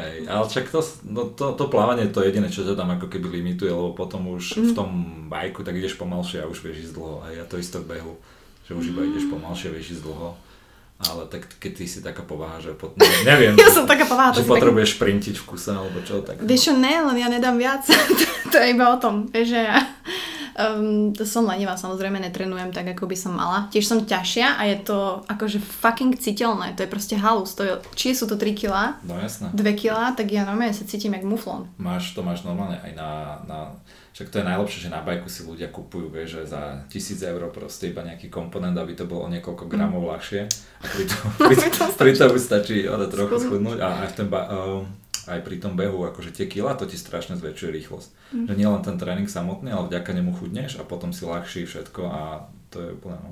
Hej, 0.00 0.24
ale 0.26 0.44
čak 0.48 0.72
to, 0.72 0.80
no 1.12 1.28
to, 1.28 1.52
to 1.60 1.64
plávanie 1.68 2.08
to 2.08 2.24
je 2.24 2.32
jediné, 2.32 2.48
čo 2.48 2.64
ťa 2.64 2.72
tam 2.72 2.96
ako 2.96 3.12
keby 3.12 3.28
limituje, 3.28 3.68
lebo 3.68 3.92
potom 3.92 4.32
už 4.32 4.58
mm. 4.58 4.64
v 4.64 4.72
tom 4.72 4.90
bajku 5.28 5.60
tak 5.60 5.76
ideš 5.76 6.00
pomalšie 6.00 6.40
a 6.40 6.48
už 6.48 6.64
vieš 6.64 6.88
ísť 6.88 6.94
dlho. 6.96 7.20
A 7.20 7.36
ja 7.36 7.44
to 7.44 7.60
isto 7.60 7.84
v 7.84 8.00
behu, 8.00 8.16
že 8.64 8.72
už 8.72 8.96
iba 8.96 9.04
ideš 9.04 9.28
pomalšie, 9.28 9.70
vieš 9.76 10.00
ísť 10.00 10.08
dlho. 10.08 10.40
Ale 11.02 11.26
tak 11.26 11.50
keď 11.58 11.72
ty 11.74 11.84
si 11.90 11.98
taká 12.00 12.22
povaha, 12.22 12.62
že 12.62 12.72
pot... 12.78 12.94
neviem, 13.26 13.58
ja 13.62 13.68
som 13.68 13.84
taká 13.84 14.06
povaha, 14.06 14.30
že 14.30 14.46
potrebuješ 14.46 14.94
tak... 14.94 14.96
šprintiť 15.02 15.34
v 15.36 15.44
kuse 15.44 15.72
alebo 15.74 15.98
čo, 16.06 16.22
tak... 16.22 16.38
Vieš 16.40 16.70
čo, 16.70 16.72
ne, 16.78 16.94
len 17.02 17.16
ja 17.18 17.26
nedám 17.26 17.58
viac, 17.58 17.82
to 18.52 18.56
je 18.56 18.66
iba 18.70 18.86
o 18.88 18.96
tom, 19.02 19.26
vieš, 19.28 19.58
že 19.58 19.60
ja 19.66 19.78
um, 20.54 21.10
to 21.12 21.26
som 21.26 21.44
lenivá, 21.46 21.74
samozrejme 21.74 22.22
netrenujem 22.22 22.70
tak, 22.70 22.94
ako 22.94 23.10
by 23.10 23.16
som 23.18 23.32
mala. 23.34 23.66
Tiež 23.74 23.84
som 23.86 24.06
ťažšia 24.06 24.58
a 24.58 24.62
je 24.70 24.76
to 24.86 24.98
akože 25.26 25.58
fucking 25.60 26.14
citeľné, 26.14 26.78
to 26.78 26.86
je 26.86 26.90
proste 26.90 27.16
halus, 27.18 27.54
to 27.58 27.62
je, 27.66 27.72
či 27.98 28.14
sú 28.14 28.30
to 28.30 28.38
3 28.38 28.54
kg, 28.54 28.98
no, 29.02 29.18
jasné. 29.18 29.50
2 29.50 29.80
kg, 29.80 30.14
tak 30.14 30.30
ja 30.30 30.46
normálne 30.46 30.74
sa 30.74 30.86
cítim 30.86 31.14
jak 31.14 31.26
muflon. 31.26 31.68
Máš, 31.76 32.14
to 32.14 32.22
máš 32.22 32.46
normálne 32.46 32.78
aj 32.80 32.92
na, 32.94 33.10
na 33.44 33.58
však 34.14 34.30
to 34.30 34.38
je 34.38 34.46
najlepšie, 34.46 34.80
že 34.86 34.94
na 34.94 35.02
bajku 35.02 35.26
si 35.26 35.42
ľudia 35.42 35.74
kupujú, 35.74 36.06
vieš, 36.06 36.38
že 36.38 36.54
za 36.54 36.86
tisíc 36.86 37.18
eur 37.18 37.50
proste 37.50 37.90
iba 37.90 38.06
nejaký 38.06 38.30
komponent, 38.30 38.78
aby 38.78 38.94
to 38.94 39.10
bolo 39.10 39.26
o 39.26 39.32
niekoľko 39.34 39.66
gramov 39.66 40.06
mm. 40.06 40.10
ľahšie. 40.14 40.40
A 40.54 40.84
pri 40.86 41.04
tom, 41.10 41.24
pri, 41.50 41.56
pri 41.98 42.12
tom 42.14 42.30
stačí 42.38 42.86
ale 42.86 43.10
trochu 43.10 43.42
schudnúť 43.42 43.82
a 43.82 44.06
aj, 44.06 44.08
v 44.08 44.14
ten 44.14 44.28
ba, 44.30 44.40
uh, 44.46 44.86
aj 45.26 45.42
pri 45.42 45.58
tom 45.58 45.74
behu, 45.74 46.06
akože 46.06 46.30
tie 46.30 46.46
kila, 46.46 46.78
to 46.78 46.86
ti 46.86 46.94
strašne 46.94 47.34
zväčšuje 47.34 47.74
rýchlosť. 47.74 48.08
Mm. 48.38 48.46
Že 48.46 48.54
nie 48.54 48.68
len 48.70 48.82
ten 48.86 48.96
tréning 49.02 49.26
samotný, 49.26 49.74
ale 49.74 49.90
vďaka 49.90 50.10
nemu 50.14 50.30
chudneš 50.38 50.78
a 50.78 50.86
potom 50.86 51.10
si 51.10 51.26
ľahší 51.26 51.66
všetko 51.66 52.02
a 52.06 52.46
to 52.70 52.86
je 52.86 52.88
úplne 52.94 53.18
no. 53.18 53.30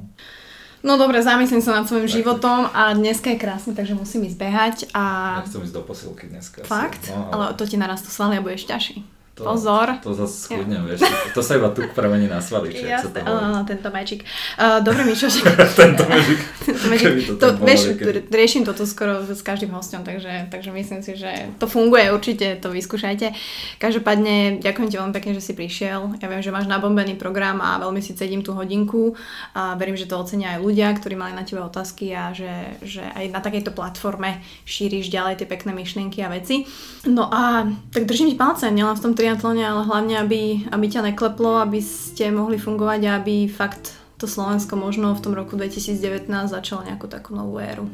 No 0.82 0.98
dobre, 0.98 1.22
zamyslím 1.22 1.62
sa 1.62 1.78
nad 1.78 1.86
svojim 1.86 2.10
tak, 2.10 2.14
životom 2.18 2.66
a 2.74 2.90
dneska 2.90 3.30
je 3.30 3.38
krásne, 3.38 3.70
takže 3.70 3.94
musím 3.94 4.26
ísť 4.26 4.34
behať 4.34 4.76
a... 4.90 5.38
Ja 5.38 5.46
chcem 5.46 5.62
ísť 5.62 5.78
do 5.78 5.82
posilky 5.86 6.26
dneska. 6.26 6.66
Fakt? 6.66 7.06
no, 7.06 7.30
ale... 7.30 7.54
ale 7.54 7.54
to 7.54 7.70
ti 7.70 7.78
narastú 7.78 8.10
svaly 8.10 8.34
a 8.34 8.42
budeš 8.42 8.66
ťažší. 8.66 9.21
To, 9.32 9.48
Pozor. 9.48 9.96
To 10.04 10.12
zase 10.12 10.44
schudnem, 10.44 10.84
vieš. 10.84 11.08
To 11.32 11.40
sa 11.40 11.56
iba 11.56 11.72
tu 11.72 11.80
premení 11.96 12.28
na 12.28 12.44
svaly, 12.44 12.68
či 12.68 12.84
Jasné, 12.84 13.24
áno, 13.24 13.64
tento 13.64 13.88
magic. 13.88 14.28
Uh, 14.60 14.84
dobre, 14.84 15.08
Mišo, 15.08 15.32
že... 15.32 15.40
tento 15.80 16.04
magic. 16.04 16.36
tento 16.68 16.84
magic. 16.92 17.40
To, 17.40 17.56
to 17.56 17.64
vieš, 17.64 17.96
kedy. 17.96 18.28
riešim 18.28 18.68
toto 18.68 18.84
skoro 18.84 19.24
s 19.24 19.40
každým 19.40 19.72
hostom, 19.72 20.04
takže, 20.04 20.52
takže 20.52 20.68
myslím 20.76 21.00
si, 21.00 21.16
že 21.16 21.48
to 21.56 21.64
funguje, 21.64 22.12
určite 22.12 22.60
to 22.60 22.68
vyskúšajte. 22.76 23.32
Každopádne, 23.80 24.60
ďakujem 24.60 24.88
ti 24.92 24.96
veľmi 25.00 25.16
pekne, 25.16 25.32
že 25.32 25.40
si 25.40 25.56
prišiel. 25.56 26.20
Ja 26.20 26.28
viem, 26.28 26.44
že 26.44 26.52
máš 26.52 26.68
nabombený 26.68 27.16
program 27.16 27.64
a 27.64 27.80
veľmi 27.80 28.04
si 28.04 28.12
cedím 28.12 28.44
tú 28.44 28.52
hodinku 28.52 29.16
a 29.56 29.80
verím, 29.80 29.96
že 29.96 30.04
to 30.04 30.20
ocenia 30.20 30.60
aj 30.60 30.60
ľudia, 30.60 30.92
ktorí 30.92 31.16
mali 31.16 31.32
na 31.32 31.48
teba 31.48 31.64
otázky 31.64 32.12
a 32.12 32.36
že, 32.36 32.76
že 32.84 33.00
aj 33.00 33.32
na 33.32 33.40
takejto 33.40 33.72
platforme 33.72 34.44
šíriš 34.68 35.08
ďalej 35.08 35.40
tie 35.40 35.48
pekné 35.48 35.72
myšlienky 35.72 36.20
a 36.20 36.28
veci. 36.28 36.68
No 37.08 37.32
a 37.32 37.64
tak 37.88 38.04
držím 38.04 38.28
ti 38.28 38.36
palce, 38.36 38.68
nielen 38.68 38.92
v 38.92 39.04
tom 39.08 39.12
triatlone, 39.22 39.62
ale 39.62 39.86
hlavne, 39.86 40.18
aby, 40.18 40.66
aby 40.66 40.86
ťa 40.90 41.14
nekleplo, 41.14 41.62
aby 41.62 41.78
ste 41.78 42.34
mohli 42.34 42.58
fungovať 42.58 43.00
a 43.06 43.22
aby 43.22 43.46
fakt 43.46 43.94
to 44.18 44.26
Slovensko 44.26 44.74
možno 44.74 45.14
v 45.14 45.22
tom 45.22 45.38
roku 45.38 45.54
2019 45.54 46.26
začalo 46.50 46.82
nejakú 46.82 47.06
takú 47.06 47.38
novú 47.38 47.62
éru. 47.62 47.86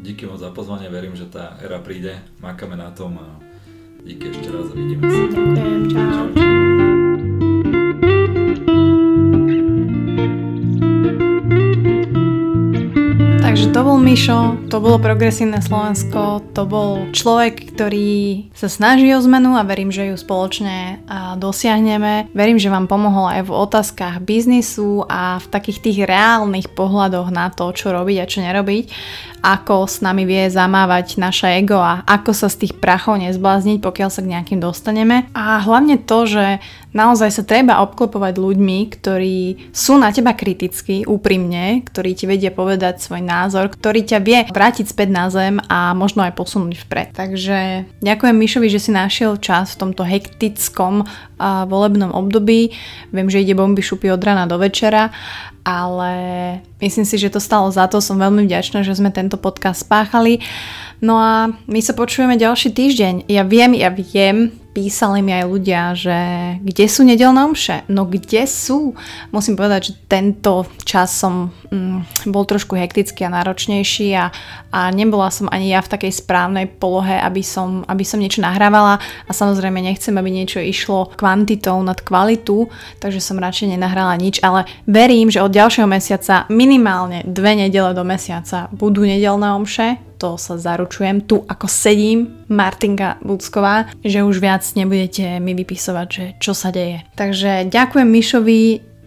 Díky 0.00 0.24
moc 0.24 0.40
za 0.40 0.48
pozvanie, 0.48 0.88
verím, 0.88 1.12
že 1.12 1.28
tá 1.28 1.60
éra 1.60 1.76
príde, 1.84 2.16
makáme 2.40 2.80
na 2.80 2.88
tom 2.88 3.20
a 3.20 3.36
díky 4.00 4.32
ešte 4.32 4.48
raz 4.48 4.72
a 4.72 4.74
vidíme 4.74 5.04
sa. 5.04 5.20
Ďakujem, 5.28 5.82
čau. 5.92 6.08
čau, 6.08 6.28
čau. 6.32 7.51
Takže 13.52 13.68
to 13.68 13.84
bol 13.84 14.00
Mišo, 14.00 14.64
to 14.72 14.80
bolo 14.80 14.96
Progresívne 14.96 15.60
Slovensko, 15.60 16.40
to 16.56 16.64
bol 16.64 17.12
človek, 17.12 17.76
ktorý 17.76 18.48
sa 18.56 18.64
snaží 18.72 19.12
o 19.12 19.20
zmenu 19.20 19.60
a 19.60 19.68
verím, 19.68 19.92
že 19.92 20.08
ju 20.08 20.16
spoločne 20.16 21.04
dosiahneme. 21.36 22.32
Verím, 22.32 22.56
že 22.56 22.72
vám 22.72 22.88
pomohol 22.88 23.28
aj 23.28 23.44
v 23.44 23.52
otázkach 23.52 24.24
biznisu 24.24 25.04
a 25.04 25.36
v 25.36 25.52
takých 25.52 25.84
tých 25.84 25.98
reálnych 26.08 26.72
pohľadoch 26.72 27.28
na 27.28 27.52
to, 27.52 27.68
čo 27.76 27.92
robiť 27.92 28.24
a 28.24 28.30
čo 28.32 28.40
nerobiť 28.40 28.84
ako 29.42 29.90
s 29.90 29.98
nami 30.06 30.22
vie 30.22 30.46
zamávať 30.46 31.18
naše 31.18 31.50
ego 31.58 31.74
a 31.74 32.06
ako 32.06 32.30
sa 32.30 32.46
z 32.46 32.62
tých 32.62 32.78
prachov 32.78 33.18
nezblázniť, 33.18 33.82
pokiaľ 33.82 34.08
sa 34.08 34.22
k 34.22 34.38
nejakým 34.38 34.62
dostaneme. 34.62 35.26
A 35.34 35.58
hlavne 35.58 35.98
to, 35.98 36.30
že 36.30 36.62
naozaj 36.92 37.30
sa 37.32 37.42
treba 37.44 37.82
obklopovať 37.84 38.38
ľuďmi, 38.38 38.78
ktorí 38.92 39.36
sú 39.72 39.98
na 39.98 40.12
teba 40.12 40.32
kritickí, 40.36 41.04
úprimne, 41.08 41.84
ktorí 41.84 42.16
ti 42.16 42.24
vedia 42.28 42.52
povedať 42.52 43.00
svoj 43.00 43.24
názor, 43.24 43.72
ktorý 43.72 44.04
ťa 44.04 44.18
vie 44.22 44.40
vrátiť 44.48 44.86
späť 44.88 45.08
na 45.10 45.26
zem 45.32 45.58
a 45.68 45.92
možno 45.92 46.24
aj 46.24 46.36
posunúť 46.36 46.84
vpred. 46.86 47.08
Takže 47.16 47.58
ďakujem 48.00 48.36
Mišovi, 48.36 48.68
že 48.68 48.80
si 48.80 48.90
našiel 48.94 49.36
čas 49.40 49.74
v 49.74 49.88
tomto 49.88 50.04
hektickom 50.06 51.04
uh, 51.04 51.64
volebnom 51.66 52.12
období. 52.14 52.72
Viem, 53.10 53.28
že 53.28 53.42
ide 53.42 53.56
bomby 53.56 53.82
šupy 53.82 54.12
od 54.12 54.22
rana 54.22 54.48
do 54.48 54.56
večera 54.60 55.10
ale 55.62 56.14
myslím 56.82 57.06
si, 57.06 57.16
že 57.18 57.30
to 57.30 57.38
stalo 57.38 57.70
za 57.70 57.86
to. 57.86 58.02
Som 58.02 58.18
veľmi 58.18 58.46
vďačná, 58.46 58.82
že 58.82 58.98
sme 58.98 59.14
tento 59.14 59.38
podcast 59.38 59.86
spáchali. 59.86 60.42
No 61.02 61.18
a 61.18 61.50
my 61.66 61.80
sa 61.82 61.98
počujeme 61.98 62.38
ďalší 62.38 62.70
týždeň. 62.70 63.26
Ja 63.26 63.42
viem, 63.42 63.74
ja 63.74 63.90
viem, 63.90 64.54
písali 64.72 65.20
mi 65.20 65.36
aj 65.36 65.44
ľudia, 65.50 65.82
že 65.98 66.18
kde 66.64 66.86
sú 66.88 67.04
nedelné 67.04 67.42
omše? 67.44 67.84
No 67.92 68.08
kde 68.08 68.48
sú? 68.48 68.96
Musím 69.34 69.58
povedať, 69.58 69.92
že 69.92 69.98
tento 70.08 70.64
čas 70.86 71.12
som 71.12 71.52
mm, 71.68 72.30
bol 72.32 72.46
trošku 72.48 72.78
hektický 72.78 73.28
a 73.28 73.34
náročnejší 73.34 74.14
a, 74.16 74.32
a 74.72 74.80
nebola 74.94 75.28
som 75.28 75.50
ani 75.52 75.74
ja 75.74 75.84
v 75.84 75.92
takej 75.92 76.12
správnej 76.24 76.66
polohe, 76.80 77.18
aby 77.20 77.44
som, 77.44 77.84
aby 77.84 78.06
som 78.06 78.22
niečo 78.22 78.40
nahrávala 78.40 79.02
a 79.28 79.30
samozrejme 79.34 79.82
nechcem, 79.82 80.16
aby 80.16 80.30
niečo 80.32 80.62
išlo 80.62 81.12
kvantitou 81.18 81.82
nad 81.84 82.00
kvalitu, 82.00 82.72
takže 83.02 83.20
som 83.20 83.42
radšej 83.42 83.76
nenahrala 83.76 84.16
nič, 84.16 84.40
ale 84.40 84.64
verím, 84.88 85.28
že 85.28 85.44
od 85.44 85.52
ďalšieho 85.52 85.90
mesiaca 85.90 86.48
minimálne 86.48 87.26
dve 87.28 87.58
nedele 87.58 87.92
do 87.92 88.06
mesiaca 88.06 88.72
budú 88.72 89.04
nedelné 89.04 89.52
omše, 89.52 90.11
to 90.22 90.38
sa 90.38 90.54
zaručujem, 90.54 91.26
tu 91.26 91.42
ako 91.42 91.66
sedím, 91.66 92.46
Martinka 92.46 93.18
Bucková, 93.26 93.90
že 94.06 94.22
už 94.22 94.38
viac 94.38 94.62
nebudete 94.78 95.42
mi 95.42 95.58
vypisovať, 95.58 96.06
že 96.06 96.24
čo 96.38 96.54
sa 96.54 96.70
deje. 96.70 97.02
Takže 97.18 97.66
ďakujem 97.66 98.06
Mišovi, 98.06 98.62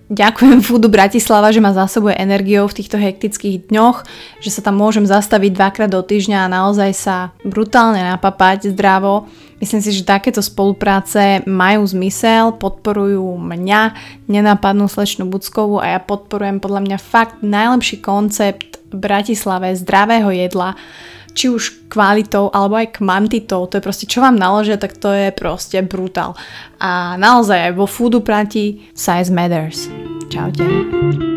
Ďakujem 0.05 0.61
Foodu 0.61 0.85
Bratislava, 0.85 1.49
že 1.49 1.57
ma 1.57 1.73
zásobuje 1.73 2.13
energiou 2.13 2.69
v 2.69 2.77
týchto 2.77 3.01
hektických 3.01 3.73
dňoch, 3.73 4.05
že 4.37 4.53
sa 4.53 4.61
tam 4.61 4.77
môžem 4.77 5.01
zastaviť 5.01 5.57
dvakrát 5.57 5.89
do 5.89 5.97
týždňa 5.97 6.45
a 6.45 6.51
naozaj 6.61 6.91
sa 6.93 7.33
brutálne 7.41 8.05
napapať 8.05 8.69
zdravo. 8.69 9.25
Myslím 9.55 9.79
si, 9.79 9.95
že 9.95 10.03
takéto 10.03 10.43
spolupráce 10.43 11.39
majú 11.47 11.87
zmysel, 11.87 12.59
podporujú 12.59 13.39
mňa, 13.39 13.95
nenápadnú 14.27 14.91
slečnú 14.91 15.31
Buckovú 15.31 15.79
a 15.79 15.95
ja 15.95 15.99
podporujem 16.03 16.59
podľa 16.59 16.81
mňa 16.83 16.97
fakt 16.99 17.39
najlepší 17.39 18.03
koncept 18.03 18.83
v 18.91 18.95
Bratislave 18.99 19.71
zdravého 19.79 20.27
jedla, 20.31 20.75
či 21.35 21.51
už 21.51 21.91
kvalitou 21.91 22.51
alebo 22.51 22.79
aj 22.79 22.99
kvantitou, 22.99 23.67
to 23.67 23.79
je 23.79 23.83
proste 23.83 24.07
čo 24.07 24.23
vám 24.23 24.39
naložia, 24.39 24.79
tak 24.79 24.95
to 24.95 25.11
je 25.11 25.35
proste 25.35 25.83
brutál. 25.83 26.35
A 26.79 27.19
naozaj 27.19 27.71
aj 27.71 27.73
vo 27.75 27.87
foodu 27.87 28.23
platí 28.23 28.87
size 28.95 29.31
matters. 29.31 29.91
Čaute. 30.31 31.34